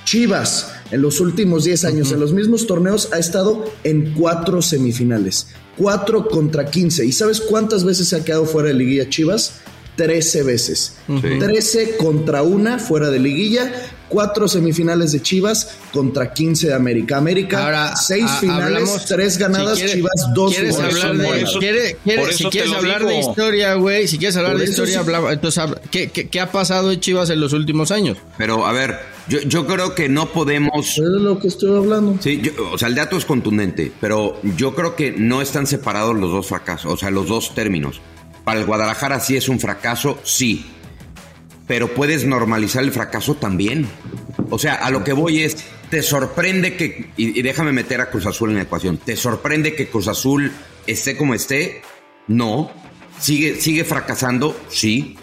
Chivas 0.06 0.67
en 0.91 1.01
los 1.01 1.19
últimos 1.19 1.63
10 1.63 1.86
años, 1.86 2.12
en 2.12 2.19
los 2.19 2.34
mismos 2.34 2.67
torneos, 2.67 3.10
ha 3.12 3.19
estado 3.19 3.65
en 3.84 4.13
cuatro 4.13 4.62
semifinales. 4.62 5.47
4 5.77 6.27
contra 6.27 6.65
15. 6.65 7.06
¿Y 7.06 7.12
sabes 7.12 7.41
cuántas 7.41 7.84
veces 7.84 8.10
se 8.10 8.17
ha 8.17 8.23
quedado 8.23 8.45
fuera 8.45 8.67
de 8.69 8.75
liguilla 8.75 9.10
Chivas? 9.10 9.62
13 9.95 10.43
veces. 10.43 10.95
13 11.08 11.97
contra 11.97 12.41
una 12.43 12.80
fuera 12.80 13.10
de 13.10 13.19
liguilla, 13.19 13.71
4 14.10 14.47
semifinales 14.47 15.12
de 15.12 15.21
Chivas 15.21 15.77
contra 15.91 16.34
15 16.34 16.67
de 16.67 16.73
América. 16.73 17.17
América, 17.17 17.63
Ahora, 17.63 17.95
6 17.95 18.25
finales, 18.39 19.06
3 19.08 19.38
ganadas, 19.38 19.80
Chivas 19.80 20.30
2 20.34 20.54
¿Quieres 20.54 20.80
hablar 20.80 21.17
de, 21.17 21.45
si 22.32 22.45
quieres 22.45 22.73
hablar 22.73 23.06
de 23.06 23.19
historia, 23.19 23.75
güey, 23.75 24.08
si 24.08 24.17
quieres 24.17 24.38
hablar 24.38 24.58
de 24.58 24.65
historia, 24.65 25.04
entonces, 25.32 25.63
¿qué, 25.91 26.10
¿qué, 26.10 26.39
ha 26.39 26.51
pasado 26.51 26.91
en 26.91 26.99
Chivas 26.99 27.30
en 27.30 27.39
los 27.39 27.54
últimos 27.54 27.91
años? 27.91 28.17
Pero, 28.38 28.65
a 28.65 28.71
ver, 28.71 28.97
yo, 29.27 29.39
yo 29.41 29.65
creo 29.65 29.95
que 29.95 30.10
no 30.10 30.27
podemos... 30.27 30.97
Es 30.97 30.99
lo 30.99 31.39
que 31.39 31.47
estoy 31.47 31.77
hablando. 31.77 32.21
Sí, 32.21 32.41
o 32.71 32.77
sea, 32.77 32.88
el 32.88 32.95
dato 32.95 33.17
es 33.17 33.25
contundente, 33.25 33.91
pero 33.99 34.39
yo 34.55 34.73
creo 34.75 34.95
que 34.95 35.12
no 35.12 35.41
están 35.41 35.67
separados 35.67 36.15
los 36.15 36.31
dos 36.31 36.47
fracasos, 36.47 36.91
o 36.91 36.97
sea, 36.97 37.12
los 37.12 37.27
dos 37.27 37.53
términos. 37.53 38.01
Para 38.43 38.60
el 38.60 38.65
Guadalajara 38.65 39.19
sí 39.19 39.36
es 39.36 39.49
un 39.49 39.60
fracaso, 39.60 40.19
sí. 40.23 40.65
Pero 41.67 41.93
puedes 41.93 42.25
normalizar 42.25 42.84
el 42.84 42.91
fracaso 42.91 43.36
también. 43.36 43.88
O 44.49 44.60
sea, 44.60 44.75
a 44.75 44.89
lo 44.89 45.03
que 45.03 45.13
voy 45.13 45.43
es, 45.43 45.57
te 45.89 46.01
sorprende 46.01 46.75
que, 46.75 47.12
y, 47.17 47.41
déjame 47.41 47.71
meter 47.71 48.01
a 48.01 48.10
Cruz 48.10 48.25
Azul 48.25 48.49
en 48.49 48.55
la 48.57 48.63
ecuación, 48.63 48.97
¿te 48.97 49.15
sorprende 49.15 49.75
que 49.75 49.88
Cruz 49.88 50.07
Azul 50.07 50.51
esté 50.88 51.15
como 51.15 51.34
esté? 51.34 51.81
No. 52.27 52.71
¿Sigue, 53.19 53.62
sigue 53.62 53.84
fracasando? 53.84 54.60
Sí. 54.69 55.15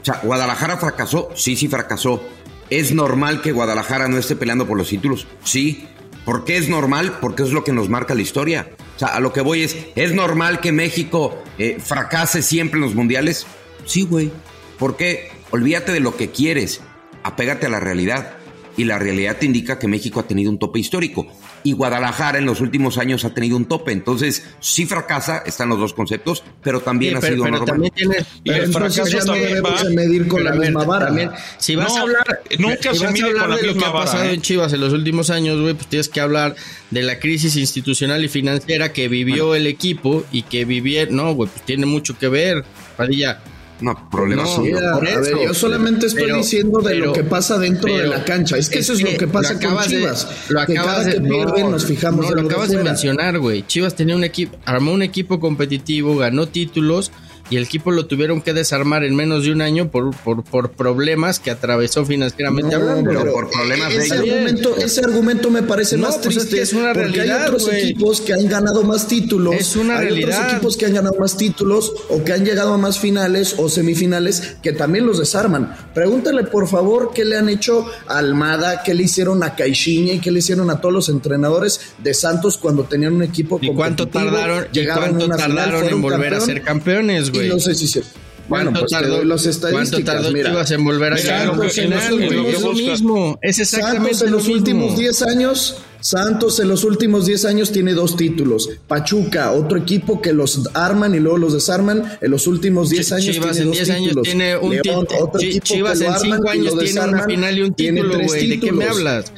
O 0.00 0.04
sea, 0.04 0.20
¿Guadalajara 0.22 0.76
fracasó? 0.76 1.30
Sí, 1.34 1.56
sí 1.56 1.68
fracasó. 1.68 2.22
¿Es 2.70 2.92
normal 2.92 3.42
que 3.42 3.52
Guadalajara 3.52 4.06
no 4.06 4.16
esté 4.16 4.36
peleando 4.36 4.66
por 4.66 4.78
los 4.78 4.88
títulos? 4.88 5.26
Sí. 5.44 5.86
¿Por 6.24 6.44
qué 6.44 6.56
es 6.56 6.68
normal? 6.68 7.18
Porque 7.20 7.42
es 7.42 7.50
lo 7.50 7.64
que 7.64 7.72
nos 7.72 7.88
marca 7.88 8.14
la 8.14 8.22
historia. 8.22 8.70
O 8.94 8.98
sea, 8.98 9.08
a 9.08 9.20
lo 9.20 9.32
que 9.32 9.40
voy 9.40 9.62
es, 9.62 9.76
¿es 9.96 10.14
normal 10.14 10.60
que 10.60 10.70
México 10.70 11.42
eh, 11.58 11.78
fracase 11.82 12.42
siempre 12.42 12.78
en 12.78 12.84
los 12.84 12.94
mundiales? 12.94 13.46
Sí, 13.86 14.02
güey. 14.02 14.30
¿Por 14.78 14.96
qué? 14.96 15.30
Olvídate 15.50 15.90
de 15.92 16.00
lo 16.00 16.16
que 16.16 16.30
quieres, 16.30 16.80
apégate 17.24 17.66
a 17.66 17.70
la 17.70 17.80
realidad. 17.80 18.36
y 18.76 18.84
la 18.84 18.98
realidad 18.98 19.36
te 19.36 19.46
indica 19.46 19.78
que 19.78 19.88
México 19.88 20.20
ha 20.20 20.28
tenido 20.28 20.50
un 20.50 20.58
tope 20.58 20.78
histórico 20.78 21.26
y 21.62 21.72
Guadalajara 21.72 22.38
en 22.38 22.46
los 22.46 22.60
últimos 22.60 22.98
años 22.98 23.24
ha 23.24 23.34
tenido 23.34 23.56
un 23.56 23.66
tope. 23.66 23.92
Entonces, 23.92 24.46
sí 24.60 24.86
fracasa, 24.86 25.42
están 25.46 25.68
los 25.68 25.78
dos 25.78 25.94
conceptos, 25.94 26.42
pero 26.62 26.80
también 26.80 27.16
ha 27.16 27.20
sido 27.20 27.44
normal. 27.44 27.64
También 27.64 27.92
tiene, 27.94 28.16
y 28.44 28.50
el 28.50 28.72
fracaso 28.72 29.06
ya 29.06 29.24
también 29.24 29.62
va 29.64 29.80
a 29.80 29.84
medir 29.84 30.28
con 30.28 30.44
la 30.44 30.52
misma 30.52 30.84
vara. 30.84 31.10
si 31.58 31.76
vas 31.76 31.96
a 31.96 32.00
hablar, 32.02 32.42
nunca 32.58 32.94
se 32.94 33.08
mide 33.08 33.32
con 33.32 33.50
la 33.50 33.56
de 33.56 33.66
lo 33.66 33.74
que 33.74 33.84
ha 33.84 33.92
pasado 33.92 34.24
¿eh? 34.24 34.34
en 34.34 34.42
Chivas 34.42 34.72
en 34.72 34.80
los 34.80 34.92
últimos 34.92 35.30
años, 35.30 35.60
güey, 35.60 35.74
pues 35.74 35.86
tienes 35.86 36.08
que 36.08 36.20
hablar 36.20 36.54
de 36.90 37.02
la 37.02 37.18
crisis 37.18 37.56
institucional 37.56 38.24
y 38.24 38.28
financiera 38.28 38.92
que 38.92 39.08
vivió 39.08 39.54
el 39.54 39.66
equipo 39.66 40.24
y 40.32 40.42
que 40.42 40.64
vivieron, 40.64 41.16
no, 41.16 41.34
güey, 41.34 41.50
pues 41.50 41.64
tiene 41.64 41.86
mucho 41.86 42.18
que 42.18 42.28
ver, 42.28 42.64
Padilla 42.96 43.40
no, 43.80 44.10
problemas 44.10 44.58
no, 44.58 44.64
yo 44.64 45.54
solamente 45.54 46.06
estoy 46.06 46.32
diciendo 46.32 46.80
de 46.80 46.94
lo 46.96 47.12
que 47.12 47.24
pasa 47.24 47.58
dentro 47.58 47.94
de 47.94 48.06
la 48.06 48.24
cancha. 48.24 48.56
Es 48.56 48.68
que 48.68 48.80
eso 48.80 48.92
es 48.92 49.02
lo 49.02 49.16
que 49.16 49.26
pasa 49.26 49.58
con 49.58 49.78
Chivas. 49.82 50.26
lo 50.48 50.60
acabas 50.60 51.06
de, 51.06 51.20
nos 51.20 51.84
fijamos. 51.84 52.30
lo 52.30 52.42
acabas 52.42 52.70
de 52.70 52.82
mencionar, 52.82 53.38
güey. 53.38 53.66
Chivas 53.66 53.94
tenía 53.94 54.16
un 54.16 54.24
equipo, 54.24 54.56
armó 54.64 54.92
un 54.92 55.02
equipo 55.02 55.40
competitivo, 55.40 56.16
ganó 56.16 56.46
títulos 56.48 57.12
y 57.50 57.56
el 57.56 57.64
equipo 57.64 57.90
lo 57.90 58.06
tuvieron 58.06 58.40
que 58.40 58.54
desarmar 58.54 59.02
en 59.02 59.16
menos 59.16 59.44
de 59.44 59.50
un 59.50 59.60
año 59.60 59.90
por, 59.90 60.14
por, 60.14 60.44
por 60.44 60.70
problemas 60.70 61.40
que 61.40 61.50
atravesó 61.50 62.06
financieramente 62.06 62.76
hablando. 62.76 63.10
Pero 63.10 63.32
por 63.32 63.50
problemas 63.50 63.92
ese, 63.92 64.14
argumento, 64.14 64.76
ese 64.76 65.00
argumento 65.00 65.50
me 65.50 65.64
parece 65.64 65.96
más 65.96 66.18
pues 66.18 66.36
triste 66.36 66.62
es 66.62 66.72
una 66.72 66.94
porque 66.94 67.20
hay 67.20 67.30
otros 67.30 67.68
equipos 67.68 68.20
que 68.20 68.34
han 68.34 68.46
ganado 68.46 68.84
más 68.84 69.08
títulos. 69.08 69.56
Es 69.56 69.74
una 69.74 69.98
hay 69.98 70.06
realidad. 70.06 70.38
otros 70.38 70.52
equipos 70.52 70.76
que 70.76 70.86
han 70.86 70.94
ganado 70.94 71.16
más 71.18 71.36
títulos 71.36 71.92
o 72.08 72.22
que 72.22 72.32
han 72.32 72.44
llegado 72.44 72.72
a 72.72 72.78
más 72.78 73.00
finales 73.00 73.56
o 73.58 73.68
semifinales 73.68 74.56
que 74.62 74.72
también 74.72 75.04
los 75.04 75.18
desarman. 75.18 75.74
Pregúntale 75.92 76.44
por 76.44 76.68
favor 76.68 77.10
qué 77.12 77.24
le 77.24 77.36
han 77.36 77.48
hecho 77.48 77.84
a 78.06 78.18
Almada, 78.18 78.82
qué 78.84 78.94
le 78.94 79.02
hicieron 79.02 79.42
a 79.42 79.56
Caixinha 79.56 80.14
y 80.14 80.20
qué 80.20 80.30
le 80.30 80.38
hicieron 80.38 80.70
a 80.70 80.80
todos 80.80 80.94
los 80.94 81.08
entrenadores 81.08 81.80
de 81.98 82.14
Santos 82.14 82.58
cuando 82.58 82.84
tenían 82.84 83.14
un 83.14 83.24
equipo 83.24 83.58
¿Y 83.60 83.74
cuánto 83.74 84.06
tardaron, 84.06 84.68
¿y 84.72 84.86
cuánto 84.86 85.28
tardaron 85.28 85.88
en 85.88 86.00
volver 86.00 86.34
a 86.34 86.40
ser 86.40 86.62
campeones, 86.62 87.30
güey? 87.30 87.39
No 87.48 87.60
sé 87.60 87.74
si 87.74 88.00
Bueno, 88.48 88.72
pues 88.72 88.90
tardó, 88.90 89.24
los 89.24 89.46
estadísticas, 89.46 89.90
¿Cuánto 89.90 90.12
tardó 90.12 90.32
mira, 90.32 90.50
Chivas 90.50 90.70
en 90.70 90.84
volver 90.84 91.12
a 91.12 91.18
Santos 91.18 91.78
en 91.78 91.90
los 91.90 92.10
últimos, 92.10 92.62
lo 92.62 92.72
mismo, 92.72 93.38
es 93.42 93.58
exactamente 93.58 94.14
Santos 94.14 94.26
en 94.26 94.32
los 94.32 94.48
últimos 94.48 94.96
10 94.98 95.22
años, 95.22 95.76
Santos 96.00 96.60
en 96.60 96.68
los 96.68 96.84
últimos 96.84 97.26
10 97.26 97.44
años 97.44 97.72
tiene 97.72 97.92
dos 97.94 98.16
títulos. 98.16 98.70
Pachuca, 98.88 99.52
otro 99.52 99.78
equipo 99.78 100.20
que 100.20 100.32
los 100.32 100.68
arman 100.74 101.14
y 101.14 101.20
luego 101.20 101.38
los 101.38 101.52
desarman, 101.52 102.18
en 102.20 102.30
los 102.30 102.46
últimos 102.46 102.90
10 102.90 103.12
años 103.12 103.34
Chivas 103.34 103.52
tiene 103.52 103.60
en 103.60 103.66
dos 103.68 103.76
10 103.76 103.90
años 103.90 104.08
títulos. 104.08 104.24
tiene 104.24 104.56
un 104.56 104.70
título. 104.70 105.60
Chivas 105.62 106.00
en 106.00 106.18
5 106.18 106.50
años 106.50 106.78
tiene 106.78 107.00
una 107.00 107.24
final 107.24 107.58
y 107.58 107.62
un 107.62 107.74
título, 107.74 108.18
güey. 108.24 108.46
¿De 108.48 108.60
qué 108.60 108.72
me 108.72 108.84
hablas? 108.86 109.32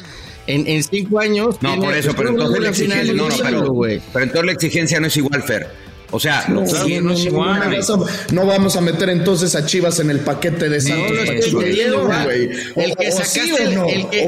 En, 0.46 0.66
en 0.66 0.82
cinco 0.82 1.20
años. 1.20 1.56
No, 1.60 1.80
por 1.80 1.94
eso, 1.94 2.12
pero 2.16 2.30
entonces, 2.30 2.60
la 2.60 2.68
exigencia, 2.70 3.14
no, 3.14 3.28
no, 3.28 3.36
pero, 3.40 3.72
pero 4.12 4.24
entonces 4.24 4.44
la 4.44 4.52
exigencia 4.52 4.98
no 5.00 5.06
es 5.06 5.16
igual, 5.16 5.42
Fer. 5.42 5.68
O 6.14 6.20
sea, 6.20 6.44
no, 6.48 6.62
no, 8.32 8.46
vamos 8.46 8.76
a 8.76 8.82
meter 8.82 9.08
entonces 9.08 9.54
a 9.54 9.64
Chivas 9.64 9.98
en 9.98 10.10
el 10.10 10.20
paquete 10.20 10.68
de 10.68 10.78
Santos. 10.78 11.10
el 11.10 12.96
que 12.96 13.10
sacaste, 13.10 13.64
el, 13.64 13.72
el, 13.72 14.08
que, 14.10 14.24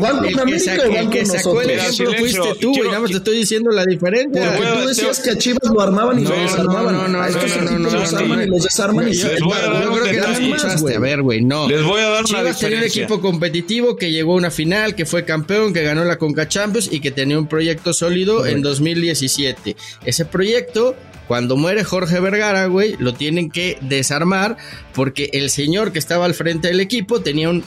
el 0.99 1.11
que, 1.11 1.27
sacó 1.27 1.61
el 1.61 1.71
ejemplo 1.71 2.15
fuiste 2.19 2.55
tú, 2.59 2.71
güey. 2.71 2.89
Nada 2.89 3.01
más 3.01 3.11
te 3.11 3.19
estoy 3.19 3.37
diciendo 3.37 3.71
la 3.71 3.85
diferencia. 3.85 4.57
Porque 4.57 4.71
tú 4.81 4.89
decías 4.89 5.21
que 5.21 5.31
a 5.31 5.39
Chivas 5.39 5.71
lo 5.71 5.79
armaban 5.83 6.19
y 6.21 6.25
lo 6.25 6.31
desarmaban. 6.31 6.95
No, 6.95 7.09
no, 7.09 7.21
a 7.21 7.29
estos 7.29 7.55
equipos 7.55 7.93
los 7.93 8.15
arman 8.15 8.43
y 8.43 8.47
los 8.47 8.63
desarman 8.63 9.09
y 9.09 9.15
se 9.15 9.39
Yo 9.39 9.51
creo 9.51 10.05
que 10.05 10.17
no 10.17 10.33
escuchaste. 10.33 10.95
A 10.97 10.99
ver, 11.01 11.21
güey, 11.21 11.43
no. 11.43 11.69
Les 11.69 11.83
voy 11.83 12.01
a 12.01 12.09
dar 12.09 12.25
una 12.25 12.39
Chivas 12.39 12.59
tenía 12.59 12.79
un 12.79 12.85
equipo 12.85 13.21
competitivo 13.21 13.97
que 13.97 14.11
llegó 14.11 14.33
a 14.33 14.37
una 14.37 14.51
final, 14.51 14.95
que 14.95 15.05
fue 15.05 15.27
campeón, 15.27 15.75
que 15.75 15.83
ganó 15.83 16.03
la 16.07 16.17
Conca 16.17 16.49
Champions 16.49 16.89
y 16.91 17.01
que 17.01 17.11
tenía 17.11 17.39
un 17.39 17.47
proyecto 17.47 17.93
sólido 17.93 18.47
en 18.47 18.63
2017. 18.63 19.77
Ese 20.07 20.25
proyecto 20.25 20.97
cuando 21.29 21.57
muere 21.57 21.85
Jorge 21.85 22.21
Vergara, 22.21 22.67
güey, 22.67 22.97
lo 22.99 23.15
tienen 23.15 23.51
que 23.51 23.79
desarmar 23.81 24.57
porque 24.93 25.31
el 25.33 25.51
señor 25.51 25.93
que 25.93 25.99
estaba 25.99 26.25
al 26.25 26.35
frente 26.35 26.69
del 26.69 26.81
equipo 26.81 27.21
tenía 27.21 27.51
un 27.51 27.65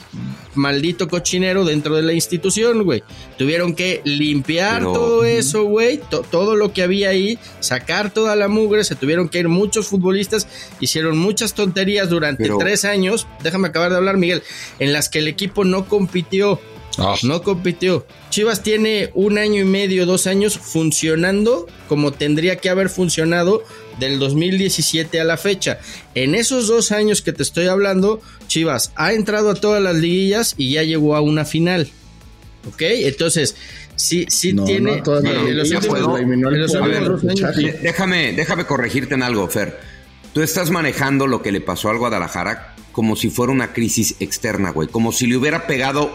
maldito 0.54 1.08
cochinero 1.08 1.64
dentro 1.64 1.96
de 1.96 2.02
la 2.02 2.12
institución, 2.12 2.84
güey. 2.84 3.02
Tuvieron 3.36 3.74
que 3.74 4.00
limpiar 4.04 4.82
todo 4.82 5.24
eso, 5.24 5.64
güey, 5.64 6.00
todo 6.30 6.56
lo 6.56 6.72
que 6.72 6.82
había 6.82 7.10
ahí, 7.10 7.38
sacar 7.60 8.12
toda 8.12 8.36
la 8.36 8.48
mugre, 8.48 8.84
se 8.84 8.94
tuvieron 8.94 9.28
que 9.28 9.38
ir 9.38 9.48
muchos 9.48 9.88
futbolistas, 9.88 10.48
hicieron 10.80 11.18
muchas 11.18 11.54
tonterías 11.54 12.08
durante 12.08 12.48
tres 12.58 12.84
años, 12.84 13.26
déjame 13.42 13.68
acabar 13.68 13.90
de 13.90 13.96
hablar, 13.96 14.16
Miguel, 14.16 14.42
en 14.78 14.92
las 14.92 15.08
que 15.08 15.18
el 15.18 15.28
equipo 15.28 15.64
no 15.64 15.86
compitió 15.86 16.60
Ah. 16.98 17.14
No 17.22 17.42
compitió. 17.42 18.06
Chivas 18.30 18.62
tiene 18.62 19.10
un 19.14 19.38
año 19.38 19.60
y 19.60 19.64
medio, 19.64 20.04
dos 20.04 20.26
años 20.26 20.58
funcionando 20.58 21.66
como 21.88 22.12
tendría 22.12 22.56
que 22.56 22.68
haber 22.70 22.88
funcionado 22.88 23.62
del 23.98 24.18
2017 24.18 25.20
a 25.20 25.24
la 25.24 25.36
fecha. 25.36 25.78
En 26.14 26.34
esos 26.34 26.66
dos 26.66 26.92
años 26.92 27.22
que 27.22 27.32
te 27.32 27.42
estoy 27.42 27.66
hablando, 27.66 28.20
Chivas 28.48 28.92
ha 28.96 29.12
entrado 29.12 29.50
a 29.50 29.54
todas 29.54 29.82
las 29.82 29.96
liguillas 29.96 30.54
y 30.56 30.72
ya 30.72 30.82
llegó 30.82 31.16
a 31.16 31.20
una 31.20 31.44
final. 31.44 31.88
¿Ok? 32.66 32.82
Entonces, 32.82 33.56
sí, 33.96 34.26
sí 34.28 34.54
tiene. 34.66 35.02
déjame, 37.82 38.32
déjame 38.32 38.66
corregirte 38.66 39.14
en 39.14 39.22
algo, 39.22 39.48
Fer. 39.48 39.78
Tú 40.34 40.42
estás 40.42 40.70
manejando 40.70 41.26
lo 41.26 41.42
que 41.42 41.52
le 41.52 41.60
pasó 41.60 41.88
al 41.88 41.98
Guadalajara 41.98 42.74
como 42.92 43.14
si 43.14 43.30
fuera 43.30 43.52
una 43.52 43.72
crisis 43.72 44.16
externa, 44.18 44.70
güey. 44.70 44.88
Como 44.88 45.12
si 45.12 45.26
le 45.26 45.36
hubiera 45.36 45.66
pegado 45.66 46.12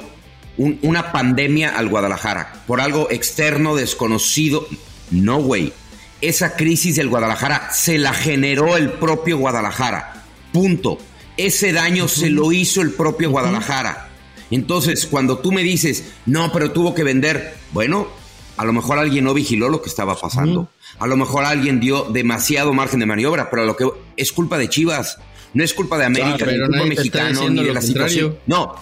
una 0.57 1.11
pandemia 1.11 1.77
al 1.77 1.89
Guadalajara 1.89 2.63
por 2.67 2.81
algo 2.81 3.09
externo, 3.11 3.75
desconocido. 3.75 4.67
No, 5.11 5.41
güey. 5.41 5.73
Esa 6.21 6.55
crisis 6.55 6.95
del 6.95 7.09
Guadalajara 7.09 7.69
se 7.71 7.97
la 7.97 8.13
generó 8.13 8.77
el 8.77 8.91
propio 8.91 9.37
Guadalajara. 9.37 10.23
Punto. 10.53 10.97
Ese 11.35 11.73
daño 11.73 12.07
se 12.07 12.29
lo 12.29 12.51
hizo 12.51 12.81
el 12.81 12.91
propio 12.91 13.29
Guadalajara. 13.31 14.09
Entonces, 14.51 15.07
cuando 15.07 15.39
tú 15.39 15.51
me 15.51 15.63
dices, 15.63 16.13
no, 16.25 16.51
pero 16.51 16.71
tuvo 16.71 16.93
que 16.93 17.03
vender, 17.03 17.55
bueno, 17.71 18.07
a 18.55 18.65
lo 18.65 18.73
mejor 18.73 18.99
alguien 18.99 19.23
no 19.23 19.33
vigiló 19.33 19.67
lo 19.69 19.81
que 19.81 19.89
estaba 19.89 20.15
pasando. 20.15 20.69
A 20.99 21.07
lo 21.07 21.17
mejor 21.17 21.43
alguien 21.43 21.79
dio 21.79 22.03
demasiado 22.03 22.71
margen 22.73 22.99
de 22.99 23.07
maniobra, 23.07 23.49
pero 23.49 23.65
lo 23.65 23.75
que 23.75 23.89
es 24.15 24.31
culpa 24.31 24.57
de 24.57 24.69
Chivas. 24.69 25.17
No 25.53 25.63
es 25.63 25.73
culpa 25.73 25.97
de 25.97 26.05
América, 26.05 26.45
ni 26.45 26.57
del 26.57 26.87
mexicano, 26.87 27.49
ni 27.49 27.63
de 27.63 27.73
la 27.73 27.81
situación. 27.81 28.37
No, 28.47 28.75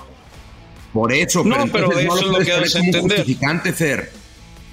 por 0.94 1.14
eso, 1.14 1.44
no, 1.44 1.68
pero, 1.72 1.98
eso 1.98 2.18
es 2.18 2.26
lo 2.26 2.40
que 2.40 2.52
debes 2.52 2.76
entender. 2.76 3.18
justificante, 3.20 3.74
Fer. 3.74 4.22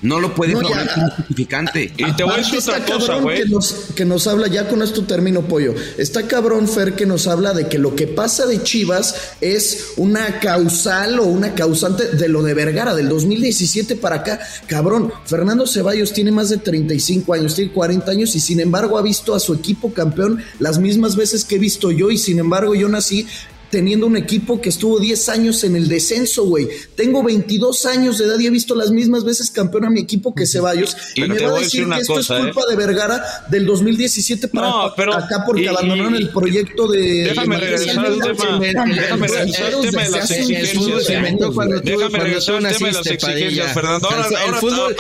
No 0.01 0.21
lo 0.21 0.33
puedes 0.33 0.55
no, 0.55 0.63
como 0.63 1.11
justificante. 1.11 1.93
Y 1.97 2.13
te 2.13 2.23
voy 2.23 2.35
a 2.35 2.37
decir 2.37 2.61
otra 2.61 2.85
cosa, 2.85 3.17
güey. 3.17 3.43
Que 3.43 3.49
nos, 3.49 3.73
que 3.97 4.05
nos 4.05 4.29
habla, 4.29 4.47
ya 4.47 4.69
con 4.69 4.81
esto 4.81 5.05
termino, 5.05 5.43
pollo. 5.43 5.75
Está 5.97 6.29
cabrón, 6.29 6.69
Fer, 6.69 6.95
que 6.95 7.05
nos 7.05 7.27
habla 7.27 7.53
de 7.53 7.69
que 7.69 7.79
lo 7.79 7.97
que 7.97 8.07
pasa 8.07 8.47
de 8.47 8.63
Chivas 8.63 9.17
es 9.41 9.95
una 9.97 10.39
causal 10.39 11.19
o 11.19 11.25
una 11.25 11.55
causante 11.55 12.11
de 12.13 12.29
lo 12.29 12.43
de 12.43 12.55
Vergara, 12.55 12.95
del 12.95 13.09
2017 13.09 13.97
para 13.97 14.17
acá. 14.17 14.39
Cabrón, 14.69 15.13
Fernando 15.25 15.67
Ceballos 15.67 16.13
tiene 16.13 16.31
más 16.31 16.49
de 16.51 16.59
35 16.59 17.35
años, 17.35 17.57
tiene 17.57 17.73
40 17.73 18.09
años 18.09 18.37
y 18.37 18.41
sin 18.41 18.61
embargo 18.61 18.99
ha 18.99 19.03
visto 19.03 19.35
a 19.35 19.41
su 19.41 19.53
equipo 19.53 19.93
campeón 19.93 20.45
las 20.61 20.79
mismas 20.79 21.17
veces 21.17 21.45
que 21.45 21.57
he 21.57 21.59
visto 21.59 21.91
yo 21.91 22.13
y 22.13 22.19
sin 22.19 22.39
embargo 22.39 22.77
yo 22.77 22.89
nací 22.89 23.27
teniendo 23.71 24.07
un 24.07 24.17
equipo 24.17 24.61
que 24.61 24.69
estuvo 24.69 24.99
10 24.99 25.29
años 25.29 25.65
en 25.65 25.77
el 25.77 25.89
descenso, 25.89 26.45
güey. 26.45 26.69
Tengo 26.95 27.23
22 27.23 27.87
años 27.87 28.19
de 28.19 28.25
edad 28.25 28.39
y 28.39 28.47
he 28.47 28.51
visto 28.51 28.75
las 28.75 28.91
mismas 28.91 29.25
veces 29.25 29.51
campeón 29.51 29.85
a 29.85 29.91
mi 29.91 30.01
equipo 30.01 30.35
que 30.35 30.47
Ceballos. 30.47 30.97
Y, 31.15 31.23
me 31.23 31.39
va 31.41 31.57
a 31.57 31.61
decir, 31.61 31.87
que 31.89 32.01
esto 32.01 32.21
es 32.21 32.27
culpa 32.27 32.63
¿eh? 32.63 32.71
de 32.71 32.77
Vergara 32.77 33.23
del 33.51 33.67
2017 33.67 34.49
para 34.49 34.87
acá 34.87 35.45
porque 35.47 35.69
abandonaron 35.69 36.15
el 36.15 36.31
proyecto 36.31 36.89
de... 36.89 37.25
Déjame 37.25 37.59
regresar 37.59 38.07
al 38.07 38.21
tema. 38.21 38.59
Déjame 38.59 39.29
regresar 39.29 39.75
al 39.75 39.81
tema 39.83 40.05
de 40.05 40.11
las 40.11 40.31
exigencias. 40.31 41.53
Cuando 41.55 41.81
tú, 41.81 42.61
naciste, 42.61 43.19
Padilla. 43.19 43.69
Fernando. 43.69 44.09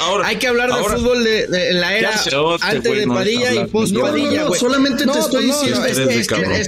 Ahora, 0.01 0.29
hay 0.29 0.37
que 0.37 0.47
hablar 0.47 0.75
de 0.75 0.83
fútbol 0.83 1.25
de 1.25 1.73
la 1.75 1.97
era 1.97 2.13
antes 2.61 2.97
de 2.97 3.07
Padilla 3.07 3.55
y 3.55 3.67
post 3.67 3.97
Padilla, 3.97 4.45
güey. 4.45 4.61
Solamente 4.61 5.07
te 5.07 5.19
estoy 5.19 5.47
diciendo... 5.47 5.81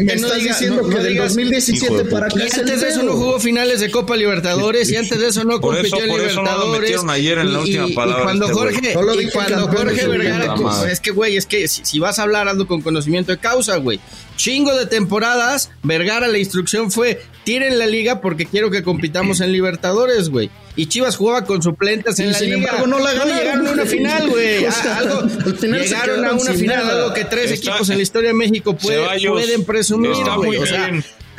Me 0.01 0.15
estás 0.15 0.43
diciendo 0.43 0.89
que 0.89 0.99
del 0.99 1.17
2017 1.17 1.90
y 1.91 2.43
antes 2.61 2.81
de 2.81 2.89
eso 2.89 3.03
no 3.03 3.13
jugó 3.13 3.41
finales 3.41 3.81
de 3.81 3.91
Copa 3.91 4.17
Libertadores 4.17 4.91
y 4.91 4.97
antes 4.97 5.19
de 5.19 5.29
eso 5.29 5.45
no 5.45 5.61
compitió 5.61 6.03
en 6.03 6.09
Libertadores. 6.09 7.05
ayer 7.09 7.39
en 7.39 7.53
la 7.53 7.61
última 7.61 7.89
palabra. 7.95 8.21
Y 8.21 8.25
cuando 8.25 8.47
este 8.47 8.95
Jorge, 8.95 9.23
y 9.23 9.31
cuando 9.31 9.69
Jorge 9.69 10.09
Vergara, 10.09 10.55
es 10.91 11.01
que 11.01 11.11
güey, 11.11 11.37
es 11.37 11.47
que 11.47 11.69
si, 11.69 11.99
vas 11.99 12.19
a 12.19 12.23
hablar 12.23 12.49
ando 12.49 12.67
con 12.67 12.83
conocimiento 12.83 13.33
de 13.33 13.39
causa, 13.39 13.77
güey. 13.77 14.01
Chingo 14.37 14.75
de 14.75 14.87
temporadas, 14.87 15.71
Vergara 15.83 16.27
la 16.27 16.39
instrucción 16.39 16.91
fue 16.91 17.23
tiren 17.45 17.79
la 17.79 17.87
liga 17.87 18.21
porque 18.21 18.47
quiero 18.47 18.71
que 18.71 18.83
compitamos 18.83 19.41
en 19.41 19.53
Libertadores, 19.53 20.31
güey. 20.31 20.51
Y 20.77 20.87
Chivas 20.87 21.17
jugaba 21.17 21.45
con 21.45 21.63
suplentes 21.63 22.19
en 22.21 22.33
la 22.33 22.39
sin 22.39 22.51
liga. 22.51 22.71
Embargo, 22.71 22.87
no 22.87 22.99
la 23.01 23.13
ganaron. 23.13 23.39
llegaron 23.39 23.67
a 23.67 23.73
una 23.73 23.87
final, 23.87 24.31
güey. 24.31 24.61
llegaron 25.61 26.25
a 26.25 26.33
una 26.33 26.55
final, 26.55 26.89
algo 26.89 27.13
que 27.13 27.25
tres 27.25 27.53
equipos 27.53 27.91
en 27.91 27.97
la 27.97 28.03
historia 28.03 28.29
de 28.29 28.35
México 28.35 28.75
pueden 28.77 29.65
presumir, 29.65 30.13
güey. 30.37 30.57
O 30.59 30.67
sea, 30.67 30.91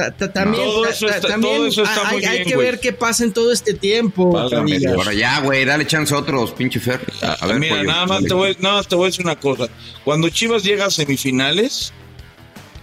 también, 0.10 0.64
Todo 0.66 0.86
eso 0.88 1.08
está- 1.08 1.39
todo 1.39 1.68
eso 1.68 1.84
está 1.84 2.08
hay, 2.10 2.16
muy 2.18 2.26
hay 2.26 2.38
bien, 2.39 2.49
que 2.49 2.58
ver 2.58 2.80
qué 2.80 2.93
pasa 2.93 3.24
en 3.24 3.32
todo 3.34 3.52
este 3.52 3.74
tiempo. 3.76 4.38
Ahora 4.38 5.14
ya, 5.14 5.39
güey, 5.41 5.64
dale 5.66 5.86
chance 5.86 6.14
a 6.14 6.18
otros, 6.18 6.52
pinche 6.52 6.80
Fer. 6.80 6.99
A 7.22 7.45
ver, 7.45 7.60
Mira, 7.60 7.76
pollo, 7.78 7.88
nada 7.88 8.06
más, 8.08 8.24
te 8.24 8.34
voy, 8.34 8.58
nada 8.60 8.76
más 8.78 8.88
te 8.88 8.95
voy 8.95 9.06
a 9.06 9.08
decir 9.10 9.24
una 9.26 9.39
cosa. 9.39 9.68
Cuando 10.04 10.30
Chivas 10.30 10.64
llega 10.64 10.86
a 10.86 10.89
semifinales, 10.89 11.93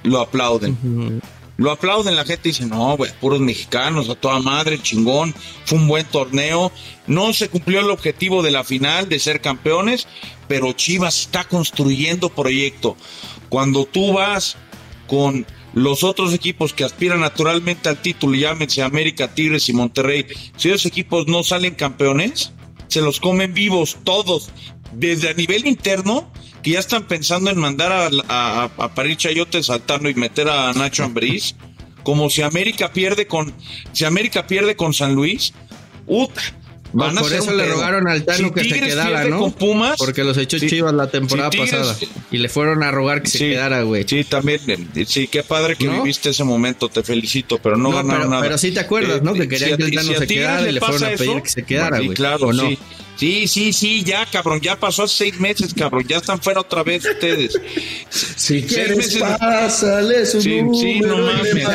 lo 0.05 0.21
aplauden. 0.21 1.21
Lo 1.57 1.73
aplauden, 1.73 2.15
la 2.15 2.25
gente 2.25 2.51
dice, 2.51 2.65
no, 2.67 2.97
güey, 2.97 3.11
puros 3.21 3.41
mexicanos, 3.41 4.09
a 4.09 4.15
toda 4.15 4.39
madre, 4.39 4.81
chingón, 4.81 5.35
fue 5.65 5.77
un 5.79 5.89
buen 5.89 6.07
torneo. 6.07 6.71
No 7.09 7.33
se 7.33 7.49
cumplió 7.49 7.81
el 7.81 7.91
objetivo 7.91 8.45
de 8.45 8.53
la 8.53 8.63
final, 8.63 9.09
de 9.09 9.19
ser 9.19 9.41
campeones, 9.41 10.07
pero 10.47 10.73
Chivas 10.73 11.19
está 11.23 11.43
construyendo 11.45 12.29
proyecto. 12.29 12.97
Cuando 13.49 13.87
tú 13.87 14.13
vas 14.13 14.57
con 15.09 15.45
los 15.75 16.05
otros 16.05 16.33
equipos 16.33 16.73
que 16.73 16.85
aspiran 16.85 17.21
naturalmente 17.21 17.89
al 17.89 18.01
título, 18.01 18.35
llámense 18.35 18.83
América, 18.83 19.35
Tigres 19.35 19.69
y 19.69 19.73
Monterrey, 19.73 20.27
si 20.57 20.69
esos 20.69 20.87
equipos 20.87 21.27
no 21.27 21.43
salen 21.43 21.75
campeones, 21.75 22.53
se 22.89 23.01
los 23.01 23.21
comen 23.21 23.55
vivos 23.55 23.99
todos, 24.05 24.51
desde 24.93 25.29
a 25.29 25.35
nivel 25.35 25.67
interno, 25.67 26.33
que 26.63 26.73
ya 26.73 26.81
están 26.81 27.07
pensando 27.07 27.51
en 27.51 27.59
mandar 27.59 27.93
a, 27.93 28.11
a, 28.29 28.65
a 28.65 28.95
parir 28.95 29.17
chayotes 29.17 29.67
saltando 29.67 30.09
y 30.09 30.15
meter 30.15 30.49
a 30.49 30.73
Nacho 30.73 31.05
Ambriz, 31.05 31.55
como 32.03 32.31
si 32.31 32.43
América 32.43 32.93
pierde 32.93 33.27
con, 33.27 33.53
si 33.93 34.05
América 34.05 34.47
pierde 34.47 34.77
con 34.77 34.95
San 34.95 35.15
Luis, 35.15 35.53
puta, 36.07 36.41
van 36.93 37.17
a 37.19 37.21
por 37.21 37.33
eso 37.33 37.53
le 37.53 37.67
rogaron 37.67 38.09
al 38.09 38.25
Tano 38.25 38.49
Si 38.49 38.55
que 38.55 38.65
se 38.65 38.81
quedara, 38.81 39.25
¿no? 39.27 39.41
con 39.41 39.53
Pumas, 39.53 39.97
Porque 39.99 40.25
los 40.25 40.37
echó 40.39 40.59
si- 40.59 40.69
Chivas 40.69 40.95
la 40.95 41.11
temporada 41.11 41.51
si 41.53 41.59
Tigres- 41.59 41.71
pasada. 41.77 41.97
Y 42.31 42.39
le 42.39 42.49
fueron 42.49 42.83
a 42.83 42.91
rogar 42.91 43.23
que 43.23 43.29
se 43.31 43.39
quedara, 43.39 43.83
güey. 43.83 44.05
Sí, 44.09 44.25
también. 44.25 44.61
eh, 44.95 45.05
Sí, 45.07 45.27
qué 45.29 45.43
padre 45.43 45.77
que 45.77 45.87
¿No? 45.87 46.03
viviste 46.03 46.31
ese 46.31 46.45
momento, 46.45 46.89
te 46.89 47.03
felicito, 47.03 47.59
pero 47.59 47.77
no, 47.77 47.91
No, 47.91 47.97
ganaron 47.97 48.21
pero- 48.23 48.31
nada. 48.31 48.43
pero 48.43 48.59
sí 48.59 48.73
te 48.73 48.81
acuerdas, 48.81 49.23
¿no? 49.23 49.35
Que 49.35 49.43
si 49.43 49.49
querían 49.49 49.73
a- 49.75 49.77
que 49.77 49.83
el 49.85 49.95
Tano 49.95 50.13
se 50.19 50.27
quedara 50.27 50.69
y 50.69 50.73
le 50.73 50.81
fueron 50.81 51.05
a 51.05 51.09
pedir 51.11 51.31
eso, 51.31 51.43
que 51.43 51.51
se 51.51 51.63
quedara, 51.65 51.99
Sí, 51.99 52.05
güey. 52.07 52.17
claro, 52.17 52.47
¿O 52.49 52.53
no? 52.53 52.69
sí. 52.69 52.79
Sí, 53.19 53.49
sí, 53.49 53.73
sí, 53.73 54.05
ya, 54.05 54.25
cabrón, 54.27 54.61
ya 54.61 54.77
pasó 54.77 55.03
hace 55.03 55.17
seis 55.25 55.41
meses, 55.41 55.75
cabrón, 55.75 56.05
ya 56.07 56.19
están 56.19 56.41
fuera 56.41 56.61
otra 56.61 56.85
vez 56.85 57.05
ustedes. 57.05 57.59
Si 58.11 58.63
quieres, 58.63 58.97
meses- 58.97 59.23
pásale 59.41 60.25
su 60.25 60.41
Sí, 60.41 60.61
sí, 60.81 61.01
no 61.01 61.19
mames. 61.19 61.67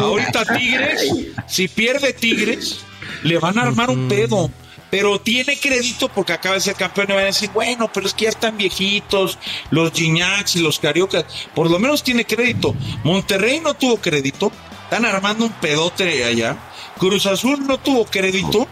Ahorita 0.00 0.44
Tigres, 0.56 1.08
si 1.46 1.68
pierde 1.68 2.12
Tigres, 2.12 2.78
le 3.22 3.38
van 3.38 3.58
a 3.58 3.62
armar 3.62 3.90
un 3.90 4.08
pedo. 4.08 4.50
Pero 4.90 5.20
tiene 5.20 5.56
crédito 5.56 6.08
porque 6.08 6.32
acaba 6.32 6.56
de 6.56 6.60
ser 6.60 6.74
campeón 6.74 7.06
y 7.10 7.12
van 7.12 7.22
a 7.22 7.26
decir, 7.26 7.48
bueno, 7.54 7.88
pero 7.92 8.06
es 8.06 8.14
que 8.14 8.24
ya 8.24 8.30
están 8.30 8.56
viejitos, 8.56 9.38
los 9.70 9.92
Gignacs 9.92 10.56
y 10.56 10.60
los 10.60 10.80
Cariocas. 10.80 11.24
Por 11.54 11.70
lo 11.70 11.78
menos 11.78 12.02
tiene 12.02 12.24
crédito. 12.24 12.74
Monterrey 13.04 13.60
no 13.60 13.74
tuvo 13.74 13.98
crédito. 13.98 14.50
Están 14.84 15.04
armando 15.04 15.44
un 15.44 15.52
pedote 15.52 16.24
allá. 16.24 16.56
Cruz 16.98 17.26
Azul 17.26 17.64
no 17.68 17.78
tuvo 17.78 18.04
crédito. 18.04 18.66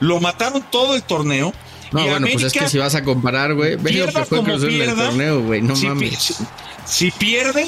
Lo 0.00 0.20
mataron 0.20 0.62
todo 0.70 0.94
el 0.94 1.02
torneo. 1.02 1.54
No, 1.90 2.04
Y 2.04 2.08
bueno, 2.08 2.26
pues 2.30 2.44
es 2.44 2.52
que 2.52 2.68
si 2.68 2.76
vas 2.78 2.94
a 2.94 3.02
comparar, 3.02 3.54
güey, 3.54 3.76
ve 3.76 3.92
lo 3.92 4.06
que 4.06 4.12
fue 4.24 4.38
como 4.38 4.44
Cruz 4.44 4.62
Azul 4.62 4.74
en 4.74 4.90
el 4.90 4.94
torneo, 4.96 5.42
güey. 5.42 5.62
No 5.62 5.74
si, 5.74 5.86
mames. 5.86 6.42
si 6.84 7.10
pierde, 7.12 7.66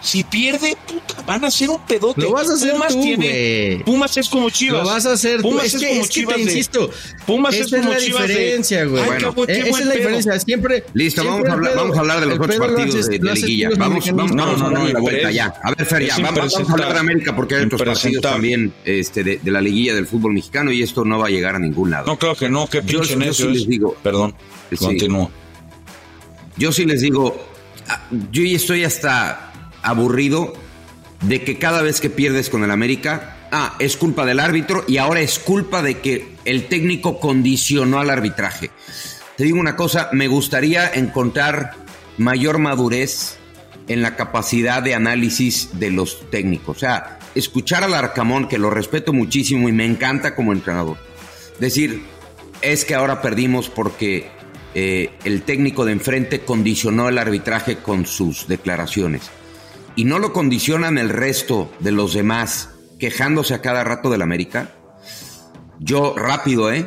si 0.00 0.22
pierde, 0.24 0.76
puta, 0.86 1.22
van 1.26 1.44
a 1.44 1.48
hacer 1.48 1.68
un 1.70 1.80
pedote. 1.86 2.20
Lo 2.22 2.32
vas 2.32 2.48
a 2.48 2.54
hacer 2.54 2.72
Pumas 2.72 2.92
tú, 2.94 3.02
tiene- 3.02 3.26
güey. 3.74 3.84
Pumas 3.84 4.16
es 4.16 4.28
como 4.28 4.48
Chivas. 4.50 4.82
Lo 4.82 4.88
vas 4.88 5.06
a 5.06 5.12
hacer 5.12 5.42
tú. 5.42 5.48
Pumas 5.50 5.64
Es 5.66 5.74
es, 5.74 5.80
que, 5.80 5.88
como 5.88 6.00
es 6.02 6.06
que 6.08 6.12
Chivas 6.14 6.34
te 6.36 6.40
de- 6.44 6.50
insisto. 6.50 6.90
Pumas 7.26 7.54
esa 7.54 7.64
es 7.64 7.70
como 7.70 7.82
es 7.82 7.88
la 8.00 8.06
Chivas 8.06 8.28
diferencia, 8.28 8.84
güey. 8.84 9.04
Bueno, 9.04 9.18
esa 9.18 9.30
buen 9.32 9.50
es 9.50 9.66
la 9.66 9.70
pedo. 9.78 9.92
diferencia. 9.94 10.38
Siempre. 10.40 10.84
Listo, 10.94 11.22
siempre 11.22 11.42
vamos 11.42 11.48
a, 11.48 11.52
hablar, 11.54 11.72
pedo- 11.72 11.80
vamos 11.82 11.96
a 11.96 12.00
hablar 12.00 12.20
de 12.20 12.26
los 12.26 12.38
ocho 12.38 12.58
partidos 12.58 12.94
haces- 12.94 13.06
de, 13.06 13.12
de 13.12 13.18
tú 13.18 13.34
liguilla. 13.34 13.68
Vamos, 13.76 14.06
vamos, 14.06 14.32
vamos 14.36 14.62
a 14.62 14.70
darle 14.70 14.92
la 14.92 15.00
vuelta 15.00 15.28
es- 15.30 15.34
ya. 15.34 15.54
A 15.64 15.70
ver, 15.74 15.86
Fer, 15.86 16.06
ya, 16.06 16.16
vamos, 16.18 16.52
vamos 16.54 16.68
a 16.68 16.72
hablar 16.72 16.92
de. 16.92 16.98
América 17.00 17.34
porque 17.36 17.54
hay 17.56 17.64
otros 17.64 17.82
partidos 17.82 18.22
también 18.22 18.72
este, 18.84 19.24
de, 19.24 19.38
de 19.38 19.50
la 19.50 19.60
liguilla 19.60 19.94
del 19.94 20.06
fútbol 20.06 20.32
mexicano 20.32 20.70
y 20.72 20.82
esto 20.82 21.04
no 21.04 21.18
va 21.18 21.26
a 21.26 21.30
llegar 21.30 21.54
a 21.56 21.58
ningún 21.58 21.90
lado. 21.90 22.06
No, 22.06 22.16
claro 22.18 22.36
que 22.36 22.48
no, 22.48 22.66
qué 22.68 22.82
Yo- 22.84 23.00
pinche 23.00 23.14
yo 23.14 23.18
necio 23.18 23.50
les 23.50 23.66
digo. 23.66 23.96
Perdón, 24.02 24.34
continúo. 24.78 25.30
Yo 26.56 26.72
sí 26.72 26.84
les 26.84 27.00
digo, 27.00 27.36
ah, 27.88 28.00
yo 28.32 28.42
ya 28.42 28.56
estoy 28.56 28.84
hasta 28.84 29.52
aburrido 29.82 30.52
de 31.22 31.42
que 31.42 31.58
cada 31.58 31.82
vez 31.82 32.00
que 32.00 32.10
pierdes 32.10 32.50
con 32.50 32.64
el 32.64 32.70
América, 32.70 33.36
ah, 33.50 33.74
es 33.78 33.96
culpa 33.96 34.24
del 34.24 34.40
árbitro 34.40 34.84
y 34.86 34.98
ahora 34.98 35.20
es 35.20 35.38
culpa 35.38 35.82
de 35.82 35.98
que 35.98 36.36
el 36.44 36.66
técnico 36.66 37.18
condicionó 37.20 37.98
al 37.98 38.10
arbitraje. 38.10 38.70
Te 39.36 39.44
digo 39.44 39.58
una 39.58 39.76
cosa, 39.76 40.08
me 40.12 40.28
gustaría 40.28 40.90
encontrar 40.92 41.74
mayor 42.16 42.58
madurez 42.58 43.38
en 43.88 44.02
la 44.02 44.16
capacidad 44.16 44.82
de 44.82 44.94
análisis 44.94 45.78
de 45.78 45.90
los 45.90 46.28
técnicos. 46.30 46.76
O 46.76 46.80
sea, 46.80 47.18
escuchar 47.34 47.84
al 47.84 47.94
Arcamón, 47.94 48.48
que 48.48 48.58
lo 48.58 48.70
respeto 48.70 49.12
muchísimo 49.12 49.68
y 49.68 49.72
me 49.72 49.86
encanta 49.86 50.34
como 50.34 50.52
entrenador. 50.52 50.98
Decir, 51.58 52.02
es 52.60 52.84
que 52.84 52.94
ahora 52.94 53.22
perdimos 53.22 53.68
porque 53.68 54.28
eh, 54.74 55.10
el 55.24 55.42
técnico 55.42 55.84
de 55.84 55.92
enfrente 55.92 56.40
condicionó 56.40 57.08
el 57.08 57.18
arbitraje 57.18 57.78
con 57.78 58.06
sus 58.06 58.46
declaraciones. 58.48 59.30
Y 59.98 60.04
no 60.04 60.20
lo 60.20 60.32
condicionan 60.32 60.96
el 60.96 61.08
resto 61.08 61.72
de 61.80 61.90
los 61.90 62.14
demás 62.14 62.70
quejándose 63.00 63.52
a 63.54 63.60
cada 63.60 63.82
rato 63.82 64.10
del 64.10 64.22
América. 64.22 64.70
Yo 65.80 66.14
rápido, 66.16 66.72
¿eh? 66.72 66.86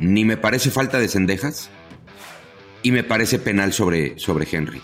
Ni 0.00 0.24
me 0.24 0.36
parece 0.36 0.72
falta 0.72 0.98
de 0.98 1.06
cendejas 1.06 1.70
y 2.82 2.90
me 2.90 3.04
parece 3.04 3.38
penal 3.38 3.72
sobre, 3.72 4.18
sobre 4.18 4.48
Henry. 4.50 4.82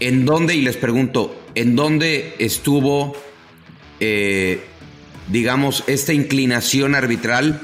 ¿En 0.00 0.24
dónde, 0.24 0.56
y 0.56 0.62
les 0.62 0.76
pregunto, 0.76 1.40
en 1.54 1.76
dónde 1.76 2.34
estuvo, 2.40 3.14
eh, 4.00 4.64
digamos, 5.28 5.84
esta 5.86 6.12
inclinación 6.12 6.96
arbitral 6.96 7.60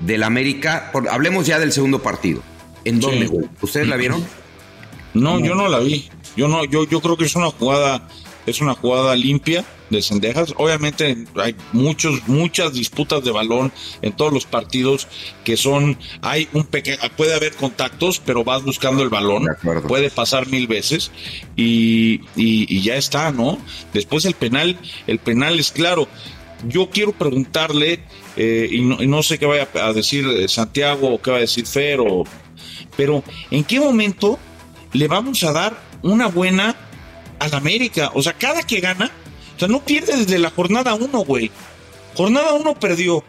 del 0.00 0.22
América? 0.24 0.90
Por- 0.92 1.08
hablemos 1.08 1.46
ya 1.46 1.58
del 1.58 1.72
segundo 1.72 2.02
partido. 2.02 2.42
¿En 2.84 3.00
dónde, 3.00 3.22
Sí. 3.28 3.32
güey? 3.32 3.46
¿Ustedes 3.62 3.88
la 3.88 3.96
vieron? 3.96 4.22
No, 5.14 5.40
yo 5.40 5.54
no 5.54 5.68
la 5.68 5.78
vi. 5.78 6.10
Yo 6.36 6.48
no, 6.48 6.66
yo, 6.66 6.84
yo 6.86 7.00
creo 7.00 7.16
que 7.16 7.24
es 7.24 7.34
una 7.34 7.50
jugada, 7.50 8.06
es 8.46 8.60
una 8.60 8.74
jugada 8.74 9.14
limpia 9.14 9.64
de 9.90 10.02
Cendejas. 10.02 10.54
Obviamente 10.56 11.26
hay 11.36 11.54
muchos, 11.72 12.26
muchas 12.28 12.72
disputas 12.72 13.22
de 13.24 13.30
balón 13.30 13.72
en 14.02 14.12
todos 14.12 14.32
los 14.32 14.46
partidos 14.46 15.08
que 15.44 15.56
son, 15.56 15.98
hay 16.22 16.48
un 16.52 16.64
pequeño, 16.64 16.98
puede 17.16 17.34
haber 17.34 17.54
contactos, 17.54 18.20
pero 18.24 18.44
vas 18.44 18.62
buscando 18.62 19.02
el 19.02 19.08
balón. 19.08 19.46
Puede 19.86 20.10
pasar 20.10 20.46
mil 20.48 20.66
veces 20.66 21.10
y, 21.56 22.20
y, 22.36 22.66
y 22.68 22.82
ya 22.82 22.96
está, 22.96 23.30
¿no? 23.30 23.58
Después 23.92 24.24
el 24.24 24.34
penal, 24.34 24.78
el 25.06 25.18
penal 25.18 25.58
es 25.58 25.72
claro. 25.72 26.08
Yo 26.66 26.88
quiero 26.88 27.12
preguntarle, 27.12 28.00
eh, 28.36 28.68
y, 28.70 28.80
no, 28.80 29.02
y 29.02 29.06
no 29.06 29.22
sé 29.22 29.38
qué 29.38 29.44
vaya 29.44 29.68
a 29.74 29.92
decir 29.92 30.26
eh, 30.26 30.48
Santiago 30.48 31.12
o 31.12 31.20
qué 31.20 31.30
va 31.30 31.36
a 31.36 31.40
decir 31.40 31.66
Fer, 31.66 32.00
o, 32.00 32.24
pero 32.96 33.22
¿en 33.50 33.62
qué 33.62 33.78
momento 33.78 34.38
le 34.94 35.06
vamos 35.06 35.44
a 35.44 35.52
dar 35.52 35.78
una 36.02 36.28
buena 36.28 36.74
al 37.38 37.54
América? 37.54 38.10
O 38.14 38.22
sea, 38.22 38.32
cada 38.34 38.62
que 38.62 38.80
gana, 38.80 39.10
o 39.56 39.58
sea, 39.58 39.68
no 39.68 39.84
pierde 39.84 40.16
desde 40.16 40.38
la 40.38 40.50
jornada 40.50 40.94
1, 40.94 41.18
güey. 41.20 41.50
Jornada 42.14 42.52
1 42.54 42.74
perdió. 42.78 43.24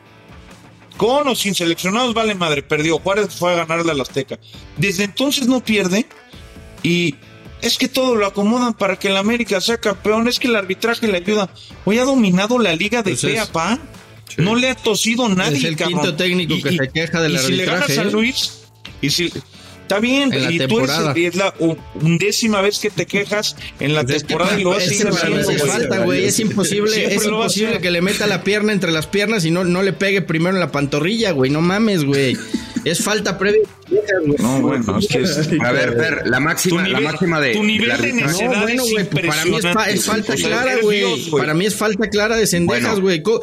Con 0.97 1.28
o 1.28 1.36
sin 1.36 1.53
seleccionados, 1.53 2.14
vale 2.16 2.34
madre, 2.34 2.64
perdió. 2.64 2.97
Juárez 2.99 3.28
fue 3.36 3.53
a 3.53 3.66
ganarle 3.66 3.91
al 3.91 4.01
Azteca. 4.01 4.39
Desde 4.78 5.03
entonces 5.03 5.45
no 5.47 5.64
pierde. 5.64 6.08
Y 6.82 7.14
es 7.62 7.78
que 7.78 7.88
todo 7.88 8.16
lo 8.16 8.26
acomodan 8.26 8.74
para 8.74 8.97
que 8.97 9.10
el 9.10 9.18
América 9.18 9.62
sea 9.62 9.78
campeón. 9.78 10.28
Es 10.28 10.39
que 10.39 10.47
el 10.47 10.55
arbitraje 10.55 11.08
le 11.08 11.18
ayuda. 11.18 11.49
Hoy 11.86 11.99
ha 11.99 12.03
dominado 12.03 12.58
la 12.58 12.76
liga 12.76 13.03
de 13.03 13.12
Pues 13.12 13.22
pe 13.22 13.34
es- 13.36 13.39
a 13.41 13.51
pa. 13.51 13.78
No 14.38 14.55
le 14.55 14.70
ha 14.72 14.76
tosido 14.76 15.30
nadie. 15.30 15.58
Es 15.60 15.64
el 15.66 15.76
cabrón. 15.76 16.01
quinto 16.01 16.16
técnico 16.16 16.55
que 16.64 16.76
se 16.78 16.89
queja 16.89 17.22
del 17.22 17.36
y 17.36 17.38
si 17.39 17.51
le 17.53 17.66
gana 17.66 17.78
arbitraje, 17.78 17.95
San 17.95 18.08
¿eh? 18.08 18.12
Luis, 18.12 18.64
y 19.01 19.10
si. 19.12 19.32
Está 19.88 20.01
bien, 20.01 20.33
En 20.33 20.43
la 20.43 20.51
y 20.51 20.57
tú 20.59 20.67
temporada. 20.67 21.11
eres, 21.11 21.29
es 21.29 21.35
la 21.35 21.53
undécima 22.01 22.61
vez 22.61 22.79
que 22.79 22.89
te 22.89 23.05
quejas 23.05 23.55
en 23.79 23.93
la 23.93 24.05
temporada 24.05 24.59
y 24.59 24.63
lo 24.63 24.71
vas 24.71 24.79
a 24.79 24.83
es 24.83 24.89
que 24.89 24.95
seguir 24.97 25.13
para 25.13 25.29
mí 25.29 25.35
haciendo, 25.38 25.49
sí 25.49 25.55
es 25.55 25.61
güey. 25.61 25.71
falta, 25.71 25.99
güey. 26.03 26.25
Es 26.25 26.39
imposible, 26.39 26.91
Siempre 26.91 27.15
es 27.15 27.25
imposible 27.25 27.79
que 27.79 27.89
le 27.91 28.01
meta 28.01 28.27
la 28.27 28.43
pierna 28.43 28.73
entre 28.73 28.91
las 28.91 29.07
piernas 29.07 29.45
y 29.45 29.51
no, 29.51 29.63
no 29.63 29.81
le 29.83 29.93
pegue 29.93 30.21
primero 30.21 30.55
en 30.55 30.59
la 30.59 30.71
pantorrilla, 30.73 31.31
güey. 31.31 31.49
No 31.51 31.61
mames, 31.61 32.03
güey. 32.03 32.38
Es 32.83 33.01
falta 33.03 33.38
previa. 33.38 33.61
güey. 33.89 34.35
No, 34.39 34.59
bueno, 34.61 34.99
es 34.99 35.07
que 35.07 35.21
es- 35.21 35.38
A 35.63 35.71
ver, 35.71 35.95
ver, 35.95 36.23
la 36.27 36.39
máxima, 36.41 36.83
nivel, 36.83 37.03
la 37.03 37.11
máxima 37.11 37.39
de. 37.39 37.53
tu 37.53 37.63
nivel 37.63 38.01
de 38.01 38.13
necedad 38.13 38.51
No, 38.51 38.61
bueno, 38.63 38.83
güey, 38.91 39.09
pues 39.09 39.25
para 39.25 39.45
mí 39.45 39.55
es, 39.57 39.63
fa- 39.73 39.89
es 39.89 40.05
falta 40.05 40.35
clara, 40.35 40.75
güey. 40.81 41.29
Para 41.31 41.53
mí 41.53 41.65
es 41.65 41.75
falta 41.75 42.09
clara 42.09 42.35
de 42.35 42.45
cendejas, 42.45 42.99
Bueno. 42.99 43.01
güey. 43.01 43.23
Co- 43.23 43.41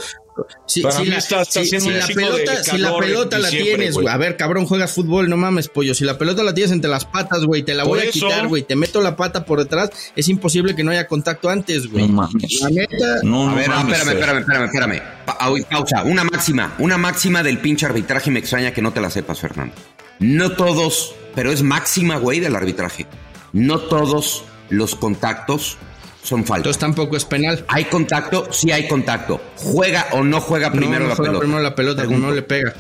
Si, 0.67 0.83
Para 0.83 0.97
si 0.97 1.03
mí 1.03 1.09
la, 1.09 1.19
está- 1.19 1.43
está 1.43 1.53
si- 1.63 1.77
haciendo 1.77 1.85
si 1.87 1.93
un 1.93 1.99
la 2.01 2.07
chingo 2.07 2.21
de 2.21 2.43
pelota, 2.45 2.65
si 2.65 2.79
la 2.79 2.97
pelota 2.97 3.39
tienes, 3.51 3.95
güey. 3.95 4.09
A 4.09 4.17
ver, 4.17 4.37
cabrón, 4.37 4.67
juegas 4.67 4.93
fútbol, 4.93 5.29
no 5.31 5.37
mames, 5.37 5.69
pollo. 5.69 5.95
Si 5.95 6.05
la 6.05 6.19
pelota 6.19 6.43
la 6.43 6.53
tienes 6.53 6.73
entre 6.73 6.91
las 6.91 7.05
patas, 7.05 7.45
güey, 7.45 7.63
te 7.63 7.75
la 7.75 7.85
voy 7.85 8.01
a 8.01 8.11
quitar, 8.11 8.49
güey. 8.49 8.63
Te 8.65 8.75
meto 8.75 9.01
la 9.01 9.15
pata 9.17 9.45
por 9.45 9.61
detrás. 9.61 9.91
Es 10.17 10.29
imposible 10.29 10.75
que 10.75 10.83
no 10.83 10.91
haya 10.91 11.07
contacto 11.07 11.49
antes, 11.49 11.87
güey. 11.91 12.09
No 12.09 12.15
mames. 12.15 12.61
La 12.61 12.71
neta, 12.71 13.21
No, 13.23 13.47
A 13.49 13.51
no 13.51 13.57
ver, 13.57 13.71
ah, 13.71 13.77
mames, 13.77 13.99
espérame, 13.99 14.07
Fer. 14.07 14.17
espérame, 14.41 14.41
espérame, 14.41 14.65
espérame. 14.95 15.03
Pa- 15.25 15.39
pausa. 15.71 16.03
Una 16.05 16.25
máxima, 16.25 16.75
una 16.79 16.99
máxima 16.99 17.43
del 17.43 17.59
pinche 17.59 17.87
arbitraje. 17.87 18.31
Me 18.31 18.41
extraña 18.41 18.73
que 18.73 18.83
no 18.83 18.93
te 18.93 19.01
la 19.01 19.11
sepas, 19.11 19.39
Fernando. 19.41 19.75
No 20.19 20.53
todos, 20.53 21.15
pero 21.35 21.53
es 21.53 21.63
máxima, 21.63 22.17
güey, 22.17 22.41
del 22.41 22.57
arbitraje. 22.57 23.07
No 23.53 23.79
todos 23.79 24.43
los 24.71 24.95
contactos 24.97 25.77
son 26.25 26.45
faltas. 26.45 26.57
Entonces 26.57 26.81
tampoco 26.81 27.17
es 27.17 27.25
penal. 27.25 27.65
¿Hay 27.69 27.85
contacto? 27.85 28.49
Sí 28.51 28.73
hay 28.73 28.89
contacto. 28.89 29.41
¿Juega 29.57 30.07
o 30.13 30.25
no 30.25 30.41
juega 30.41 30.73
primero 30.73 31.01
no, 31.01 31.05
no 31.05 31.09
la 31.11 31.15
juega 31.17 31.31
pelota? 31.31 31.41
primero 31.41 31.63
la 31.63 31.75
pelota, 31.75 32.05
no 32.05 32.31
le 32.33 32.43
pega. 32.43 32.75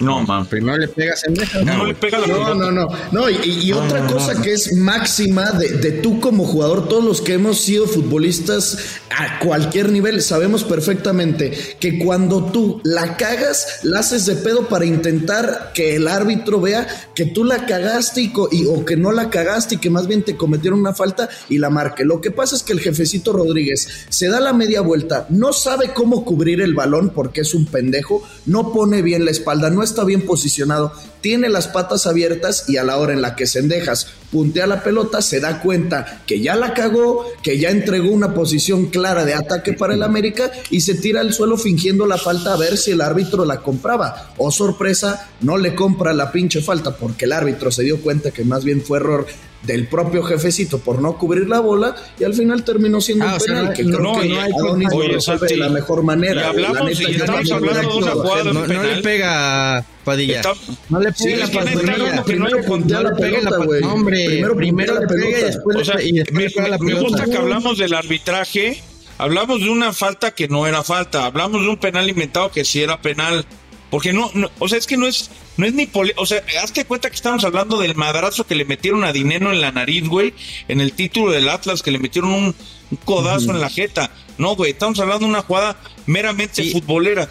No, 0.00 0.22
man. 0.22 0.46
Primero 0.46 0.78
le 0.78 0.88
pega 0.88 1.16
Sendejas. 1.16 1.64
No, 1.64 1.84
le 1.86 1.94
pega 1.94 2.18
la 2.18 2.26
No, 2.26 2.54
no, 2.54 2.70
no. 2.70 2.88
No, 3.12 3.28
y, 3.30 3.36
y 3.64 3.72
otra 3.72 4.06
cosa 4.06 4.40
que 4.40 4.52
es 4.52 4.72
máxima 4.76 5.50
de, 5.52 5.70
de 5.70 5.92
tú 5.92 6.20
como 6.20 6.44
jugador, 6.46 6.88
todos 6.88 7.04
los 7.04 7.20
que 7.20 7.34
hemos 7.34 7.60
sido 7.60 7.86
futbolistas 7.86 8.78
a 9.10 9.38
cualquier 9.40 9.90
nivel, 9.90 10.22
sabemos 10.22 10.64
perfectamente 10.64 11.52
que 11.80 11.98
cuando 11.98 12.44
tú 12.44 12.80
la 12.84 13.16
cagas, 13.16 13.80
la 13.82 14.00
haces 14.00 14.26
de 14.26 14.36
pedo 14.36 14.68
para 14.68 14.84
intentar 14.84 15.72
que 15.74 15.96
el 15.96 16.06
árbitro 16.08 16.60
vea 16.60 16.86
que 17.14 17.26
tú 17.26 17.44
la 17.44 17.66
cagaste 17.66 18.20
y, 18.22 18.32
y- 18.52 18.66
o 18.66 18.84
que 18.84 18.96
no 18.96 19.10
la 19.12 19.30
cagaste 19.30 19.76
y 19.76 19.78
que 19.78 19.90
más 19.90 20.06
bien 20.06 20.22
te 20.22 20.36
cometieron 20.36 20.80
una 20.80 20.94
falta 20.94 21.28
y 21.48 21.58
la 21.58 21.70
marque. 21.70 22.04
Lo 22.04 22.20
que 22.20 22.30
pasa 22.30 22.54
es 22.56 22.62
que 22.62 22.72
el 22.72 22.80
jefecito 22.80 23.32
Rodríguez 23.32 23.88
se 24.08 24.28
da 24.28 24.40
la 24.40 24.52
media 24.52 24.80
vuelta, 24.80 25.26
no 25.30 25.52
sabe 25.52 25.92
cómo 25.92 26.24
cubrir 26.24 26.60
el 26.60 26.74
balón 26.74 27.10
porque 27.10 27.40
es 27.40 27.54
un 27.54 27.66
pendejo, 27.66 28.22
no 28.46 28.72
pone 28.72 29.02
bien 29.02 29.24
la 29.24 29.30
espalda, 29.32 29.70
no 29.70 29.82
está 29.88 30.04
bien 30.04 30.22
posicionado, 30.22 30.92
tiene 31.20 31.48
las 31.48 31.68
patas 31.68 32.06
abiertas 32.06 32.68
y 32.68 32.76
a 32.76 32.84
la 32.84 32.96
hora 32.96 33.12
en 33.12 33.22
la 33.22 33.34
que 33.34 33.46
Sendejas 33.46 34.06
puntea 34.30 34.66
la 34.66 34.82
pelota 34.82 35.22
se 35.22 35.40
da 35.40 35.60
cuenta 35.60 36.22
que 36.26 36.40
ya 36.40 36.54
la 36.54 36.74
cagó, 36.74 37.26
que 37.42 37.58
ya 37.58 37.70
entregó 37.70 38.10
una 38.10 38.34
posición 38.34 38.86
clara 38.86 39.24
de 39.24 39.34
ataque 39.34 39.72
para 39.72 39.94
el 39.94 40.02
América 40.02 40.50
y 40.70 40.80
se 40.80 40.94
tira 40.94 41.20
al 41.20 41.32
suelo 41.32 41.56
fingiendo 41.56 42.06
la 42.06 42.18
falta 42.18 42.52
a 42.52 42.56
ver 42.56 42.76
si 42.76 42.92
el 42.92 43.00
árbitro 43.00 43.44
la 43.44 43.60
compraba. 43.60 44.32
O 44.36 44.50
sorpresa, 44.50 45.30
no 45.40 45.56
le 45.56 45.74
compra 45.74 46.12
la 46.12 46.30
pinche 46.30 46.60
falta 46.60 46.96
porque 46.96 47.24
el 47.24 47.32
árbitro 47.32 47.70
se 47.70 47.82
dio 47.82 48.00
cuenta 48.00 48.30
que 48.30 48.44
más 48.44 48.64
bien 48.64 48.82
fue 48.82 48.98
error 48.98 49.26
del 49.62 49.88
propio 49.88 50.22
jefecito 50.22 50.78
por 50.78 51.02
no 51.02 51.18
cubrir 51.18 51.48
la 51.48 51.58
bola 51.60 51.94
y 52.18 52.24
al 52.24 52.32
final 52.32 52.62
terminó 52.64 53.00
siendo 53.00 53.24
Ah, 53.24 53.30
un 53.30 53.34
o 53.34 53.40
sea, 53.40 53.46
penal 53.54 53.64
no- 53.66 53.72
que 53.74 53.82
no, 53.84 53.98
creo 53.98 54.20
que 54.20 54.26
y- 54.28 54.36
Adonis 54.36 54.88
lo 54.90 54.96
oye, 54.96 55.08
resuelve 55.08 55.46
de 55.48 55.56
la 55.56 55.68
mejor 55.68 56.02
manera. 56.04 56.40
y 56.42 56.44
hablamos- 56.44 56.78
La 56.78 56.84
neta, 56.84 57.02
y 57.02 57.12
yo 57.14 57.18
estamos 57.24 57.48
no 57.50 57.56
hablando 57.56 57.80
de 57.90 57.96
una 57.96 58.10
jugada 58.12 58.44
No, 58.44 58.52
no 58.52 58.66
le 58.66 58.68
penal. 58.78 59.02
pega 59.02 59.84
Padilla. 60.04 60.36
Está- 60.36 60.52
no 60.88 61.00
le 61.00 61.12
Sí, 61.12 61.24
pega 61.24 61.46
neta, 61.46 61.58
Padilla. 61.64 61.96
no, 61.98 62.14
no 62.14 62.24
Primero 62.24 62.62
puntea 62.64 63.02
la 63.02 63.14
pelota, 63.14 63.56
güey. 63.64 63.80
No, 63.82 63.92
hombre, 63.94 64.24
Primero 64.26 64.56
primero, 64.56 64.94
la 65.00 65.06
pega 65.06 65.28
y 65.28 65.42
después, 65.42 65.76
O 65.76 65.84
sea, 65.84 66.00
y 66.02 66.12
después 66.12 66.56
me, 66.56 66.68
la 66.68 66.78
me- 66.78 66.94
gusta 66.94 67.24
que 67.24 67.36
hablamos 67.36 67.76
del 67.78 67.94
arbitraje. 67.94 68.82
Hablamos 69.18 69.58
de 69.60 69.68
una 69.70 69.92
falta 69.92 70.30
que 70.30 70.46
no 70.46 70.66
era 70.68 70.84
falta. 70.84 71.26
Hablamos 71.26 71.60
de 71.62 71.68
un 71.68 71.76
penal 71.78 72.08
inventado 72.08 72.50
que 72.52 72.64
sí 72.64 72.80
era 72.80 73.02
penal. 73.02 73.44
Porque 73.90 74.12
no, 74.12 74.30
no 74.34 74.50
o 74.58 74.68
sea, 74.68 74.78
es 74.78 74.86
que 74.86 74.96
no 74.98 75.06
es, 75.06 75.30
no 75.56 75.64
es 75.66 75.72
ni 75.72 75.86
pole, 75.86 76.12
o 76.18 76.26
sea, 76.26 76.42
hazte 76.62 76.84
cuenta 76.84 77.08
que 77.08 77.16
estamos 77.16 77.42
hablando 77.44 77.78
del 77.78 77.94
madrazo 77.94 78.46
que 78.46 78.54
le 78.54 78.64
metieron 78.66 79.02
a 79.04 79.12
Dineno 79.12 79.50
en 79.52 79.60
la 79.62 79.72
nariz, 79.72 80.06
güey, 80.06 80.34
en 80.68 80.80
el 80.80 80.92
título 80.92 81.32
del 81.32 81.48
Atlas, 81.48 81.82
que 81.82 81.90
le 81.90 81.98
metieron 81.98 82.30
un, 82.32 82.54
un 82.90 82.98
codazo 83.04 83.50
en 83.50 83.60
la 83.60 83.70
jeta. 83.70 84.10
No, 84.36 84.56
güey, 84.56 84.72
estamos 84.72 84.98
hablando 85.00 85.24
de 85.24 85.30
una 85.30 85.42
jugada 85.42 85.80
meramente 86.06 86.62
Sí. 86.62 86.72
futbolera. 86.72 87.30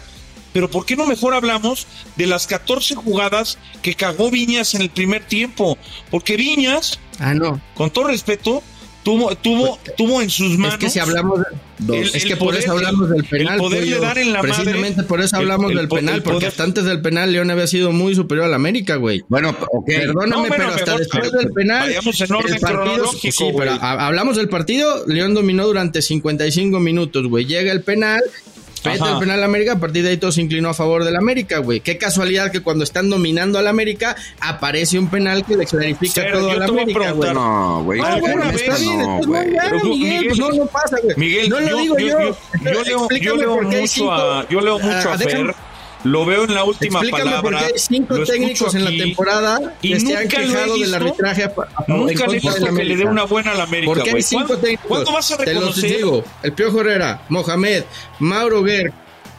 Pero 0.52 0.68
¿por 0.70 0.84
qué 0.86 0.96
no 0.96 1.06
mejor 1.06 1.34
hablamos 1.34 1.86
de 2.16 2.26
las 2.26 2.46
14 2.46 2.94
jugadas 2.96 3.58
que 3.82 3.94
cagó 3.94 4.30
Viñas 4.30 4.74
en 4.74 4.80
el 4.80 4.90
primer 4.90 5.24
tiempo? 5.24 5.78
Porque 6.10 6.36
Viñas, 6.36 6.98
Ah, 7.20 7.34
no. 7.34 7.60
con 7.74 7.90
todo 7.90 8.04
respeto, 8.08 8.62
tuvo, 9.02 9.34
tuvo, 9.36 9.78
tuvo 9.96 10.20
en 10.22 10.28
sus 10.30 10.58
manos. 10.58 10.74
Es 10.74 10.80
que 10.80 10.90
si 10.90 10.98
hablamos. 10.98 11.40
Dos. 11.80 11.96
el- 11.96 12.02
es 12.08 12.14
el 12.16 12.24
que 12.24 12.36
por 12.36 12.48
poder- 12.48 12.62
eso 12.64 12.72
hablamos 12.72 13.08
del 13.08 13.18
el 13.20 13.24
penal. 13.24 13.56
poderle 13.58 13.86
pollo. 13.94 14.00
dar 14.00 14.18
en 14.18 14.32
la 14.32 14.40
Precisamente 14.40 14.96
madre, 14.96 15.08
por 15.08 15.20
eso 15.20 15.36
el- 15.36 15.42
hablamos 15.42 15.70
el 15.70 15.76
del 15.76 15.88
penal, 15.88 16.14
el 16.16 16.22
porque 16.22 16.34
poder- 16.38 16.48
hasta 16.48 16.64
antes 16.64 16.84
del 16.84 17.00
penal 17.02 17.30
León 17.32 17.50
había 17.52 17.66
sido 17.68 17.92
muy 17.92 18.16
superior 18.16 18.46
al 18.46 18.54
América, 18.54 18.96
güey. 18.96 19.22
Bueno. 19.28 19.54
Perdóname, 19.86 20.30
No, 20.30 20.38
bueno, 20.40 20.54
pero 20.56 20.68
hasta 20.70 20.84
mejor, 20.86 20.98
después 20.98 21.28
pero 21.30 21.38
del 21.38 21.52
penal. 21.52 21.86
vayamos 21.88 22.20
en 22.20 22.32
orden 22.32 22.54
el 22.54 22.60
partido- 22.60 22.82
cronológico, 22.82 23.32
Sí, 23.32 23.44
pero 23.44 23.52
güey. 23.52 23.68
ha- 23.80 24.06
hablamos 24.06 24.36
del 24.36 24.48
partido. 24.48 25.04
León 25.06 25.34
dominó 25.34 25.66
durante 25.68 26.02
55 26.02 26.80
minutos, 26.80 27.26
güey. 27.28 27.44
Llega 27.46 27.70
el 27.70 27.82
penal. 27.82 28.20
Peta 28.92 29.04
Ajá. 29.04 29.12
el 29.14 29.18
penal 29.20 29.42
América, 29.44 29.72
a 29.72 29.78
partir 29.78 30.02
de 30.02 30.10
ahí 30.10 30.16
todo 30.16 30.32
se 30.32 30.40
inclinó 30.42 30.68
a 30.70 30.74
favor 30.74 31.04
del 31.04 31.16
América, 31.16 31.58
güey. 31.58 31.80
Qué 31.80 31.98
casualidad 31.98 32.50
que 32.50 32.60
cuando 32.60 32.84
están 32.84 33.08
dominando 33.10 33.58
al 33.58 33.66
América 33.66 34.16
aparece 34.40 34.98
un 34.98 35.08
penal 35.08 35.44
que 35.44 35.56
le 35.56 35.66
clarifica 35.66 36.22
Fer, 36.22 36.32
todo 36.32 36.50
al 36.50 36.62
a 36.62 36.64
América, 36.66 37.10
güey. 37.12 37.34
No, 37.34 37.82
güey. 37.84 38.00
Ah, 38.02 38.16
bueno, 38.20 38.42
¿Alguna 38.42 38.50
está 38.56 38.76
bien, 38.76 38.98
No, 38.98 39.20
güey. 39.26 39.46
Pero, 39.52 39.84
Miguel, 39.84 39.98
Miguel, 39.98 40.24
pues 40.28 40.38
no, 40.38 40.50
no 40.52 40.66
pasa, 40.66 40.96
güey. 41.02 41.16
Miguel, 41.16 41.48
no 41.48 41.60
lo 41.60 41.68
yo, 41.68 41.76
digo 41.78 41.98
yo, 41.98 42.06
yo. 42.08 42.18
yo, 42.18 42.72
yo 43.20 43.36
leo, 43.36 43.62
mucho 43.62 44.12
a, 44.12 44.48
yo 44.48 44.60
leo 44.60 44.78
mucho 44.78 45.08
Ah, 45.10 45.12
a 45.14 45.16
déjame- 45.18 45.46
Fer, 45.46 45.54
lo 46.04 46.24
veo 46.24 46.44
en 46.44 46.54
la 46.54 46.64
última 46.64 47.00
Explícame 47.00 47.30
por 47.32 47.42
palabra. 47.42 47.58
qué 47.66 47.72
hay 47.74 47.78
cinco 47.78 48.22
técnicos 48.24 48.74
en 48.74 48.84
la 48.84 48.90
temporada 48.90 49.74
y 49.82 49.92
que 49.92 50.00
se 50.00 50.16
han 50.16 50.22
nunca 50.24 50.38
lo 50.38 50.44
he 50.44 50.48
quejado 50.48 50.78
del 50.78 50.94
arbitraje 50.94 51.42
a, 51.44 51.46
a- 51.46 51.84
en 51.88 51.96
Nunca 51.96 52.26
le 52.26 52.36
he 52.36 52.40
visto 52.40 52.74
que 52.74 52.84
le 52.84 52.96
dé 52.96 53.04
una 53.04 53.24
buena 53.24 53.50
a 53.52 53.54
la 53.54 53.64
América, 53.64 53.92
Porque 53.94 54.10
hay 54.10 54.22
cinco 54.22 54.46
¿Cuándo, 54.46 54.62
técnicos. 54.62 54.86
¿Cuándo 54.88 55.12
vas 55.12 55.30
a 55.32 55.36
Te 55.38 55.44
los 55.54 55.54
reconocer? 55.64 55.96
digo. 55.96 56.24
El 56.42 56.52
Piojo 56.52 56.80
Herrera, 56.80 57.22
Mohamed, 57.28 57.84
Mauro 58.20 58.62
Guer 58.62 58.92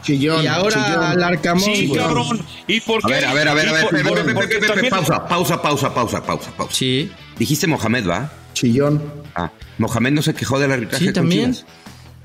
Chillón, 0.04 0.44
y 0.44 0.48
ahora 0.48 0.86
chillón. 0.86 1.20
Larcamón. 1.20 1.64
Sí, 1.76 1.92
cabrón. 1.94 2.46
¿Y 2.68 2.80
por 2.82 3.00
A 3.04 3.08
qué? 3.08 3.14
ver, 3.16 3.26
a 3.26 3.34
ver, 3.34 3.48
a 3.50 3.54
ver, 3.54 3.70
a 3.70 3.74
ver. 3.74 3.84
por- 3.90 4.04
por- 4.34 4.90
pausa, 4.90 5.28
pausa, 5.28 5.62
pausa, 5.62 5.94
pausa, 5.94 6.24
pausa, 6.24 6.52
pausa. 6.56 6.74
Sí. 6.74 7.12
Dijiste 7.38 7.68
Mohamed, 7.68 8.08
¿va? 8.08 8.32
Chillón. 8.54 9.02
Ah, 9.36 9.52
Mohamed 9.78 10.12
no 10.12 10.22
se 10.22 10.34
quejó 10.34 10.60
del 10.60 10.72
arbitraje. 10.72 11.06
Sí, 11.06 11.14
también. 11.14 11.54
Chivas. 11.54 11.66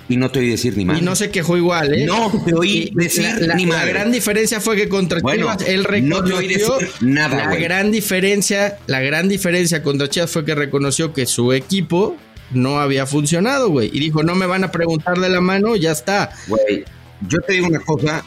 Y 0.08 0.16
no 0.18 0.30
te 0.30 0.40
oí 0.40 0.48
decir 0.50 0.76
ni 0.76 0.84
más. 0.84 0.98
Y 0.98 1.02
no 1.02 1.16
se 1.16 1.30
quejó 1.30 1.56
igual, 1.56 1.94
¿eh? 1.94 2.04
No 2.04 2.30
te 2.44 2.54
oí 2.54 2.90
decir 2.94 3.24
la, 3.24 3.46
la- 3.46 3.54
ni 3.54 3.64
la 3.64 3.76
madre. 3.76 3.92
gran 3.92 4.12
diferencia 4.12 4.60
fue 4.60 4.76
que 4.76 4.88
contra 4.88 5.20
Bueno, 5.20 5.46
Chivas 5.56 5.68
él 5.68 5.86
no 6.08 6.22
te 6.22 6.34
oí 6.34 6.48
reconoció 6.48 6.78
decir 6.78 7.08
nada, 7.08 7.36
la 7.48 7.56
gran 7.56 7.90
diferencia, 7.90 8.78
la 8.86 9.00
gran 9.00 9.28
diferencia 9.28 9.82
contra 9.82 10.08
Chivas 10.08 10.30
fue 10.30 10.44
que 10.44 10.54
reconoció 10.54 11.12
que 11.14 11.24
su 11.26 11.52
equipo 11.54 12.16
no 12.50 12.80
había 12.80 13.06
funcionado, 13.06 13.70
güey, 13.70 13.88
y 13.92 13.98
dijo, 13.98 14.22
"No 14.22 14.34
me 14.34 14.44
van 14.46 14.62
a 14.64 14.70
preguntar 14.70 15.18
de 15.18 15.30
la 15.30 15.40
mano, 15.40 15.74
ya 15.76 15.92
está." 15.92 16.30
Güey, 16.48 16.84
yo 17.26 17.38
te 17.40 17.54
digo 17.54 17.66
una 17.68 17.80
cosa, 17.80 18.22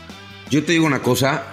yo 0.49 0.63
te 0.63 0.71
digo 0.71 0.86
una 0.88 1.03
cosa, 1.03 1.43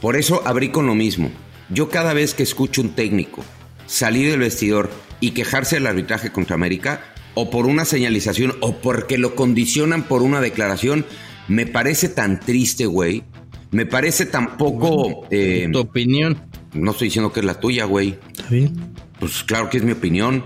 por 0.00 0.16
eso 0.16 0.40
abrí 0.46 0.70
con 0.70 0.86
lo 0.86 0.94
mismo. 0.94 1.30
Yo 1.68 1.90
cada 1.90 2.14
vez 2.14 2.32
que 2.32 2.42
escucho 2.42 2.80
un 2.80 2.94
técnico 2.94 3.44
salir 3.86 4.30
del 4.30 4.40
vestidor 4.40 4.90
y 5.20 5.32
quejarse 5.32 5.76
del 5.76 5.86
arbitraje 5.86 6.30
contra 6.32 6.54
América, 6.54 7.02
o 7.34 7.50
por 7.50 7.66
una 7.66 7.84
señalización, 7.84 8.54
o 8.60 8.76
porque 8.76 9.18
lo 9.18 9.34
condicionan 9.34 10.04
por 10.04 10.22
una 10.22 10.40
declaración, 10.40 11.04
me 11.48 11.66
parece 11.66 12.08
tan 12.08 12.40
triste, 12.40 12.86
güey. 12.86 13.22
Me 13.70 13.86
parece 13.86 14.24
tan 14.26 14.56
poco... 14.56 15.26
eh, 15.30 15.68
Tu 15.72 15.78
opinión. 15.80 16.38
no 16.74 16.92
estoy 16.92 17.08
diciendo 17.08 17.32
que 17.32 17.40
es 17.40 17.46
la 17.46 17.58
tuya, 17.60 17.84
güey. 17.86 18.18
Está 18.32 18.48
bien. 18.50 18.72
Pues 19.18 19.42
claro 19.42 19.68
que 19.68 19.78
es 19.78 19.82
mi 19.84 19.92
opinión. 19.92 20.44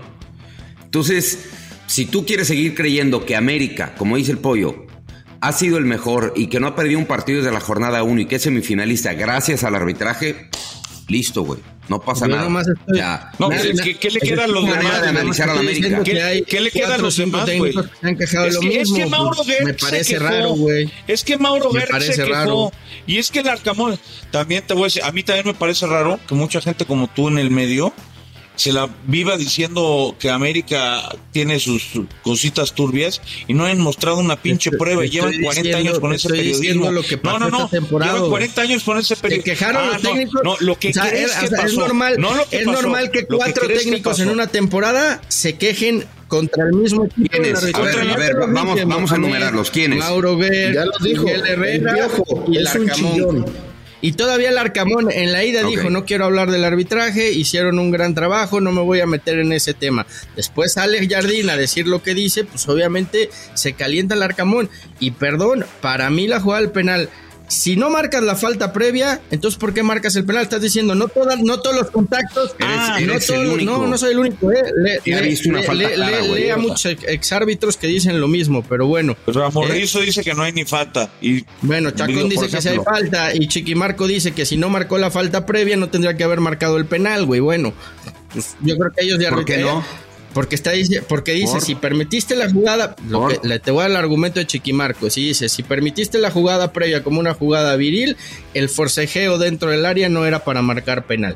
Entonces, 0.83 1.45
si 1.85 2.05
tú 2.05 2.25
quieres 2.25 2.47
seguir 2.47 2.73
creyendo 2.75 3.25
que 3.25 3.35
América, 3.35 3.93
como 3.97 4.17
dice 4.17 4.31
el 4.31 4.39
pollo, 4.39 4.85
ha 5.41 5.51
sido 5.53 5.77
el 5.77 5.85
mejor 5.85 6.33
y 6.35 6.47
que 6.47 6.59
no 6.59 6.67
ha 6.67 6.75
perdido 6.75 6.99
un 6.99 7.05
partido 7.05 7.39
desde 7.39 7.51
la 7.53 7.59
jornada 7.61 8.03
1 8.03 8.21
y 8.21 8.25
que 8.25 8.35
es 8.37 8.41
semifinalista 8.41 9.13
gracias 9.13 9.63
al 9.63 9.75
arbitraje, 9.75 10.49
listo, 11.07 11.43
güey. 11.43 11.59
No 11.89 11.99
pasa 11.99 12.25
Yo 12.27 12.31
nada. 12.31 12.43
nomás 12.43 12.67
estoy- 12.67 12.97
Ya. 12.97 13.31
No, 13.39 13.49
Nada, 13.49 13.63
nada. 13.63 13.83
¿qué- 13.83 13.95
qué 13.97 14.09
le 14.11 14.19
queda 14.19 14.43
a 14.43 14.47
los 14.47 14.63
una 14.63 14.73
demás, 14.73 14.83
manera 14.85 15.01
de 15.01 15.09
analizar 15.09 15.49
a 15.49 15.53
la 15.55 15.59
América. 15.61 16.03
¿Qué- 16.03 16.43
qué 16.47 16.61
le 16.61 16.71
queda 16.71 16.95
a 16.95 16.97
los 16.99 17.17
demás, 17.17 17.49
güey? 17.57 17.69
Es 17.71 17.75
lo 18.55 18.59
que, 18.61 18.81
es 18.81 18.91
que 18.93 19.05
Mauro 19.07 19.35
pues, 19.37 19.47
Gertz 19.47 19.65
me 19.65 19.73
parece 19.73 20.13
quejó. 20.13 20.23
raro, 20.25 20.49
güey. 20.51 20.91
Es 21.07 21.23
que 21.23 21.37
Mauro 21.37 21.71
Me 21.71 21.79
Gertz 21.79 21.91
parece 21.91 22.13
se 22.13 22.21
quejó. 22.23 22.33
raro. 22.33 22.71
Y 23.07 23.17
es 23.17 23.31
que 23.31 23.39
el 23.39 23.49
Arcamón, 23.49 23.99
también 24.31 24.63
te 24.65 24.73
voy 24.75 24.83
a 24.83 24.85
decir, 24.85 25.03
a 25.03 25.11
mí 25.11 25.23
también 25.23 25.47
me 25.47 25.53
parece 25.55 25.87
raro 25.87 26.19
que 26.27 26.35
mucha 26.35 26.61
gente 26.61 26.85
como 26.85 27.07
tú 27.07 27.27
en 27.27 27.39
el 27.39 27.49
medio 27.49 27.91
se 28.59 28.73
la 28.73 28.89
viva 29.07 29.37
diciendo 29.37 30.15
que 30.19 30.29
América 30.29 31.15
tiene 31.31 31.59
sus 31.59 31.91
cositas 32.23 32.73
turbias 32.73 33.21
y 33.47 33.53
no 33.53 33.63
han 33.65 33.79
mostrado 33.79 34.17
una 34.17 34.35
pinche 34.41 34.69
prueba 34.71 35.05
y 35.05 35.09
llevan 35.09 35.29
estoy 35.29 35.43
40 35.45 35.61
diciendo- 35.69 35.89
años 35.89 35.99
con 36.01 36.13
ese 36.13 36.27
periodismo. 36.29 36.91
lo 36.91 37.01
que 37.03 37.17
pasó 37.17 37.39
no, 37.39 37.49
no, 37.49 37.57
no, 37.59 37.69
llevan 37.71 38.17
güey. 38.19 38.29
40 38.31 38.61
años 38.61 38.83
con 38.83 38.97
ese 38.97 39.15
Se 39.15 39.21
periodismo. 39.21 39.45
quejaron 39.45 39.87
los 39.87 40.03
no, 40.03 40.09
técnicos. 40.09 40.41
No, 40.43 40.57
lo 40.59 40.77
que 40.77 40.89
O 40.89 40.93
sea, 40.93 41.09
crees 41.09 41.31
es, 41.31 41.37
que 41.37 41.45
o 41.45 41.49
sea, 41.49 41.57
es 41.59 41.63
pasó. 41.63 41.79
normal, 41.79 42.15
no 42.19 42.35
lo 42.35 42.49
que 42.49 42.57
es 42.57 42.65
pasó, 42.65 42.81
normal 42.81 43.11
que 43.11 43.25
cuatro 43.27 43.67
que 43.67 43.73
técnicos 43.75 44.19
en 44.19 44.25
pasó. 44.25 44.33
una 44.33 44.47
temporada 44.47 45.21
se 45.29 45.55
quejen 45.57 46.05
contra 46.27 46.65
el 46.65 46.73
mismo 46.73 47.05
equipo. 47.05 47.29
¿Quiénes? 47.31 47.63
A 47.73 47.79
ver, 47.81 47.97
a 48.11 48.17
ver, 48.17 48.35
vamos- 48.51 48.79
vamos 48.85 49.11
a 49.11 49.15
enumerarlos. 49.15 49.71
¿Quiénes? 49.71 49.99
Mauro 49.99 50.37
Guer, 50.37 50.73
Ya 50.75 50.85
los 50.85 51.01
dijo, 51.01 51.23
Miguel 51.23 51.45
Herrera 51.47 51.91
el 51.91 51.95
Piojo, 51.95 52.45
y 52.51 52.57
el 52.57 52.63
un 52.63 52.67
Arcamón. 52.67 53.13
chillón. 53.13 53.68
Y 54.01 54.13
todavía 54.13 54.49
el 54.49 54.57
Arcamón 54.57 55.11
en 55.11 55.31
la 55.31 55.43
ida 55.43 55.63
dijo, 55.63 55.89
no 55.89 56.05
quiero 56.05 56.25
hablar 56.25 56.51
del 56.51 56.63
arbitraje, 56.63 57.31
hicieron 57.31 57.79
un 57.79 57.91
gran 57.91 58.15
trabajo, 58.15 58.61
no 58.61 58.71
me 58.71 58.81
voy 58.81 59.01
a 59.01 59.05
meter 59.05 59.39
en 59.39 59.51
ese 59.51 59.73
tema. 59.73 60.05
Después 60.35 60.73
sale 60.73 61.07
Jardín 61.07 61.49
a 61.49 61.57
decir 61.57 61.87
lo 61.87 62.01
que 62.01 62.13
dice, 62.13 62.45
pues 62.45 62.67
obviamente 62.69 63.29
se 63.53 63.73
calienta 63.73 64.15
el 64.15 64.23
Arcamón. 64.23 64.69
Y 64.99 65.11
perdón, 65.11 65.65
para 65.81 66.09
mí 66.09 66.27
la 66.27 66.39
jugada 66.39 66.61
del 66.61 66.71
penal, 66.71 67.09
si 67.49 67.75
no 67.75 67.89
marcas 67.89 68.23
la 68.23 68.35
falta 68.35 68.71
previa, 68.71 69.19
entonces 69.31 69.59
¿por 69.59 69.73
qué 69.73 69.83
marcas 69.83 70.15
el 70.15 70.23
penal? 70.23 70.43
Estás 70.43 70.61
diciendo, 70.61 70.95
no, 70.95 71.07
todas, 71.09 71.39
no 71.39 71.59
todos 71.59 71.75
los 71.75 71.91
contactos... 71.91 72.55
Eres- 72.59 72.69
Ah, 72.79 72.95
eres 72.97 73.07
no, 73.07 73.13
el 73.13 73.25
todos- 73.41 73.53
único 73.55 73.71
no, 73.77 73.87
no 73.87 73.97
soy 73.97 74.11
el 74.11 74.19
único, 74.19 74.51
eh. 74.51 74.63
Le, 74.77 74.91
le- 75.03 75.21
le- 75.75 75.93
clara, 75.95 76.21
le- 76.21 76.45
sea. 76.45 76.57
muchos 76.57 76.85
ex- 76.85 77.03
exárbitros 77.07 77.75
que 77.75 77.87
dicen 77.87 78.21
lo 78.21 78.27
mismo, 78.27 78.63
pero 78.63 78.87
bueno. 78.87 79.17
Pues 79.25 79.35
Ramorrizo 79.35 79.99
dice 80.01 80.23
que 80.23 80.33
no 80.33 80.43
hay 80.43 80.53
ni 80.53 80.63
falta. 80.65 81.09
Y 81.21 81.43
Bueno, 81.61 81.91
Chacón 81.91 82.29
dice 82.29 82.47
que 82.47 82.61
si 82.61 82.69
hay 82.69 82.77
falta 82.77 83.33
y 83.35 83.47
Chiquimarco 83.47 84.07
dice 84.07 84.31
que 84.31 84.45
si 84.45 84.55
no 84.55 84.69
marcó 84.69 84.97
la 84.97 85.11
falta 85.11 85.45
previa 85.45 85.75
no 85.75 85.89
tendría 85.89 86.15
que 86.15 86.23
haber 86.23 86.39
marcado 86.39 86.77
el 86.77 86.85
penal, 86.85 87.25
güey. 87.25 87.39
Bueno, 87.41 87.73
pues 88.31 88.55
yo 88.61 88.77
creo 88.77 88.91
que 88.95 89.05
ellos 89.05 89.19
de 89.19 89.27
¿Por 89.29 89.43
qué 89.45 89.57
no? 89.57 89.83
Porque 90.33 90.55
está 90.55 90.71
dice, 90.71 91.01
porque 91.01 91.31
dice, 91.31 91.59
si 91.59 91.75
permitiste 91.75 92.35
la 92.35 92.51
jugada, 92.51 92.95
lo 93.07 93.27
que, 93.27 93.39
le, 93.41 93.59
te 93.59 93.71
voy 93.71 93.85
al 93.85 93.95
argumento 93.95 94.39
de 94.39 94.45
Chiquimarco, 94.45 95.09
si 95.09 95.25
dice, 95.25 95.49
si 95.49 95.63
permitiste 95.63 96.19
la 96.19 96.29
jugada 96.29 96.71
previa 96.71 97.03
como 97.03 97.19
una 97.19 97.33
jugada 97.33 97.75
viril, 97.75 98.15
el 98.53 98.69
forcejeo 98.69 99.39
dentro 99.39 99.71
del 99.71 99.85
área 99.85 100.07
no 100.07 100.25
era 100.25 100.43
para 100.43 100.61
marcar 100.61 101.07
penal. 101.07 101.35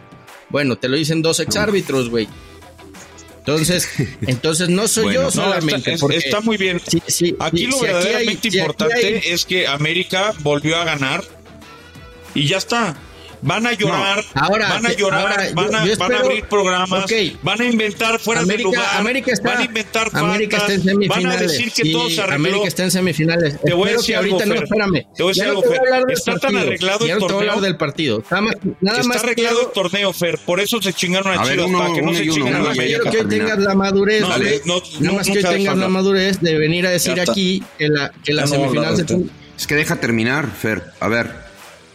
Bueno, 0.50 0.76
te 0.78 0.90
lo 0.90 0.98
dicen 0.98 1.24
dos 1.24 1.40
exárbitros, 1.40 2.10
güey. 2.10 2.28
Entonces, 3.40 3.90
entonces 4.28 4.70
no 4.70 4.88
soy 4.88 5.16
yo 5.16 5.32
solamente. 5.32 5.96
Está, 6.12 6.42
muy 6.42 6.58
bien. 6.58 6.80
aquí 7.40 7.66
lo 7.66 7.80
verdaderamente 7.80 8.48
importante 8.48 9.34
es 9.34 9.46
que 9.46 9.68
América 9.68 10.34
volvió 10.42 10.78
a 10.78 10.86
ganar 10.86 11.24
y 12.36 12.48
ya 12.48 12.58
está 12.58 12.96
van 13.44 13.68
a 13.68 13.74
llorar, 13.74 14.24
ahora, 14.34 14.70
van 14.70 14.86
a 14.86 14.94
llorar, 14.94 15.54
van, 15.54 15.76
a, 15.76 15.96
van, 15.98 16.14
a, 16.14 16.20
abrir 16.20 16.46
programas, 16.46 17.06
van 17.42 17.62
a 17.62 17.66
inventar 17.66 18.20
fuera 18.20 18.44
de 18.44 18.58
lugar, 18.58 18.86
América 18.98 19.32
está, 19.32 19.50
van 19.50 19.58
a 19.60 19.66
inventar 19.66 20.10
América 20.14 20.58
está 20.58 20.74
en 20.74 20.84
semifinales, 20.84 21.26
van 21.26 21.38
a 21.38 21.42
decir 21.42 21.72
que 21.72 21.92
todo 21.92 22.10
se 22.10 22.22
arregló. 22.22 22.36
América 22.36 22.68
está 22.68 22.84
en 22.84 22.92
semifinales. 22.92 23.62
Te 23.62 23.74
voy 23.74 23.90
a 23.90 23.92
decir 23.94 24.16
algo, 24.16 24.36
ahorita, 24.36 24.54
no, 24.54 24.64
espérame. 24.64 25.08
Te 25.16 25.24
voy 25.24 25.32
a 25.32 25.34
decir 25.34 25.44
algo, 25.44 25.62
Fer. 25.64 25.82
Está 26.10 26.40
tan 26.40 26.56
arreglado 26.56 27.06
el 27.06 27.18
torneo. 27.20 27.62
del 27.62 27.78
partido. 27.78 28.24
Nada 28.82 29.00
está 29.00 29.20
arreglado 29.20 29.62
el 29.62 29.72
torneo, 29.72 30.14
Fer. 30.14 30.40
Por 30.46 30.60
eso 30.60 30.82
se 30.82 30.94
chingaron 30.94 31.38
a, 31.38 31.44
Chivas, 31.44 31.72
para 31.72 31.94
que 31.94 32.02
no 32.02 32.14
se 32.14 32.28
chingaron 32.28 32.68
a 32.68 32.72
América. 32.72 33.00
Quiero 33.00 33.12
que 33.12 33.18
hoy 33.18 33.28
tengas 33.28 33.60
la 33.60 33.76
madurez, 33.76 34.22
nada 34.22 35.14
más 35.14 35.28
que 35.28 35.38
hoy 35.38 35.44
tengas 35.44 35.78
la 35.78 35.90
madurez 35.90 36.40
de 36.40 36.58
venir 36.58 36.88
a 36.88 36.92
decir 36.92 37.20
aquí 37.20 37.64
que 37.78 37.90
la 38.34 38.48
semifinal 38.48 38.96
se 38.96 39.06
es 39.58 39.68
que 39.68 39.76
deja 39.76 39.98
terminar, 39.98 40.50
Fer. 40.52 40.84
A 41.00 41.08
ver, 41.08 41.32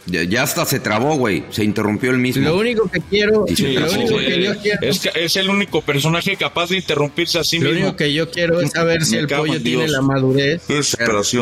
ya, 0.09 0.43
hasta 0.43 0.65
se 0.65 0.79
trabó, 0.79 1.15
güey. 1.15 1.43
Se 1.49 1.63
interrumpió 1.63 2.11
el 2.11 2.17
mismo. 2.17 2.43
Lo 2.43 2.57
único 2.57 2.89
que 2.89 3.01
quiero. 3.01 3.45
lo 3.47 3.91
único 3.91 4.17
que 4.17 4.43
yo 4.43 4.57
quiero 4.57 4.81
es, 4.81 5.09
es, 5.13 5.35
el 5.35 5.49
único 5.49 5.81
personaje 5.81 6.35
capaz 6.35 6.69
de 6.69 6.77
interrumpirse 6.77 7.39
a 7.39 7.43
sí 7.43 7.57
mismo. 7.57 7.71
Lo 7.71 7.79
único 7.79 7.95
que 7.95 8.13
yo 8.13 8.29
quiero 8.29 8.59
es 8.61 8.71
saber 8.71 9.05
si 9.05 9.17
el 9.17 9.27
pollo 9.27 9.61
tiene 9.61 9.87
la 9.87 10.01
madurez. 10.01 10.63
Qué 10.67 10.81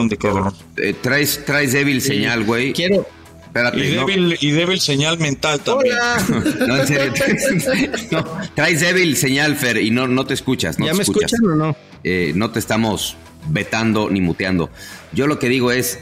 de 0.09 0.17
cabrón. 0.17 0.53
Eh, 0.77 0.93
traes, 1.01 1.43
traes 1.45 1.73
débil 1.73 2.01
señal, 2.01 2.43
güey. 2.43 2.73
Quiero. 2.73 3.07
Espérate, 3.45 3.79
y, 3.79 3.89
débil, 3.89 4.37
y 4.39 4.51
débil 4.51 4.79
señal 4.79 5.17
mental 5.17 5.61
también. 5.61 5.95
Hola. 5.95 6.25
no, 6.67 6.77
en 6.77 6.87
serio. 6.87 7.13
no, 8.11 8.25
traes 8.53 8.81
débil 8.81 9.15
señal, 9.15 9.55
Fer, 9.55 9.77
y 9.77 9.89
no, 9.89 10.07
no 10.07 10.25
te 10.25 10.33
escuchas. 10.33 10.77
No 10.77 10.85
¿Ya 10.85 10.91
te 10.91 10.97
me 10.97 11.03
escuchas. 11.03 11.33
escuchan 11.33 11.53
o 11.53 11.55
no? 11.55 11.77
Eh, 12.03 12.33
no 12.35 12.51
te 12.51 12.59
estamos 12.59 13.17
vetando 13.49 14.09
ni 14.09 14.21
muteando. 14.21 14.69
Yo 15.13 15.27
lo 15.27 15.39
que 15.39 15.49
digo 15.49 15.71
es. 15.71 15.99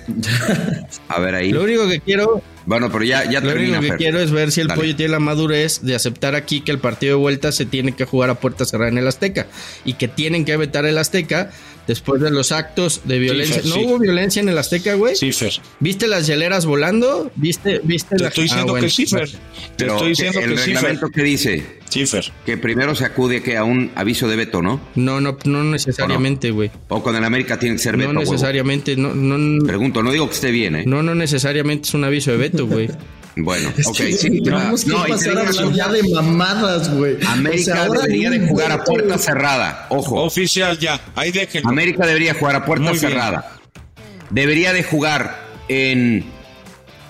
A 1.07 1.19
ver 1.19 1.35
ahí. 1.35 1.51
Lo 1.51 1.63
único 1.63 1.87
que 1.87 1.99
quiero 1.99 2.41
bueno, 2.65 2.91
pero 2.91 3.03
ya, 3.03 3.29
ya 3.29 3.41
Lo 3.41 3.53
único 3.53 3.79
que 3.79 3.95
quiero 3.95 4.19
es 4.19 4.31
ver 4.31 4.51
si 4.51 4.61
el 4.61 4.69
pollo 4.69 4.95
tiene 4.95 5.11
la 5.11 5.19
madurez 5.19 5.81
de 5.83 5.95
aceptar 5.95 6.33
aquí 6.33 6.61
que 6.61 6.71
el 6.71 6.79
partido 6.79 7.15
de 7.15 7.21
vuelta 7.21 7.51
se 7.51 7.65
tiene 7.65 7.91
que 7.91 8.05
jugar 8.05 8.31
a 8.31 8.35
puerta 8.35 8.65
cerrada 8.65 8.89
en 8.89 8.97
el 8.97 9.07
Azteca 9.07 9.45
y 9.83 9.93
que 9.93 10.07
tienen 10.07 10.45
que 10.45 10.57
vetar 10.57 10.85
el 10.85 10.97
Azteca 10.97 11.51
después 11.87 12.21
de 12.21 12.31
los 12.31 12.51
actos 12.51 13.01
de 13.05 13.19
violencia. 13.19 13.61
¿No 13.65 13.75
hubo 13.79 13.99
violencia 13.99 14.41
en 14.41 14.49
el 14.49 14.57
Azteca, 14.57 14.95
güey? 14.95 15.15
Sí, 15.15 15.31
Fer. 15.31 15.53
¿Viste 15.79 16.07
las 16.07 16.27
hieleras 16.27 16.65
volando? 16.65 17.31
¿Viste, 17.35 17.81
viste 17.83 18.15
Te 18.15 18.23
la... 18.23 18.29
estoy 18.29 18.43
diciendo 18.43 18.73
Ah, 18.73 18.75
que 18.75 18.81
bueno. 18.81 18.89
sí, 18.89 19.05
Fer. 19.05 19.29
Te 19.75 19.85
estoy 19.87 20.09
diciendo 20.09 20.39
el 20.39 20.49
que 20.51 20.57
sí, 20.57 20.63
Fer. 20.65 20.75
reglamento 20.75 21.09
que 21.09 21.23
dice 21.23 21.65
Sí, 21.89 22.05
Fer. 22.05 22.25
que 22.45 22.57
primero 22.57 22.95
se 22.95 23.05
acude 23.05 23.41
que 23.41 23.55
a 23.57 23.63
un 23.63 23.91
aviso 23.95 24.27
de 24.27 24.35
veto, 24.35 24.61
¿no? 24.61 24.81
No, 24.95 25.21
no, 25.21 25.37
no 25.45 25.63
necesariamente, 25.63 26.51
güey. 26.51 26.71
O 26.89 27.01
con 27.03 27.15
el 27.15 27.23
América 27.23 27.57
tiene 27.59 27.75
que 27.75 27.81
ser 27.81 27.95
veto. 27.97 28.11
No 28.13 28.19
necesariamente, 28.19 28.95
no, 28.95 29.13
no, 29.13 29.65
Pregunto, 29.65 30.01
no 30.03 30.11
digo 30.11 30.27
que 30.27 30.33
esté 30.35 30.51
bien, 30.51 30.75
¿eh? 30.75 30.83
no, 30.85 31.03
no 31.03 31.15
necesariamente 31.15 31.87
es 31.87 31.93
un 31.93 32.03
aviso 32.03 32.31
de 32.31 32.37
veto, 32.37 32.65
güey. 32.67 32.89
Bueno, 33.37 33.73
Es 33.77 33.87
ok, 33.87 33.97
que 33.97 34.13
sí. 34.13 34.41
tenemos 34.41 34.83
que 34.85 34.89
No, 34.91 34.99
y 34.99 35.03
te 35.03 35.09
pasar 35.09 35.37
a 35.37 35.47
hablar 35.49 35.73
ya 35.73 35.87
de 35.89 36.03
mamadas, 36.13 36.93
güey. 36.93 37.17
América 37.27 37.71
O 37.71 37.75
sea, 37.75 37.83
ahora 37.85 38.01
debería 38.03 38.29
de 38.29 38.47
jugar 38.47 38.71
a 38.71 38.83
puerta 38.83 39.17
cerrada. 39.17 39.87
Ojo. 39.89 40.23
Oficial 40.23 40.79
ya. 40.79 41.01
Ahí 41.15 41.31
déjenlo. 41.31 41.69
América 41.69 42.05
debería 42.05 42.33
jugar 42.33 42.55
a 42.55 42.65
puerta 42.65 42.83
Muy 42.89 42.97
bien. 42.97 43.11
cerrada. 43.11 43.51
Debería 44.29 44.71
de 44.71 44.83
jugar 44.83 45.37
en 45.67 46.23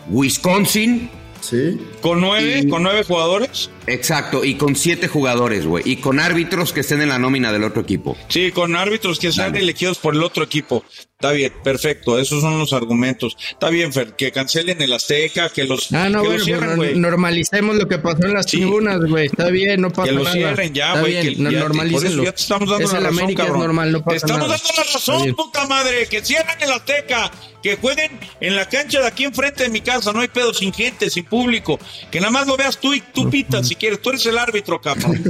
Wisconsin. 0.10 1.10
Sí. 1.42 1.80
Con 2.02 2.22
nueve, 2.22 2.62
Y- 2.64 2.70
con 2.70 2.82
nueve 2.84 3.04
jugadores. 3.04 3.70
Exacto, 3.88 4.44
y 4.44 4.56
con 4.56 4.76
siete 4.76 5.08
jugadores, 5.08 5.66
güey. 5.66 5.84
Y 5.86 5.98
con 5.98 6.20
árbitros 6.20 6.74
que 6.74 6.80
estén 6.82 7.02
en 7.02 7.10
la 7.10 7.20
nómina 7.20 7.52
del 7.52 7.64
otro 7.64 7.82
equipo. 7.82 8.18
Sí, 8.30 8.52
con 8.52 8.76
árbitros 8.76 9.20
que 9.20 9.32
sean 9.32 9.56
elegidos 9.56 9.98
por 10.00 10.16
el 10.16 10.24
otro 10.24 10.44
equipo. 10.44 10.84
Está 11.16 11.32
bien, 11.32 11.54
perfecto. 11.64 12.20
Esos 12.20 12.42
son 12.42 12.60
los 12.60 12.74
argumentos. 12.74 13.38
Está 13.52 13.70
bien, 13.70 13.94
Fer, 13.94 14.16
que 14.18 14.32
cancelen 14.34 14.82
el 14.82 14.92
Azteca, 14.92 15.50
que 15.50 15.64
los, 15.64 15.92
Ah, 15.94 16.10
no, 16.10 16.22
que 16.22 16.28
bueno, 16.28 16.34
los 16.34 16.44
cierren, 16.46 16.76
pues, 16.76 16.90
güey. 16.90 16.96
normalicemos 17.00 17.76
lo 17.78 17.88
que 17.88 17.98
pasó 18.00 18.26
en 18.26 18.34
las 18.34 18.46
Sí. 18.50 18.58
tribunas, 18.58 19.00
güey. 19.08 19.28
Está 19.28 19.50
bien, 19.50 19.80
no 19.82 19.90
pasa 19.92 20.10
Que 20.10 20.12
lo 20.12 20.24
nada. 20.24 20.34
cierren 20.36 20.74
ya, 20.74 21.00
güey. 21.00 21.14
que 21.36 21.42
no, 21.42 21.52
ya- 21.52 21.68
te 21.70 22.30
estamos 22.42 22.70
dando 22.70 22.86
es 22.86 22.92
la 22.94 23.00
razón, 23.00 23.20
América, 23.20 23.44
cabrón. 23.44 23.62
es 23.62 23.66
normal, 23.68 23.92
no 23.94 24.04
Te 24.04 24.16
estamos 24.18 24.38
nada. 24.48 24.58
dando 24.58 24.74
la 24.78 24.84
razón, 24.94 25.36
puta 25.36 25.68
madre. 25.68 26.08
Que 26.08 26.22
cierren 26.24 26.58
el 26.62 26.72
Azteca. 26.72 27.32
Que 27.64 27.78
jueguen 27.78 28.12
en 28.42 28.56
la 28.56 28.70
cancha 28.70 29.00
de 29.00 29.08
aquí 29.08 29.24
enfrente 29.24 29.64
de 29.64 29.70
mi 29.70 29.82
casa. 29.82 30.14
No 30.14 30.20
hay 30.20 30.28
pedo 30.28 30.54
sin 30.54 30.72
gente, 30.72 31.10
sin 31.10 31.26
público. 31.26 31.80
Que 32.12 32.20
nada 32.20 32.30
más 32.32 32.46
lo 32.46 32.56
veas 32.58 32.80
tú 32.80 32.94
y 32.94 33.02
tú 33.02 33.28
pitas 33.28 33.68
si 33.76 33.80
quieres. 33.80 34.02
Tú 34.02 34.10
eres 34.10 34.26
el 34.26 34.38
árbitro, 34.38 34.82
cabrón. 34.82 35.22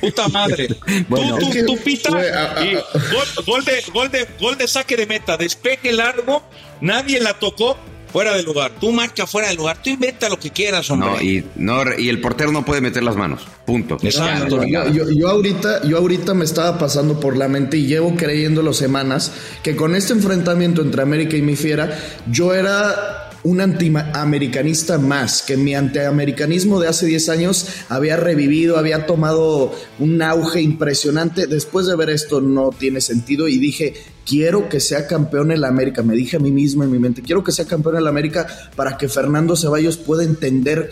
Puta 0.00 0.28
madre. 0.28 0.68
Bueno. 1.08 1.36
tú, 1.36 1.40
tú, 1.40 1.48
Es 1.48 1.54
que, 1.54 1.62
tú 1.64 1.76
pitas 1.78 2.12
güey, 2.12 2.28
a- 2.30 2.54
a- 2.58 2.64
y 2.66 2.74
gol, 2.74 3.44
gol 3.46 3.64
de, 3.64 3.82
gol, 3.92 4.10
de, 4.10 4.26
gol 4.40 4.56
de 4.56 4.66
saque 4.66 4.96
de 4.96 5.06
meta. 5.06 5.36
Despeje 5.36 5.92
largo. 5.92 6.42
Nadie 6.80 7.20
la 7.20 7.34
tocó. 7.34 7.76
Fuera 8.12 8.34
de 8.34 8.42
lugar. 8.42 8.72
Tú 8.80 8.90
marca 8.90 9.24
fuera 9.24 9.46
de 9.50 9.54
lugar. 9.54 9.80
Tú 9.84 9.88
inventa 9.90 10.28
lo 10.28 10.36
que 10.36 10.50
quieras, 10.50 10.90
hombre. 10.90 11.10
No, 11.10 11.20
y, 11.22 11.44
no, 11.54 11.96
y 11.96 12.08
el 12.08 12.20
portero 12.20 12.50
no 12.50 12.64
puede 12.64 12.80
meter 12.80 13.04
las 13.04 13.14
manos. 13.14 13.42
Punto. 13.64 13.98
Exacto. 14.02 14.64
Yo, 14.66 14.88
yo- 14.88 15.04
yo 15.16 15.28
ahorita, 15.28 15.84
yo 15.86 15.98
ahorita 15.98 16.34
me 16.34 16.44
estaba 16.44 16.76
pasando 16.76 17.20
por 17.20 17.36
la 17.36 17.46
mente 17.46 17.76
y 17.76 17.86
llevo 17.86 18.16
creyéndolo 18.16 18.72
semanas 18.74 19.30
que 19.62 19.76
con 19.76 19.94
este 19.94 20.12
enfrentamiento 20.12 20.82
entre 20.82 21.02
América 21.02 21.36
y 21.36 21.42
mi 21.42 21.54
fiera, 21.54 21.96
yo 22.28 22.52
era 22.52 23.29
un 23.42 23.60
antiamericanista 23.60 24.98
más, 24.98 25.42
que 25.42 25.56
mi 25.56 25.74
antiamericanismo 25.74 26.80
de 26.80 26.88
hace 26.88 27.06
10 27.06 27.28
años 27.30 27.66
había 27.88 28.16
revivido, 28.16 28.78
había 28.78 29.06
tomado 29.06 29.74
un 29.98 30.20
auge 30.22 30.60
impresionante. 30.60 31.46
Después 31.46 31.86
de 31.86 31.96
ver 31.96 32.10
esto 32.10 32.40
no 32.40 32.70
tiene 32.70 33.00
sentido 33.00 33.48
y 33.48 33.58
dije, 33.58 33.94
quiero 34.26 34.68
que 34.68 34.80
sea 34.80 35.06
campeón 35.06 35.52
el 35.52 35.64
América. 35.64 36.02
Me 36.02 36.14
dije 36.14 36.36
a 36.36 36.40
mí 36.40 36.50
mismo 36.50 36.84
en 36.84 36.90
mi 36.90 36.98
mente, 36.98 37.22
quiero 37.22 37.42
que 37.42 37.52
sea 37.52 37.64
campeón 37.64 37.96
el 37.96 38.06
América 38.06 38.46
para 38.76 38.96
que 38.96 39.08
Fernando 39.08 39.56
Ceballos 39.56 39.96
pueda 39.96 40.22
entender 40.22 40.90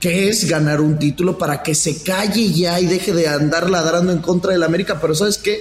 qué 0.00 0.28
es 0.28 0.48
ganar 0.50 0.80
un 0.80 0.98
título 0.98 1.38
para 1.38 1.62
que 1.62 1.74
se 1.74 2.02
calle 2.02 2.52
ya 2.52 2.78
y 2.80 2.86
deje 2.86 3.12
de 3.12 3.28
andar 3.28 3.70
ladrando 3.70 4.12
en 4.12 4.18
contra 4.18 4.52
del 4.52 4.62
América. 4.62 5.00
Pero 5.00 5.14
¿sabes 5.14 5.38
qué? 5.38 5.60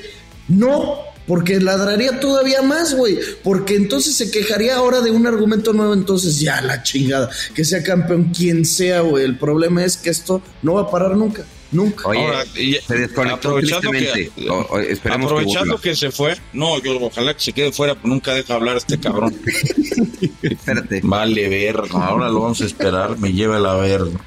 No, 0.49 1.12
porque 1.27 1.59
ladraría 1.59 2.19
todavía 2.19 2.61
más, 2.61 2.93
güey. 2.95 3.17
Porque 3.43 3.75
entonces 3.75 4.15
se 4.15 4.29
quejaría 4.31 4.75
ahora 4.75 5.01
de 5.01 5.11
un 5.11 5.25
argumento 5.27 5.73
nuevo. 5.73 5.93
Entonces 5.93 6.39
ya 6.39 6.61
la 6.61 6.83
chingada. 6.83 7.29
Que 7.53 7.63
sea 7.65 7.81
campeón 7.83 8.31
quien 8.35 8.65
sea, 8.65 9.01
güey. 9.01 9.23
El 9.25 9.37
problema 9.37 9.83
es 9.83 9.97
que 9.97 10.09
esto 10.09 10.41
no 10.61 10.73
va 10.75 10.81
a 10.81 10.91
parar 10.91 11.15
nunca. 11.15 11.45
Nunca. 11.71 12.07
Oye, 12.07 12.19
Ahora, 12.19 12.43
y- 12.55 12.75
se 12.87 12.95
desconectó 12.95 13.49
aprovechando 13.49 13.89
que- 13.89 14.31
O- 14.47 14.53
o- 14.69 14.79
esperemos 14.79 15.27
que 15.31 15.33
Aprovechando 15.33 15.77
que, 15.81 15.95
se 15.95 16.11
fue, 16.11 16.37
no, 16.53 16.79
yo 16.83 16.99
ojalá 17.01 17.33
que 17.33 17.39
se 17.41 17.51
quede 17.51 17.71
fuera, 17.71 17.95
pero 17.95 18.09
nunca 18.09 18.31
deja 18.35 18.53
hablar 18.53 18.77
este 18.77 18.99
cabrón. 18.99 19.35
Espérate. 20.43 21.01
vale, 21.03 21.49
verga, 21.49 22.05
ahora 22.05 22.29
lo 22.29 22.41
vamos 22.41 22.61
a 22.61 22.65
esperar, 22.65 23.17
me 23.17 23.33
lleva 23.33 23.57
la 23.59 23.73
verga. 23.75 24.19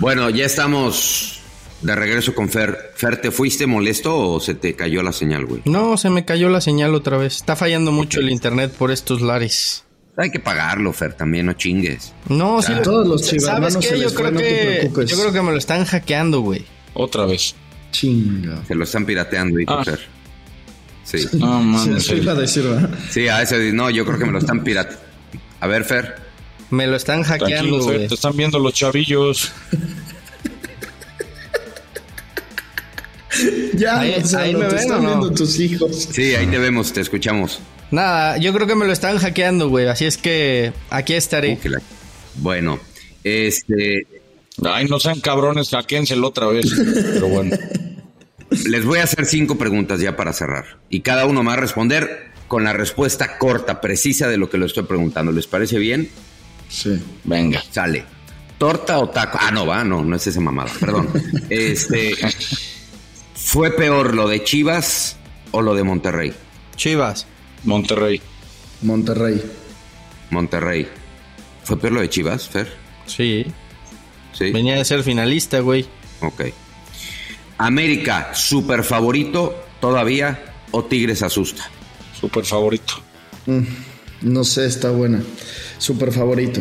Bueno, 0.00 0.30
ya 0.30 0.46
estamos 0.46 1.37
de 1.82 1.94
regreso 1.94 2.34
con 2.34 2.48
Fer. 2.48 2.92
Fer, 2.94 3.20
¿te 3.20 3.30
fuiste 3.30 3.66
molesto 3.66 4.16
o 4.18 4.40
se 4.40 4.54
te 4.54 4.74
cayó 4.74 5.02
la 5.02 5.12
señal, 5.12 5.46
güey? 5.46 5.62
No, 5.64 5.96
se 5.96 6.10
me 6.10 6.24
cayó 6.24 6.48
la 6.48 6.60
señal 6.60 6.94
otra 6.94 7.16
vez. 7.16 7.36
Está 7.36 7.56
fallando 7.56 7.92
mucho 7.92 8.20
el 8.20 8.30
internet 8.30 8.72
por 8.72 8.90
estos 8.90 9.20
lares. 9.20 9.84
Hay 10.16 10.30
que 10.30 10.40
pagarlo, 10.40 10.92
Fer, 10.92 11.14
también 11.14 11.46
no 11.46 11.52
chingues. 11.52 12.12
No, 12.28 12.60
sí. 12.60 12.72
todos 12.82 13.06
los 13.06 13.24
¿Sabes 13.24 13.76
qué? 13.76 13.82
se 13.88 13.98
Yo 13.98 14.04
les 14.04 14.12
creo 14.14 14.30
no 14.32 14.40
que 14.40 14.76
preocupes. 14.80 15.10
yo 15.10 15.16
creo 15.18 15.32
que 15.32 15.42
me 15.42 15.52
lo 15.52 15.58
están 15.58 15.84
hackeando, 15.84 16.40
güey. 16.40 16.64
Otra 16.94 17.24
vez. 17.26 17.54
Chinga. 17.92 18.64
Se 18.66 18.74
lo 18.74 18.82
están 18.84 19.06
pirateando, 19.06 19.58
Ah. 19.68 19.84
Fer. 19.84 20.00
Sí. 21.04 21.24
No, 21.34 21.62
man, 21.62 21.84
Sí, 21.84 21.88
iba 21.90 21.96
a 21.96 22.00
serio. 22.00 22.34
decir, 22.34 22.62
¿verdad? 22.64 22.90
Sí, 23.10 23.28
a 23.28 23.40
ese 23.42 23.72
no, 23.72 23.88
yo 23.90 24.04
creo 24.04 24.18
que 24.18 24.24
me 24.26 24.32
lo 24.32 24.38
están 24.40 24.64
pirateando. 24.64 25.02
A 25.60 25.66
ver, 25.68 25.84
Fer. 25.84 26.16
Me 26.70 26.86
lo 26.88 26.96
están 26.96 27.22
hackeando, 27.22 27.80
Fer, 27.82 27.96
güey. 27.96 28.08
te 28.08 28.14
están 28.14 28.36
viendo 28.36 28.58
los 28.58 28.74
chavillos. 28.74 29.52
Ya, 33.74 34.00
Ahí- 34.00 34.20
o 34.22 34.26
sea, 34.26 34.40
ahí 34.40 34.52
lo 34.52 34.60
me 34.60 34.66
te 34.66 34.74
ven, 34.76 34.84
están 34.84 35.04
viendo 35.06 35.30
tus 35.32 35.58
hijos. 35.60 36.08
Sí, 36.12 36.34
ahí 36.34 36.46
te 36.46 36.58
vemos, 36.58 36.92
te 36.92 37.00
escuchamos. 37.00 37.60
Nada, 37.90 38.36
yo 38.38 38.52
creo 38.52 38.66
que 38.66 38.74
me 38.74 38.84
lo 38.86 38.92
están 38.92 39.18
hackeando, 39.18 39.68
güey. 39.68 39.86
Así 39.88 40.04
es 40.04 40.16
que 40.16 40.72
aquí 40.90 41.14
estaré. 41.14 41.54
Uh, 41.54 41.58
que 41.60 41.68
la- 41.70 41.82
Bueno, 42.36 42.78
este, 43.24 44.06
Ay, 44.64 44.86
no 44.86 44.98
sean 44.98 45.20
cabrones, 45.20 45.72
hackéenselo 45.72 46.28
otra 46.28 46.46
vez. 46.48 46.66
Pero 47.14 47.28
bueno. 47.28 47.56
les 48.66 48.84
voy 48.84 48.98
a 48.98 49.04
hacer 49.04 49.24
cinco 49.26 49.56
preguntas 49.56 50.00
ya 50.00 50.16
para 50.16 50.32
cerrar. 50.32 50.78
Y 50.90 51.00
cada 51.00 51.26
uno 51.26 51.44
va 51.44 51.52
a 51.54 51.56
responder 51.56 52.28
con 52.48 52.64
la 52.64 52.72
respuesta 52.72 53.38
corta, 53.38 53.80
precisa 53.80 54.28
de 54.28 54.36
lo 54.38 54.48
que 54.50 54.58
le 54.58 54.66
estoy 54.66 54.84
preguntando. 54.84 55.30
¿Les 55.32 55.46
parece 55.46 55.78
bien? 55.78 56.08
Sí. 56.68 56.98
Venga. 57.24 57.62
Sale. 57.70 58.04
¿Torta 58.58 58.98
o 58.98 59.08
taco? 59.08 59.38
Ah, 59.40 59.50
no, 59.52 59.64
va, 59.64 59.84
no, 59.84 60.04
no 60.04 60.16
es 60.16 60.26
esa 60.26 60.40
mamada, 60.40 60.70
perdón. 60.80 61.08
Este. 61.50 62.14
¿Fue 63.48 63.70
peor 63.70 64.14
lo 64.14 64.28
de 64.28 64.44
Chivas 64.44 65.16
o 65.52 65.62
lo 65.62 65.74
de 65.74 65.82
Monterrey? 65.82 66.34
Chivas. 66.76 67.26
Monterrey. 67.64 68.20
Monterrey. 68.82 69.42
Monterrey. 70.28 70.86
¿Fue 71.64 71.78
peor 71.78 71.94
lo 71.94 72.00
de 72.02 72.10
Chivas, 72.10 72.46
Fer? 72.46 72.70
Sí. 73.06 73.46
Sí. 74.34 74.52
Venía 74.52 74.76
de 74.76 74.84
ser 74.84 75.02
finalista, 75.02 75.60
güey. 75.60 75.86
Ok. 76.20 76.42
América, 77.56 78.34
super 78.34 78.84
favorito 78.84 79.58
todavía 79.80 80.52
o 80.70 80.84
Tigres 80.84 81.22
asusta. 81.22 81.70
Super 82.20 82.44
favorito. 82.44 83.00
Mm, 83.46 83.62
no 84.30 84.44
sé, 84.44 84.66
está 84.66 84.90
buena. 84.90 85.22
Super 85.78 86.12
favorito. 86.12 86.60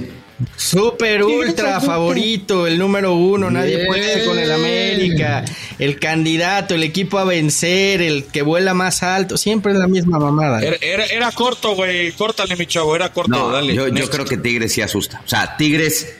Super 0.56 1.24
ultra 1.24 1.80
favorito, 1.80 2.68
el 2.68 2.78
número 2.78 3.14
uno, 3.14 3.50
nadie 3.50 3.86
puede 3.88 4.26
con 4.26 4.38
el 4.38 4.52
América, 4.52 5.44
el 5.80 6.00
candidato, 6.00 6.76
el 6.76 6.84
equipo 6.84 7.18
a 7.18 7.24
vencer, 7.24 8.02
el 8.02 8.26
que 8.26 8.44
vuela 8.44 8.74
más 8.74 9.02
alto, 9.02 9.38
siempre 9.38 9.72
es 9.72 9.80
la 9.80 9.88
misma 9.88 10.20
mamada. 10.20 10.62
Era, 10.62 10.78
era, 10.82 11.06
era 11.06 11.32
corto, 11.32 11.76
güey. 11.76 12.12
Córtale, 12.12 12.56
mi 12.56 12.68
chavo. 12.68 12.96
Era 12.96 13.12
corto. 13.12 13.32
No, 13.32 13.52
Dale. 13.52 13.74
yo, 13.74 13.88
yo 13.88 14.10
creo 14.10 14.26
que 14.26 14.38
Tigres 14.38 14.74
sí 14.74 14.82
asusta. 14.82 15.22
O 15.26 15.28
sea, 15.28 15.58
Tigres 15.58 16.16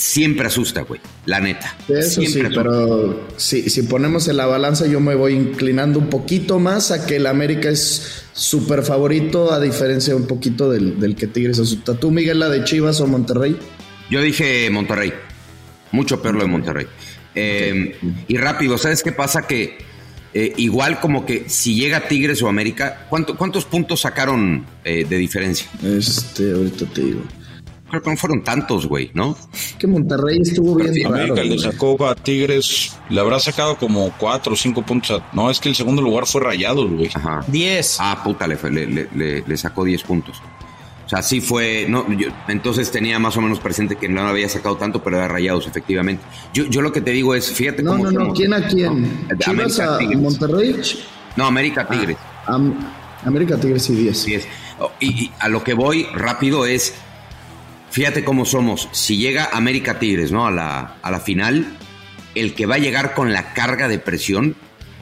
siempre 0.00 0.46
asusta, 0.46 0.82
güey. 0.82 1.00
La 1.26 1.40
neta. 1.40 1.76
Eso 1.88 2.20
sí, 2.22 2.26
Siempre 2.26 2.48
asusta. 2.48 2.62
pero 2.62 3.28
si, 3.36 3.68
si 3.70 3.82
ponemos 3.82 4.26
en 4.28 4.36
la 4.38 4.46
balanza, 4.46 4.86
yo 4.86 5.00
me 5.00 5.14
voy 5.14 5.34
inclinando 5.34 5.98
un 5.98 6.08
poquito 6.08 6.58
más 6.58 6.90
a 6.90 7.04
que 7.06 7.16
el 7.16 7.26
América 7.26 7.68
es 7.68 8.24
súper 8.32 8.82
favorito, 8.82 9.52
a 9.52 9.60
diferencia 9.60 10.16
un 10.16 10.26
poquito 10.26 10.70
del, 10.70 10.98
del 10.98 11.14
que 11.16 11.26
Tigres 11.26 11.58
asusta. 11.58 11.94
¿Tú, 11.94 12.10
Miguel, 12.10 12.38
la 12.38 12.48
de 12.48 12.64
Chivas 12.64 13.00
o 13.00 13.06
Monterrey? 13.06 13.56
Yo 14.10 14.22
dije 14.22 14.68
Monterrey. 14.70 15.12
Mucho 15.92 16.22
peor 16.22 16.34
lo 16.36 16.42
de 16.42 16.48
Monterrey. 16.48 16.86
Eh, 17.34 17.96
Y 18.28 18.36
rápido, 18.38 18.78
¿sabes 18.78 19.02
qué 19.02 19.12
pasa? 19.12 19.42
Que 19.42 19.78
eh, 20.32 20.52
igual 20.56 21.00
como 21.00 21.26
que 21.26 21.44
si 21.48 21.74
llega 21.74 22.06
Tigres 22.08 22.40
o 22.42 22.48
América, 22.48 23.06
¿cuánto- 23.10 23.36
¿cuántos 23.36 23.64
puntos 23.64 24.00
sacaron 24.00 24.64
eh, 24.84 25.04
de 25.08 25.16
diferencia? 25.18 25.66
Este, 25.82 26.52
ahorita 26.52 26.86
te 26.86 27.00
digo. 27.02 27.22
Creo 27.90 28.02
que 28.02 28.10
no 28.10 28.16
fueron 28.16 28.42
tantos, 28.42 28.86
güey, 28.86 29.10
¿no? 29.14 29.36
Que 29.78 29.86
Monterrey 29.86 30.38
estuvo 30.40 30.76
bien 30.76 30.94
raro. 31.04 31.14
América 31.16 31.42
le 31.42 31.48
güey. 31.48 31.58
sacó 31.58 32.06
a 32.08 32.14
Tigres. 32.14 32.96
Le 33.08 33.20
habrá 33.20 33.38
sacado 33.40 33.76
como 33.76 34.12
cuatro 34.18 34.52
o 34.52 34.56
cinco 34.56 34.82
puntos. 34.82 35.20
a- 35.20 35.28
No, 35.34 35.50
es 35.50 35.58
que 35.60 35.68
el 35.68 35.74
segundo 35.74 36.00
lugar 36.00 36.26
fue 36.26 36.40
Rayados, 36.40 36.88
güey. 36.90 37.10
Ajá. 37.12 37.44
10. 37.48 37.96
Ah, 38.00 38.20
puta, 38.22 38.46
le, 38.46 38.56
le, 39.12 39.42
le- 39.46 39.56
sacó 39.56 39.84
10 39.84 40.02
puntos. 40.04 40.40
O 41.04 41.08
sea, 41.10 41.22
sí 41.22 41.40
fue. 41.40 41.86
No, 41.88 42.06
yo- 42.16 42.28
entonces 42.46 42.90
tenía 42.92 43.18
más 43.18 43.36
o 43.36 43.40
menos 43.40 43.58
presente 43.58 43.96
que 43.96 44.08
no 44.08 44.20
había 44.28 44.48
sacado 44.48 44.76
tanto, 44.76 45.02
pero 45.02 45.16
era 45.16 45.26
rayados, 45.26 45.66
efectivamente. 45.66 46.22
Yo, 46.54 46.66
yo 46.66 46.82
lo 46.82 46.92
que 46.92 47.00
te 47.00 47.10
digo 47.10 47.34
es, 47.34 47.50
fíjate 47.50 47.82
No, 47.82 47.92
cómo. 47.92 48.04
no, 48.04 48.10
no. 48.12 48.20
somos, 48.20 48.38
¿Quién 48.38 48.54
a 48.54 48.68
quién? 48.68 49.02
¿no? 49.28 49.36
¿Chivas 49.38 49.48
América, 49.80 49.94
a 49.94 49.98
Tigres. 49.98 50.18
Monterrey? 50.20 50.76
No, 51.36 51.46
América 51.46 51.88
Tigres. 51.88 52.16
Am- 52.46 52.74
América 53.24 53.56
Tigres 53.58 53.90
y 53.90 53.94
10. 53.96 54.16
Así 54.20 54.34
es. 54.34 54.46
Oh, 54.78 54.90
Y, 55.00 55.24
y 55.24 55.32
a 55.40 55.48
lo 55.48 55.64
que 55.64 55.74
voy 55.74 56.04
rápido 56.14 56.64
es, 56.64 56.94
fíjate 57.90 58.24
cómo 58.24 58.44
somos. 58.44 58.88
Si 58.92 59.16
llega 59.16 59.50
América 59.52 59.98
Tigres, 59.98 60.32
¿no? 60.32 60.46
A 60.46 60.50
la, 60.50 60.96
a 61.02 61.10
la 61.10 61.20
final, 61.20 61.66
el 62.34 62.54
que 62.54 62.66
va 62.66 62.76
a 62.76 62.78
llegar 62.78 63.14
con 63.14 63.32
la 63.32 63.52
carga 63.54 63.88
de 63.88 63.98
presión 63.98 64.56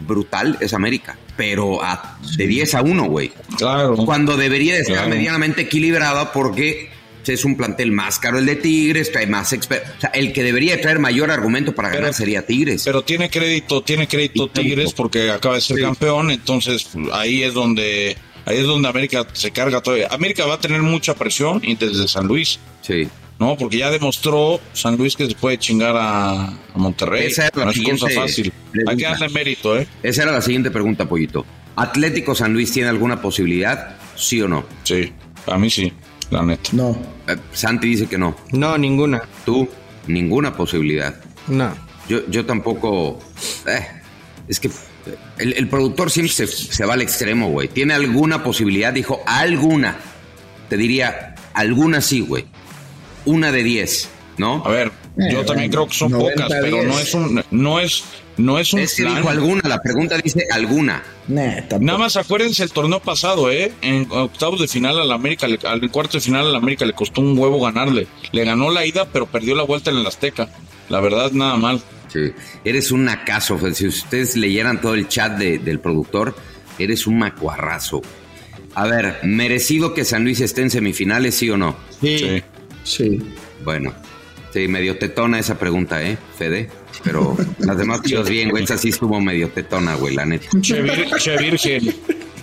brutal 0.06 0.56
es 0.60 0.72
América. 0.74 1.16
Pero 1.36 1.82
a- 1.82 2.18
de 2.36 2.46
10 2.46 2.74
a 2.74 2.82
1, 2.82 3.04
güey. 3.04 3.32
Claro. 3.56 3.96
Cuando 3.96 4.36
debería 4.36 4.74
de 4.74 4.80
estar 4.80 4.96
Claro. 4.96 5.10
medianamente 5.10 5.62
equilibrada 5.62 6.32
porque 6.32 6.90
es 7.26 7.44
un 7.44 7.58
plantel 7.58 7.92
más 7.92 8.18
caro 8.18 8.38
el 8.38 8.46
de 8.46 8.56
Tigres, 8.56 9.12
trae 9.12 9.26
más 9.26 9.52
expertos. 9.52 9.90
O 9.98 10.00
sea, 10.00 10.10
el 10.14 10.32
que 10.32 10.42
debería 10.42 10.76
de 10.76 10.82
traer 10.82 10.98
mayor 10.98 11.30
argumento 11.30 11.74
para 11.74 11.90
ganar 11.90 12.14
sería 12.14 12.46
Tigres. 12.46 12.84
Pero 12.86 13.02
tiene 13.02 13.28
crédito, 13.28 13.82
tiene 13.82 14.08
crédito 14.08 14.46
Y. 14.46 14.48
Tigres 14.48 14.94
porque 14.94 15.30
acaba 15.30 15.56
de 15.56 15.60
ser 15.60 15.76
Sí. 15.76 15.82
campeón, 15.82 16.30
entonces 16.30 16.88
ahí 17.12 17.42
es 17.42 17.52
donde 17.52 18.16
ahí 18.48 18.58
es 18.58 18.66
donde 18.66 18.88
América 18.88 19.26
se 19.32 19.50
carga 19.50 19.80
todavía. 19.82 20.08
América 20.10 20.46
va 20.46 20.54
a 20.54 20.60
tener 20.60 20.82
mucha 20.82 21.14
presión 21.14 21.60
y 21.62 21.74
desde 21.76 22.08
San 22.08 22.26
Luis, 22.26 22.58
sí. 22.82 23.08
¿no? 23.38 23.56
Porque 23.56 23.78
ya 23.78 23.90
demostró 23.90 24.58
San 24.72 24.96
Luis 24.96 25.14
que 25.16 25.26
se 25.26 25.34
puede 25.34 25.58
chingar 25.58 25.94
a, 25.96 26.46
a 26.46 26.54
Monterrey. 26.74 27.26
Esa 27.26 27.48
es 27.48 27.56
la 27.56 27.64
no 27.66 27.70
es 27.70 27.76
cosa 27.78 27.84
siguiente 28.08 28.14
fácil. 28.14 28.52
pregunta. 28.72 28.90
Hay 28.90 28.96
que 28.96 29.04
darle 29.04 29.28
mérito, 29.28 29.78
¿eh? 29.78 29.86
Esa 30.02 30.22
era 30.22 30.32
la 30.32 30.40
siguiente 30.40 30.70
pregunta, 30.70 31.08
Pollito. 31.08 31.44
¿Atlético 31.76 32.34
San 32.34 32.52
Luis 32.52 32.72
tiene 32.72 32.88
alguna 32.88 33.20
posibilidad? 33.22 33.96
¿Sí 34.16 34.40
o 34.42 34.48
no? 34.48 34.64
Sí, 34.82 35.12
a 35.46 35.56
mí 35.58 35.70
sí, 35.70 35.92
la 36.30 36.42
neta. 36.42 36.70
No. 36.72 36.98
Eh, 37.28 37.36
Santi 37.52 37.86
dice 37.88 38.06
que 38.08 38.18
no. 38.18 38.36
No, 38.52 38.76
ninguna. 38.76 39.22
Tú, 39.44 39.68
ninguna 40.08 40.56
posibilidad. 40.56 41.14
No. 41.46 41.72
Yo, 42.08 42.26
yo 42.28 42.44
tampoco. 42.46 43.20
eh, 43.66 43.86
es 44.48 44.58
que 44.58 44.70
el, 45.38 45.52
el 45.54 45.68
productor 45.68 46.10
siempre 46.10 46.32
se, 46.34 46.46
se 46.46 46.84
va 46.84 46.94
al 46.94 47.02
extremo, 47.02 47.50
güey. 47.50 47.68
¿Tiene 47.68 47.94
alguna 47.94 48.42
posibilidad? 48.42 48.92
Dijo, 48.92 49.22
alguna. 49.26 49.96
Te 50.68 50.76
diría, 50.76 51.34
alguna 51.54 52.00
sí, 52.00 52.20
güey. 52.20 52.44
Una 53.24 53.52
de 53.52 53.62
diez, 53.62 54.08
¿no? 54.36 54.62
A 54.64 54.70
ver, 54.70 54.92
Eh, 55.18 55.28
yo 55.32 55.44
también 55.44 55.70
creo 55.70 55.86
que 55.86 55.94
son 55.94 56.12
90, 56.12 56.44
pocas, 56.44 56.58
pero 56.62 56.76
10. 56.76 56.86
no 56.86 56.98
es 57.00 57.14
un 57.14 57.44
no 57.50 57.80
es 57.80 58.04
no 58.36 58.58
es 58.60 58.72
un 58.72 58.78
Es 58.80 58.94
que 58.94 59.02
plan. 59.02 59.16
dijo 59.16 59.28
alguna, 59.30 59.62
la 59.64 59.80
pregunta 59.82 60.16
dice 60.22 60.46
alguna. 60.52 61.02
Nah. 61.26 61.56
Nada 61.80 61.98
más 61.98 62.16
acuérdense 62.16 62.62
el 62.62 62.70
torneo 62.70 63.00
pasado, 63.00 63.50
¿eh? 63.50 63.72
En 63.82 64.06
octavos 64.10 64.60
de 64.60 64.68
final 64.68 64.98
al 65.00 65.10
América, 65.10 65.46
al 65.46 65.90
cuarto 65.90 66.18
de 66.18 66.20
final 66.20 66.46
al 66.46 66.54
América 66.54 66.84
le 66.86 66.92
costó 66.92 67.20
un 67.20 67.36
huevo 67.36 67.60
ganarle. 67.60 68.06
Le 68.30 68.44
ganó 68.44 68.70
la 68.70 68.86
ida, 68.86 69.06
pero 69.12 69.26
perdió 69.26 69.56
la 69.56 69.64
vuelta 69.64 69.90
en 69.90 69.96
el 69.96 70.06
Azteca. 70.06 70.48
La 70.88 71.00
verdad, 71.00 71.32
nada 71.32 71.56
mal. 71.56 71.82
Sí. 72.08 72.32
Eres 72.64 72.90
un 72.90 73.04
nacazo, 73.04 73.58
Fer. 73.58 73.74
Si 73.74 73.86
ustedes 73.86 74.36
leyeran 74.36 74.80
todo 74.80 74.94
el 74.94 75.08
chat 75.08 75.36
de- 75.38 75.58
del 75.58 75.78
productor, 75.80 76.34
eres 76.78 77.06
un 77.06 77.18
macuarrazo. 77.18 78.02
A 78.74 78.86
ver, 78.86 79.18
¿merecido 79.24 79.92
que 79.94 80.04
San 80.04 80.24
Luis 80.24 80.40
esté 80.40 80.62
en 80.62 80.70
semifinales, 80.70 81.34
sí 81.34 81.50
o 81.50 81.56
no? 81.56 81.76
Sí. 82.00 82.18
Sí. 82.18 82.42
Sí. 82.84 83.22
Bueno, 83.64 83.92
sí, 84.52 84.68
medio 84.68 84.96
tetona 84.98 85.38
esa 85.38 85.58
pregunta, 85.58 86.02
¿eh, 86.02 86.16
Fede? 86.38 86.70
Pero 87.04 87.36
las 87.58 87.76
demás 87.76 88.00
cosas 88.00 88.28
bien, 88.28 88.50
güey. 88.50 88.64
Esa 88.64 88.78
sí 88.78 88.88
estuvo 88.90 89.20
medio 89.20 89.48
tetona, 89.50 89.94
güey, 89.96 90.14
la 90.14 90.24
neta. 90.24 90.46
Che, 90.60 90.82
vir- 90.82 91.16
che 91.18 91.36
virgen. 91.36 91.94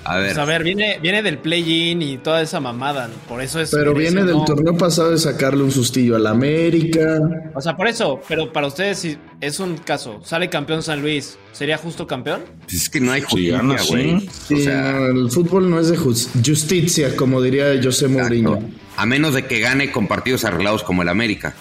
A 0.07 0.17
ver, 0.17 0.27
Pues 0.27 0.37
a 0.37 0.45
ver, 0.45 0.63
viene, 0.63 0.99
viene 1.01 1.23
del 1.23 1.39
play-in 1.39 2.01
y 2.01 2.17
toda 2.19 2.41
esa 2.41 2.59
mamada. 2.59 3.09
Por 3.27 3.41
eso 3.41 3.59
es. 3.59 3.71
Pero 3.71 3.93
merece, 3.93 4.11
viene 4.13 4.25
del 4.27 4.37
no. 4.37 4.45
torneo 4.45 4.77
pasado 4.77 5.11
de 5.11 5.17
sacarle 5.17 5.63
un 5.63 5.71
sustillo 5.71 6.15
al 6.15 6.27
América. 6.27 7.19
O 7.55 7.61
sea, 7.61 7.75
por 7.75 7.87
eso. 7.87 8.21
Pero 8.27 8.53
para 8.53 8.67
ustedes, 8.67 8.99
si 8.99 9.17
es 9.41 9.59
un 9.59 9.77
caso, 9.77 10.21
sale 10.23 10.49
campeón 10.49 10.83
San 10.83 11.01
Luis, 11.01 11.37
¿sería 11.51 11.77
justo 11.77 12.05
campeón? 12.05 12.41
pues 12.61 12.83
es 12.83 12.89
que 12.89 12.99
no 13.01 13.11
hay 13.11 13.21
justicia, 13.21 13.61
güey. 13.89 14.19
sí. 14.21 14.29
Sí, 14.47 14.53
O 14.53 14.57
sea, 14.59 14.97
el 15.07 15.31
fútbol 15.31 15.69
no 15.69 15.79
es 15.79 15.89
de 15.89 15.97
jus- 15.97 16.29
justicia, 16.45 17.15
como 17.15 17.41
diría 17.41 17.65
José 17.83 18.07
Mourinho. 18.07 18.55
exacto. 18.55 18.77
a 18.97 19.05
menos 19.05 19.33
de 19.33 19.45
que 19.45 19.59
gane 19.59 19.91
con 19.91 20.07
partidos 20.07 20.45
arreglados 20.45 20.83
como 20.83 21.01
el 21.01 21.09
América. 21.09 21.53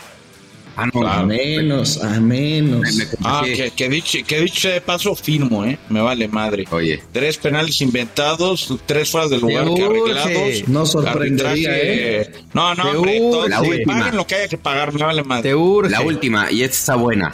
Ah, 0.77 0.87
no, 0.93 1.01
A 1.01 1.03
Claro. 1.13 1.27
menos, 1.29 2.03
a 2.03 2.21
menos. 2.21 2.81
me- 2.81 3.05
me 3.05 3.11
Ah, 3.23 3.43
que, 3.45 3.71
que 3.71 3.89
dicho, 3.89 4.19
que 4.27 4.41
dicho 4.41 4.69
de 4.69 4.81
paso 4.81 5.15
firmo, 5.15 5.65
¿eh? 5.65 5.79
Me 5.89 6.01
vale 6.01 6.27
madre. 6.27 6.65
Oye, 6.71 7.01
Tres 7.13 7.37
penales 7.39 7.81
inventados, 7.81 8.75
tres 8.85 9.09
fuera 9.11 9.29
del 9.29 9.41
lugar 9.41 9.67
que 9.75 9.85
arreglados. 9.85 10.69
No 10.69 10.85
sorprendería, 10.85 11.71
Arbitraje- 11.71 12.31
No, 12.55 12.75
no, 12.75 12.91
hombre, 12.91 13.19
todo- 13.19 13.39
urge. 13.41 13.49
La 13.51 13.63
última. 13.63 13.99
paguen 14.01 14.17
lo 14.17 14.27
que 14.27 14.35
haya 14.35 14.49
que 14.49 14.59
pagar, 14.59 14.93
me 14.93 15.05
vale 15.05 15.23
madre. 15.23 15.43
Te 15.51 15.55
urge. 15.55 15.91
la 15.91 16.01
última, 16.01 16.51
y 16.51 16.63
esta 16.63 16.77
está 16.77 16.95
buena. 16.97 17.33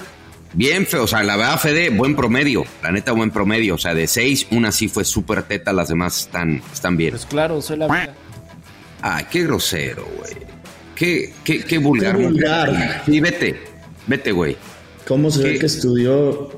Bien 0.53 0.84
feo, 0.86 1.05
o 1.05 1.07
sea, 1.07 1.22
la 1.22 1.36
verdad, 1.36 1.59
Fede, 1.61 1.91
buen 1.91 2.16
promedio. 2.16 2.64
La 2.82 2.91
neta, 2.93 3.12
buen 3.12 3.30
promedio. 3.30 3.76
O 3.76 3.78
sea, 3.78 3.95
de 3.95 4.07
seis, 4.07 4.47
una 4.51 4.72
sí 4.72 4.88
fue 4.88 5.05
súper 5.05 5.45
teta, 5.45 5.72
las 5.72 5.88
demás 5.88 6.22
están, 6.22 6.61
están 6.72 6.97
bien. 6.97 7.12
Pues 7.12 7.24
claro, 7.24 7.62
soy 7.62 7.78
la 7.78 7.86
vida. 7.86 8.14
Ay, 9.01 9.24
qué 9.30 9.45
grosero, 9.45 10.07
güey. 10.18 10.34
Qué, 11.01 11.33
qué, 11.45 11.61
qué 11.65 11.79
vulgar. 11.79 12.17
Qué 12.17 12.23
vulgar. 12.27 13.03
Sí, 13.07 13.19
vete. 13.21 13.59
Vete, 14.07 14.33
güey. 14.33 14.57
¿Cómo 15.09 15.31
se 15.31 15.43
ve 15.43 15.59
que 15.59 15.65
estudió? 15.67 16.51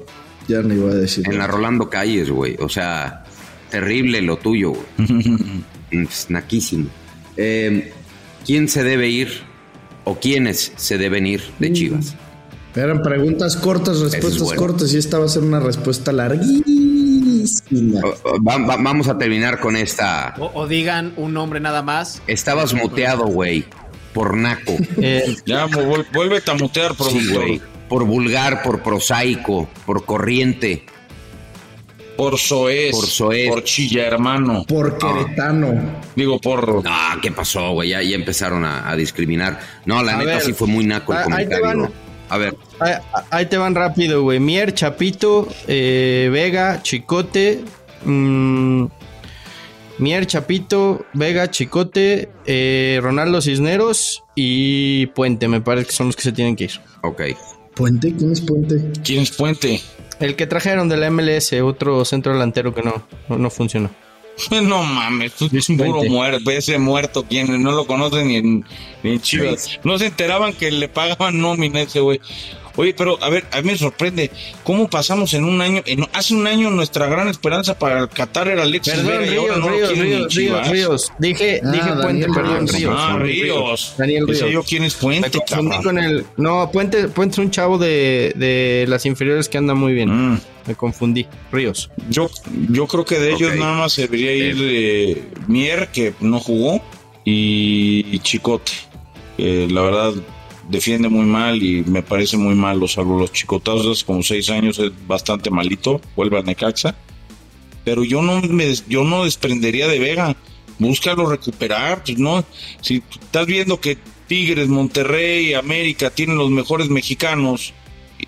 Ya 0.49 0.61
no 0.63 0.75
iba 0.75 0.91
a 0.91 0.95
decir. 0.95 1.25
En 1.31 1.39
la 1.39 1.47
Rolando 1.47 1.89
Calles, 1.89 2.29
güey. 2.29 2.57
O 2.59 2.69
sea, 2.69 3.25
terrible 3.71 4.21
lo 4.21 4.37
tuyo, 4.39 4.73
güey. 4.73 4.85
Es 5.93 6.29
naquísimo. 6.31 6.87
Eh, 7.37 7.93
¿Quién 8.45 8.67
se 8.69 8.83
debe 8.83 9.09
ir 9.09 9.29
o 10.05 10.19
quiénes 10.19 10.73
se 10.75 10.99
deben 10.99 11.27
ir 11.27 11.41
Mm. 11.41 11.61
de 11.63 11.73
Chivas? 11.73 12.15
Eran 12.75 13.03
preguntas 13.03 13.55
cortas, 13.57 14.01
respuestas 14.01 14.43
bueno. 14.43 14.59
cortas, 14.61 14.93
y 14.95 14.97
esta 14.99 15.19
va 15.19 15.27
a 15.27 15.29
ser 15.29 15.43
una 15.45 15.61
respuesta 15.61 16.11
larguísima. 16.13 18.01
O- 18.03 18.31
o- 18.31 18.43
va- 18.43 18.57
va- 18.59 18.77
vamos 18.79 19.09
a 19.09 19.19
terminar 19.19 19.61
con 19.61 19.77
esta. 19.77 20.35
O, 20.39 20.51
o 20.55 20.67
digan 20.67 21.13
un 21.17 21.35
nombre 21.35 21.61
nada 21.61 21.83
más. 21.83 22.23
Estabas 22.27 22.73
muteado, 22.75 23.27
güey. 23.27 23.67
Por 24.13 24.37
naco. 24.37 24.77
Eh, 25.01 25.37
Ya, 25.47 25.67
vuel- 25.67 26.07
vuélvete 26.13 26.51
a 26.51 26.55
mutear, 26.55 26.91
Sí, 26.93 26.97
productor. 26.99 27.45
güey. 27.47 27.61
Por 27.89 28.05
vulgar, 28.05 28.63
por 28.63 28.83
prosaico, 28.83 29.69
por 29.87 30.05
corriente. 30.05 30.85
por 32.17 32.39
Soez. 32.39 32.93
Por 32.95 33.07
soez. 33.07 33.49
Por 33.49 33.65
Chilla, 33.65 34.07
hermano. 34.07 34.65
Por 34.69 34.97
Queretano. 34.99 35.75
Digo, 36.15 36.39
por. 36.41 36.83
Ah, 36.87 37.17
¿qué 37.23 37.33
pasó, 37.33 37.73
güey? 37.73 37.89
Ya, 37.89 38.03
ya 38.03 38.15
empezaron 38.15 38.65
a, 38.65 38.89
a 38.89 38.95
discriminar. 38.97 39.59
No, 39.87 40.03
la 40.03 40.13
A 40.15 40.17
neta 40.19 40.33
ver, 40.35 40.43
sí 40.43 40.53
fue 40.53 40.69
muy 40.69 40.85
naco 40.85 41.13
el 41.15 41.19
ah, 41.19 41.23
ahí 41.23 41.47
te 41.49 41.59
comentario. 41.59 41.83
van, 41.83 41.93
A 42.29 42.37
ver. 42.39 42.55
Ahí, 43.31 43.47
te 43.47 43.57
van 43.57 43.75
rápido, 43.75 44.23
güey. 44.23 44.39
Mier, 44.41 44.73
Chapito, 44.75 45.49
eh, 45.67 46.29
Vega, 46.31 46.81
Chicote. 46.83 47.63
Mmm, 48.05 48.85
Mier, 50.03 50.27
Chapito, 50.27 51.07
Vega, 51.15 51.51
Chicote, 51.51 52.29
eh, 52.45 52.99
Ronaldo 53.01 53.41
Cisneros 53.41 54.25
y 54.35 55.07
Puente. 55.07 55.49
Me 55.49 55.61
parece 55.61 55.87
que 55.87 55.93
son 55.93 56.09
los 56.09 56.17
que 56.17 56.23
se 56.23 56.33
tienen 56.33 56.57
que 56.57 56.65
ir. 56.65 56.73
Ok. 57.03 57.23
¿Puente? 57.75 58.15
¿Quién 58.15 58.33
es 58.33 58.41
Puente? 58.41 58.93
¿Quién 59.05 59.23
es 59.23 59.31
Puente? 59.31 59.81
El 60.21 60.37
que 60.37 60.47
trajeron 60.47 60.89
de 60.89 60.97
la 60.97 61.11
MLS, 61.11 61.53
otro 61.63 62.05
centro 62.05 62.33
delantero 62.33 62.75
que 62.75 62.83
no, 62.83 63.07
no, 63.29 63.51
funcionó. 63.51 63.91
No 64.51 64.83
mames, 64.83 65.35
es 65.53 65.69
un 65.69 65.77
puro 65.77 66.05
muerto, 66.05 66.51
ese 66.51 66.79
muerto, 66.79 67.25
quien 67.25 67.63
no 67.63 67.73
lo 67.73 67.87
conocen 67.87 68.29
ni 68.29 68.37
en, 68.37 68.65
ni 69.03 69.13
en 69.13 69.21
Chivas. 69.21 69.79
No 69.85 69.99
se 69.99 70.07
enteraban 70.07 70.55
que 70.55 70.71
le 70.71 70.89
pagaban 70.89 71.39
nómina 71.39 71.83
ese 71.83 72.01
güey. 72.01 72.19
Oye, 72.77 72.95
pero 72.95 73.23
a 73.23 73.29
ver, 73.29 73.45
a 73.51 73.61
mí 73.61 73.71
me 73.71 73.77
sorprende 73.77 74.31
cómo 74.65 74.89
pasamos 74.89 75.35
en 75.35 75.45
un 75.45 75.61
año, 75.61 75.83
en, 75.85 76.07
hace 76.13 76.35
un 76.35 76.47
año 76.47 76.71
nuestra 76.71 77.07
gran 77.07 77.29
esperanza 77.29 77.79
para 77.79 78.01
el 78.01 78.09
Qatar 78.09 78.49
era 78.49 78.63
Alexis 78.63 78.95
perdón, 78.95 79.09
Vega 79.09 79.21
Ríos, 79.21 79.35
y 79.35 79.37
ahora 79.37 79.57
no 79.57 79.69
Ríos, 79.69 79.99
Ríos, 79.99 80.35
Ríos, 80.35 80.69
Ríos, 80.69 81.13
Dije, 81.19 81.61
ah, 81.63 81.71
dije 81.71 81.93
Puente, 82.01 82.27
perdón, 82.29 82.69
Ríos. 82.69 82.95
Ah, 82.97 83.19
Ríos. 83.19 83.95
Daniel 83.99 84.27
Ríos. 84.27 84.51
yo 84.51 84.63
quién 84.63 84.85
es 84.85 84.95
Puente, 84.95 85.31
me 85.31 85.45
confundí 85.45 85.83
con 85.83 85.99
el, 85.99 86.25
no, 86.37 86.71
Puente, 86.71 87.09
Puente 87.09 87.35
es 87.35 87.39
un 87.39 87.51
chavo 87.51 87.79
de, 87.79 88.33
de 88.37 88.87
las 88.89 89.05
inferiores 89.07 89.49
que 89.49 89.59
anda 89.59 89.75
muy 89.75 89.93
bien. 89.93 90.33
Mm. 90.33 90.41
Me 90.67 90.75
confundí. 90.77 91.27
Ríos. 91.51 91.91
Yo, 92.09 92.31
yo 92.71 92.87
creo 92.87 93.05
que 93.05 93.19
de 93.19 93.33
ellos 93.33 93.57
nada 93.57 93.75
más 93.75 93.97
debería 93.97 94.33
ir 94.33 94.57
eh, 94.61 95.23
Mier, 95.49 95.89
que 95.89 96.15
no 96.21 96.39
jugó, 96.39 96.81
y 97.25 98.19
Chicote. 98.21 98.73
la 99.39 99.83
verdad, 99.83 100.15
defiende 100.73 101.09
muy 101.09 101.27
mal 101.27 101.63
y 101.63 101.83
me 101.83 102.03
parece 102.03 102.37
muy 102.37 102.55
mal 102.55 102.81
los, 102.81 102.97
los 102.97 103.33
chicotazos. 103.33 104.03
Como 104.03 104.23
seis 104.23 104.51
años 104.51 104.79
es 104.79 104.91
bastante 105.07 105.51
malito, 105.51 106.01
vuelve 106.17 106.39
a 106.39 106.43
Necaxa. 106.43 106.97
Pero 107.85 108.05
yo 108.05 108.23
no 108.23 108.41
me 108.41 108.75
yo 108.89 109.05
no 109.05 109.25
desprendería 109.25 109.87
de 109.89 109.99
Vega, 109.99 110.37
búscalo 110.79 111.29
recuperar, 111.29 112.03
pues 112.05 112.19
no, 112.19 112.45
si 112.81 113.03
estás 113.11 113.47
viendo 113.47 113.81
que 113.81 113.99
Tigres, 114.29 114.69
Monterrey, 114.69 115.55
América 115.55 116.11
tienen 116.11 116.39
los 116.39 116.49
mejores 116.49 116.89
mexicanos, 116.89 117.75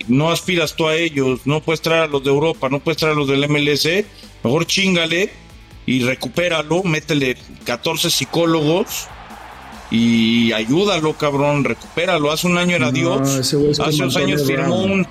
no 0.09 0.31
aspiras 0.31 0.75
tú 0.75 0.89
a 0.89 0.97
ellos, 0.97 1.41
no 1.45 1.63
puedes 1.63 1.81
traer 1.81 2.03
a 2.03 2.07
los 2.09 2.25
de 2.25 2.31
Europa, 2.31 2.69
no 2.69 2.81
puedes 2.81 2.99
traer 2.99 3.15
a 3.15 3.19
los 3.19 3.29
del 3.29 3.49
MLS, 3.49 3.89
mejor 4.43 4.67
chingale 4.67 5.31
y 5.87 6.03
recupéralo, 6.03 6.83
métele 6.83 7.37
14 7.65 8.11
psicólogos 8.11 9.09
y 9.91 10.53
ayúdalo, 10.53 11.15
cabrón, 11.15 11.65
recupéralo. 11.65 12.33
Hace 12.33 12.47
un 12.47 12.59
año 12.59 12.77
era 12.77 12.91
Dios. 12.91 13.21
Hace 13.39 13.57
unos 13.57 14.17
años 14.17 14.45
firmó 14.47 14.83
un, 14.83 15.07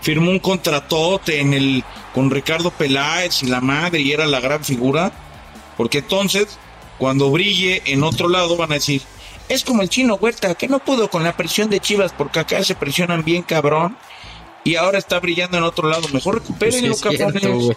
firmó 0.00 0.30
un 0.30 0.38
contratote 0.38 1.40
en 1.40 1.54
el, 1.54 1.84
con 2.14 2.30
Ricardo 2.30 2.70
Peláez 2.70 3.42
y 3.42 3.46
la 3.46 3.60
madre 3.60 4.00
y 4.00 4.12
era 4.12 4.26
la 4.26 4.40
gran 4.40 4.64
figura. 4.64 5.12
Porque 5.76 5.98
entonces, 5.98 6.58
cuando 6.98 7.30
brille 7.30 7.82
en 7.86 8.02
otro 8.02 8.28
lado, 8.28 8.56
van 8.56 8.72
a 8.72 8.74
decir, 8.74 9.02
es 9.48 9.64
como 9.64 9.82
el 9.82 9.88
chino 9.88 10.16
Huerta, 10.16 10.54
que 10.54 10.68
no 10.68 10.80
pudo 10.80 11.08
con 11.08 11.22
la 11.22 11.36
presión 11.36 11.70
de 11.70 11.80
Chivas 11.80 12.12
porque 12.12 12.40
acá 12.40 12.62
se 12.64 12.74
presionan 12.74 13.24
bien, 13.24 13.42
cabrón. 13.42 13.96
Y 14.64 14.74
ahora 14.74 14.98
está 14.98 15.20
brillando 15.20 15.58
en 15.58 15.64
otro 15.64 15.88
lado. 15.88 16.08
Mejor 16.12 16.36
recupérenlo, 16.36 16.96
pues 16.96 17.18
cabrón. 17.18 17.76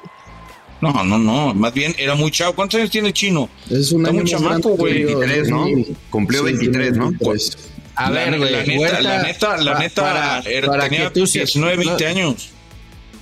No, 0.81 1.03
no, 1.03 1.17
no. 1.17 1.53
Más 1.53 1.73
bien 1.73 1.93
era 1.97 2.15
muy 2.15 2.31
chavo. 2.31 2.53
¿Cuántos 2.53 2.79
años 2.79 2.89
tiene 2.89 3.09
el 3.09 3.13
chino? 3.13 3.49
Es 3.69 3.91
un 3.91 4.05
año 4.05 4.23
chamaco, 4.23 4.69
güey. 4.69 5.03
23, 5.03 5.49
¿no? 5.49 5.65
Cumplió 6.09 6.43
23, 6.43 6.97
¿no? 6.97 7.11
Pues. 7.19 7.57
A 7.95 8.09
ver, 8.11 8.37
güey. 8.37 8.51
La, 8.51 8.63
neta, 8.63 9.01
la 9.01 9.23
neta, 9.23 9.57
la 9.57 9.79
neta, 9.79 10.01
para, 10.01 10.39
era, 10.39 10.79
tenía 10.79 11.09
19, 11.09 11.77
20 11.77 12.05
años. 12.05 12.51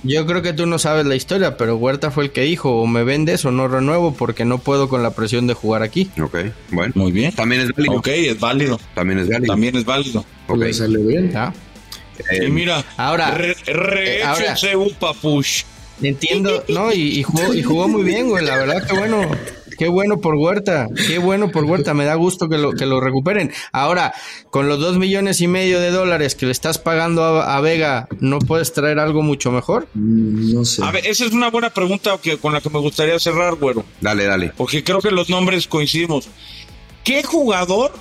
Yo 0.04 0.24
creo 0.26 0.42
que 0.42 0.52
tú 0.52 0.66
no 0.66 0.78
sabes 0.78 1.06
la 1.06 1.16
historia, 1.16 1.56
pero 1.56 1.76
Huerta 1.76 2.12
fue 2.12 2.24
el 2.24 2.30
que 2.30 2.42
dijo, 2.42 2.70
o 2.80 2.86
me 2.86 3.02
vendes 3.02 3.44
o 3.44 3.50
no 3.50 3.66
renuevo 3.66 4.14
porque 4.14 4.44
no 4.44 4.58
puedo 4.58 4.88
con 4.88 5.02
la 5.02 5.10
presión 5.10 5.48
de 5.48 5.54
jugar 5.54 5.82
aquí. 5.82 6.08
Ok, 6.20 6.36
bueno. 6.70 6.92
Muy 6.96 7.10
bien. 7.10 7.34
También 7.34 7.62
es 7.62 7.72
válido. 7.72 7.94
Ok, 7.94 8.06
es 8.06 8.38
válido. 8.38 8.80
También 8.94 9.18
es 9.18 9.28
válido. 9.28 9.52
También 9.52 9.76
es 9.76 9.84
válido. 9.84 10.24
Ok. 10.46 10.72
sale 10.72 10.98
bien. 10.98 11.32
¿Ah? 11.34 11.52
y 12.40 12.50
mira, 12.50 12.84
ahora, 12.96 13.32
re, 13.32 13.54
re 13.66 14.18
eh, 14.18 14.22
ahora, 14.22 14.56
un 14.76 14.94
papush. 14.94 15.64
Entiendo, 16.02 16.64
no, 16.68 16.92
y, 16.92 17.22
jugó, 17.22 17.54
y 17.54 17.62
jugó 17.62 17.88
muy 17.88 18.04
bien, 18.04 18.28
güey, 18.28 18.44
la 18.44 18.56
verdad 18.56 18.86
que 18.86 18.96
bueno. 18.96 19.22
Qué 19.78 19.86
bueno 19.86 20.20
por 20.20 20.34
Huerta, 20.34 20.88
qué 21.06 21.18
bueno 21.18 21.52
por 21.52 21.62
Huerta, 21.62 21.94
me 21.94 22.04
da 22.04 22.16
gusto 22.16 22.48
que 22.48 22.58
lo, 22.58 22.72
que 22.72 22.84
lo 22.84 23.00
recuperen. 23.00 23.52
Ahora, 23.70 24.12
con 24.50 24.68
los 24.68 24.80
dos 24.80 24.98
millones 24.98 25.40
y 25.40 25.46
medio 25.46 25.78
de 25.78 25.92
dólares 25.92 26.34
que 26.34 26.46
le 26.46 26.52
estás 26.52 26.78
pagando 26.78 27.22
a, 27.24 27.60
Vega, 27.60 28.08
¿no 28.18 28.40
puedes 28.40 28.72
traer 28.72 28.98
algo 28.98 29.22
mucho 29.22 29.52
mejor? 29.52 29.86
Mm, 29.94 30.52
no 30.52 30.64
sé. 30.64 30.82
A 30.82 30.90
ver, 30.90 31.06
esa 31.06 31.26
es 31.26 31.32
una 31.32 31.48
buena 31.48 31.70
pregunta 31.70 32.18
que, 32.20 32.38
con 32.38 32.52
la 32.52 32.60
que 32.60 32.70
me 32.70 32.80
gustaría 32.80 33.20
cerrar, 33.20 33.54
güero. 33.54 33.84
Dale, 34.00 34.24
dale. 34.24 34.52
Porque 34.56 34.82
creo 34.82 34.98
que 34.98 35.12
los 35.12 35.30
nombres 35.30 35.68
coincidimos. 35.68 36.28
¿Qué 37.04 37.22
jugador 37.22 37.92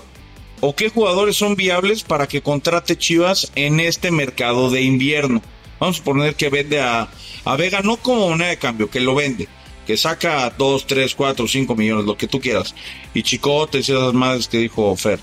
o 0.61 0.75
qué 0.75 0.89
jugadores 0.89 1.35
son 1.35 1.55
viables 1.55 2.01
para 2.01 2.25
que 2.25 2.41
contrate 2.41 2.97
Chivas 2.97 3.51
en 3.53 3.79
este 3.79 4.09
mercado 4.09 4.71
de 4.71 4.81
invierno? 4.81 5.43
Vamos 5.79 5.99
a 5.99 6.03
poner 6.03 6.35
que 6.35 6.49
vende 6.49 6.79
a, 6.79 7.07
a 7.45 7.55
Vega 7.55 7.81
no 7.81 7.97
como 7.97 8.29
moneda 8.29 8.49
de 8.49 8.57
cambio, 8.57 8.89
que 8.89 8.99
lo 8.99 9.15
vende, 9.15 9.47
que 9.85 9.97
saca 9.97 10.51
2, 10.57 10.87
3, 10.87 11.15
4, 11.15 11.47
5 11.47 11.75
millones, 11.75 12.05
lo 12.05 12.17
que 12.17 12.27
tú 12.27 12.39
quieras. 12.39 12.73
Y 13.13 13.23
Chicotes 13.23 13.87
y 13.87 13.91
esas 13.91 14.13
madres 14.13 14.47
que 14.47 14.57
dijo 14.59 14.95
Fer. 14.95 15.19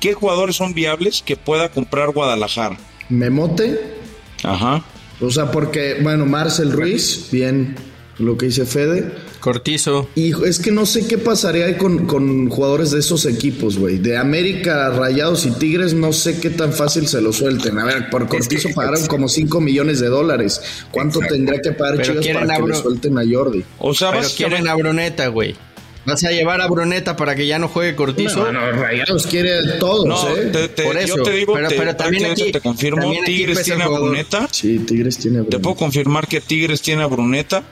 ¿Qué 0.00 0.14
jugadores 0.14 0.56
son 0.56 0.74
viables 0.74 1.22
que 1.22 1.36
pueda 1.36 1.70
comprar 1.70 2.10
Guadalajara? 2.10 2.76
Memote. 3.08 3.98
Ajá. 4.42 4.84
O 5.20 5.30
sea, 5.30 5.52
porque, 5.52 5.98
bueno, 6.02 6.26
Marcel 6.26 6.72
Ruiz, 6.72 7.28
bien 7.30 7.76
lo 8.22 8.36
que 8.38 8.46
dice 8.46 8.66
Fede. 8.66 9.12
Cortizo. 9.40 10.08
Y 10.14 10.32
es 10.46 10.58
que 10.58 10.70
no 10.70 10.86
sé 10.86 11.06
qué 11.06 11.18
pasaría 11.18 11.76
con, 11.76 12.06
con 12.06 12.48
jugadores 12.48 12.90
de 12.90 13.00
esos 13.00 13.26
equipos, 13.26 13.78
güey. 13.78 13.98
De 13.98 14.16
América, 14.16 14.90
Rayados 14.90 15.46
y 15.46 15.50
Tigres, 15.50 15.94
no 15.94 16.12
sé 16.12 16.38
qué 16.40 16.50
tan 16.50 16.72
fácil 16.72 17.08
se 17.08 17.20
lo 17.20 17.32
suelten. 17.32 17.78
A 17.78 17.84
ver, 17.84 18.10
por 18.10 18.28
Cortizo 18.28 18.68
pagaron 18.74 19.06
como 19.06 19.28
5 19.28 19.60
millones 19.60 20.00
de 20.00 20.08
dólares. 20.08 20.60
¿Cuánto 20.90 21.20
tendría 21.20 21.60
que 21.60 21.72
pagar 21.72 22.02
Chivas 22.02 22.26
para 22.28 22.56
que 22.56 22.62
lo 22.62 22.74
suelten 22.74 23.18
a 23.18 23.22
Jordi? 23.28 23.64
O 23.78 23.92
sea, 23.94 24.12
Pero 24.12 24.28
quieren 24.36 24.68
a 24.68 24.74
Bruneta, 24.74 25.26
güey. 25.28 25.56
¿Vas 26.04 26.24
a 26.24 26.30
llevar 26.30 26.60
a 26.60 26.66
Bruneta 26.66 27.16
para 27.16 27.36
que 27.36 27.46
ya 27.46 27.58
no 27.58 27.68
juegue 27.68 27.94
Cortizo? 27.94 28.50
No, 28.52 28.72
Rayados 28.72 29.26
quiere 29.26 29.78
todos, 29.78 30.06
no, 30.06 30.36
¿eh? 30.36 30.68
Por 30.82 30.96
eso. 30.96 31.18
Yo 31.18 31.22
te 31.22 31.30
digo, 31.30 31.54
pero, 31.54 31.68
pero 31.68 31.94
también 31.94 32.26
aquí, 32.26 32.50
te 32.50 32.60
confirmo, 32.60 33.12
Tigres 33.24 33.62
tiene 33.62 33.84
a 33.84 33.88
Bruneta. 33.88 34.48
Sí, 34.50 34.80
Tigres 34.80 35.18
tiene 35.18 35.38
a 35.38 35.40
Bruneta. 35.42 35.58
Te 35.58 35.62
puedo 35.62 35.76
confirmar 35.76 36.26
que 36.26 36.40
Tigres 36.40 36.82
tiene 36.82 37.02
a 37.02 37.06
Bruneta. 37.06 37.62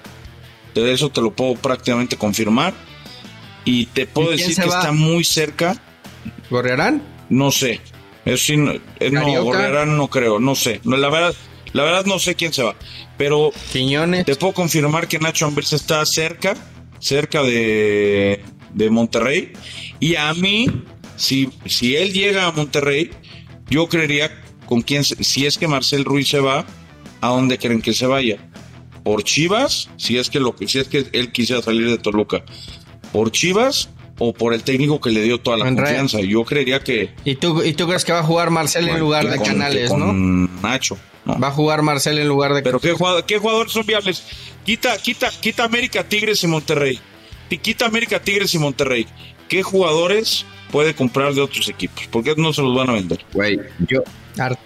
De 0.74 0.92
eso 0.92 1.10
te 1.10 1.20
lo 1.20 1.32
puedo 1.32 1.54
prácticamente 1.54 2.16
confirmar. 2.16 2.74
Y 3.64 3.86
te 3.86 4.06
puedo 4.06 4.30
decir 4.30 4.56
que 4.56 4.68
está 4.68 4.92
muy 4.92 5.24
cerca. 5.24 5.76
¿Gorrearán? 6.50 7.02
No 7.28 7.50
sé. 7.50 7.80
Eso 8.24 8.44
sí, 8.44 8.56
no, 8.56 8.72
eh, 8.72 9.10
no 9.10 9.42
Gorrearán 9.44 9.96
no 9.96 10.08
creo, 10.08 10.38
no 10.38 10.54
sé. 10.54 10.80
la 10.84 11.08
verdad, 11.08 11.34
la 11.72 11.84
verdad 11.84 12.04
no 12.04 12.18
sé 12.18 12.34
quién 12.34 12.52
se 12.52 12.62
va. 12.62 12.74
Pero 13.16 13.52
Quiñones. 13.72 14.24
te 14.26 14.36
puedo 14.36 14.52
confirmar 14.52 15.08
que 15.08 15.18
Nacho 15.18 15.46
Ambriz 15.46 15.72
está 15.72 16.04
cerca, 16.06 16.54
cerca 16.98 17.42
de, 17.42 18.42
de 18.74 18.90
Monterrey. 18.90 19.52
Y 20.00 20.16
a 20.16 20.32
mí, 20.34 20.66
si, 21.16 21.50
si 21.66 21.96
él 21.96 22.12
llega 22.12 22.46
a 22.46 22.52
Monterrey, 22.52 23.10
yo 23.68 23.88
creería 23.88 24.42
con 24.66 24.82
quién, 24.82 25.04
si 25.04 25.46
es 25.46 25.58
que 25.58 25.68
Marcel 25.68 26.04
Ruiz 26.04 26.28
se 26.28 26.40
va, 26.40 26.66
¿a 27.20 27.28
dónde 27.28 27.58
creen 27.58 27.82
que 27.82 27.92
se 27.92 28.06
vaya? 28.06 28.49
Por 29.10 29.24
Chivas, 29.24 29.88
si 29.96 30.18
es 30.18 30.30
que 30.30 30.38
lo 30.38 30.54
si 30.64 30.78
es 30.78 30.86
que 30.86 31.04
él 31.12 31.32
quisiera 31.32 31.60
salir 31.60 31.90
de 31.90 31.98
Toluca, 31.98 32.44
por 33.12 33.32
Chivas 33.32 33.88
o 34.20 34.32
por 34.32 34.54
el 34.54 34.62
técnico 34.62 35.00
que 35.00 35.10
le 35.10 35.20
dio 35.20 35.40
toda 35.40 35.56
la 35.56 35.64
confianza. 35.64 36.20
Yo 36.20 36.44
creería 36.44 36.78
que. 36.78 37.12
¿Y 37.24 37.34
tú, 37.34 37.60
y 37.64 37.72
tú 37.72 37.88
crees 37.88 38.04
que 38.04 38.12
va 38.12 38.20
a 38.20 38.22
jugar 38.22 38.50
Marcel 38.50 38.88
en 38.88 39.00
lugar 39.00 39.28
de 39.28 39.42
Canales, 39.42 39.90
no? 39.92 40.12
Nacho. 40.12 40.96
Va 41.26 41.48
a 41.48 41.50
jugar 41.50 41.82
Marcel 41.82 42.18
en 42.18 42.28
lugar 42.28 42.54
de. 42.54 42.62
Pero 42.62 42.78
¿qué, 42.78 42.92
jugador, 42.92 43.26
qué 43.26 43.38
jugadores 43.38 43.72
son 43.72 43.84
viables? 43.84 44.22
Quita, 44.64 44.96
quita, 44.98 45.28
quita 45.40 45.64
América, 45.64 46.04
Tigres 46.04 46.44
y 46.44 46.46
Monterrey. 46.46 47.00
Quita 47.62 47.86
América, 47.86 48.22
Tigres 48.22 48.54
y 48.54 48.60
Monterrey. 48.60 49.08
¿Qué 49.48 49.64
jugadores 49.64 50.46
puede 50.70 50.94
comprar 50.94 51.34
de 51.34 51.40
otros 51.40 51.68
equipos? 51.68 52.06
Porque 52.12 52.36
no 52.36 52.52
se 52.52 52.62
los 52.62 52.76
van 52.76 52.90
a 52.90 52.92
vender. 52.92 53.18
Güey, 53.32 53.58
yo, 53.88 54.04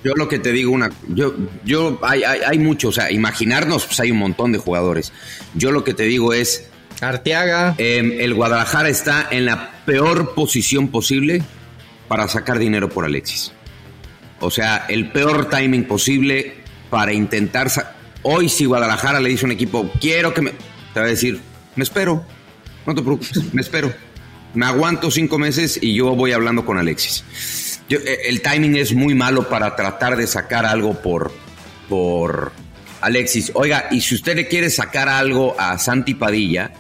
yo 0.02 0.12
lo 0.14 0.28
que 0.28 0.38
te 0.38 0.52
digo, 0.52 0.72
una, 0.72 0.90
yo, 1.08 1.34
yo, 1.64 1.98
hay, 2.02 2.22
hay, 2.22 2.40
hay 2.46 2.58
mucho, 2.58 2.88
o 2.88 2.92
sea, 2.92 3.10
imaginarnos, 3.10 3.86
pues 3.86 4.00
hay 4.00 4.10
un 4.10 4.18
montón 4.18 4.52
de 4.52 4.58
jugadores. 4.58 5.12
Yo 5.54 5.72
lo 5.72 5.84
que 5.84 5.94
te 5.94 6.04
digo 6.04 6.32
es. 6.32 6.68
Arteaga. 7.00 7.74
Em, 7.78 8.12
el 8.20 8.34
Guadalajara 8.34 8.88
está 8.88 9.28
en 9.30 9.46
la 9.46 9.72
peor 9.84 10.34
posición 10.34 10.88
posible 10.88 11.42
para 12.08 12.28
sacar 12.28 12.58
dinero 12.58 12.88
por 12.88 13.04
Alexis. 13.04 13.52
O 14.40 14.50
sea, 14.50 14.86
el 14.88 15.10
peor 15.10 15.48
timing 15.48 15.84
posible 15.84 16.54
para 16.90 17.12
intentar. 17.12 17.68
Hoy, 18.22 18.48
si 18.48 18.64
Guadalajara 18.64 19.20
le 19.20 19.28
dice 19.30 19.44
a 19.44 19.46
un 19.46 19.52
equipo, 19.52 19.90
quiero 20.00 20.32
que 20.32 20.42
me. 20.42 20.50
Te 20.92 21.00
va 21.00 21.06
a 21.06 21.08
decir, 21.08 21.40
me 21.76 21.82
espero. 21.82 22.24
No 22.86 22.94
te 22.94 23.02
preocupes, 23.02 23.52
me 23.52 23.62
espero. 23.62 23.92
Me 24.54 24.66
aguanto 24.66 25.10
cinco 25.10 25.36
meses 25.38 25.78
y 25.82 25.94
yo 25.94 26.14
voy 26.14 26.32
hablando 26.32 26.64
con 26.64 26.78
Alexis. 26.78 27.24
Yo, 27.88 27.98
eh, 27.98 28.22
el 28.26 28.40
timing 28.40 28.76
es 28.76 28.94
muy 28.94 29.14
malo 29.14 29.48
para 29.48 29.76
tratar 29.76 30.16
de 30.16 30.26
sacar 30.26 30.66
algo 30.66 30.94
por, 30.94 31.32
por 31.88 32.52
Alexis. 33.00 33.52
Oiga, 33.54 33.88
y 33.90 34.00
si 34.00 34.14
usted 34.14 34.36
le 34.36 34.48
quiere 34.48 34.70
sacar 34.70 35.08
algo 35.08 35.54
a 35.58 35.78
Santi 35.78 36.14
Padilla, 36.14 36.72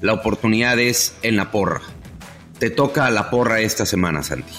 la 0.00 0.14
oportunidad 0.14 0.78
es 0.78 1.14
en 1.22 1.36
la 1.36 1.50
porra. 1.50 1.82
Te 2.58 2.70
toca 2.70 3.10
la 3.10 3.30
porra 3.30 3.60
esta 3.60 3.86
semana, 3.86 4.22
Santi. 4.22 4.52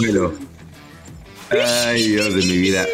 Ay, 1.51 2.09
Dios 2.09 2.35
de 2.35 2.43
mi 2.43 2.57
vida. 2.57 2.87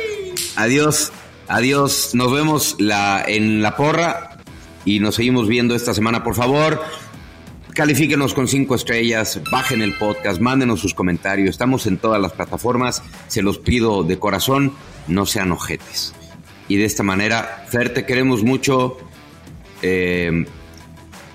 Adiós, 0.56 1.12
adiós. 1.48 2.10
Nos 2.14 2.32
vemos 2.32 2.76
la, 2.78 3.22
en 3.26 3.62
la 3.62 3.76
porra 3.76 4.38
y 4.84 5.00
nos 5.00 5.14
seguimos 5.16 5.48
viendo 5.48 5.74
esta 5.74 5.94
semana. 5.94 6.24
Por 6.24 6.34
favor, 6.34 6.82
califíquenos 7.80 8.34
con 8.34 8.46
cinco 8.46 8.74
estrellas, 8.74 9.40
bajen 9.50 9.80
el 9.80 9.94
podcast, 9.94 10.38
mándenos 10.38 10.80
sus 10.80 10.92
comentarios. 10.92 11.48
Estamos 11.48 11.86
en 11.86 11.96
todas 11.96 12.20
las 12.20 12.32
plataformas. 12.32 13.02
Se 13.26 13.40
los 13.40 13.56
pido 13.56 14.02
de 14.02 14.18
corazón, 14.18 14.74
no 15.08 15.24
sean 15.24 15.50
ojetes. 15.50 16.12
Y 16.68 16.76
de 16.76 16.84
esta 16.84 17.02
manera, 17.02 17.64
Fer, 17.70 17.94
te 17.94 18.04
queremos 18.04 18.42
mucho. 18.42 18.98
Eh, 19.80 20.44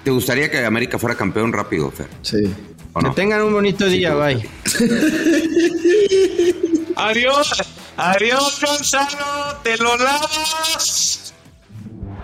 ¿Te 0.03 0.11
gustaría 0.11 0.51
que 0.51 0.63
América 0.63 0.99
fuera 0.99 1.15
campeón 1.15 1.51
rápido, 1.51 1.89
Fer? 1.89 2.09
Sí. 2.21 2.43
¿O 2.93 2.99
Que 2.99 3.09
tengan 3.09 3.41
un 3.41 3.53
bonito 3.53 3.87
día, 3.87 4.13
bye. 4.13 4.35
Adiós, 6.95 7.63
adiós, 7.97 8.61
Gonzalo. 8.61 9.57
Te 9.63 9.77
lo 9.77 9.97
lavas. 9.97 11.33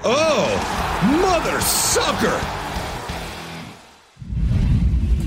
Oh, 0.04 0.46
Mother 1.20 1.60
Sucker! 1.64 2.61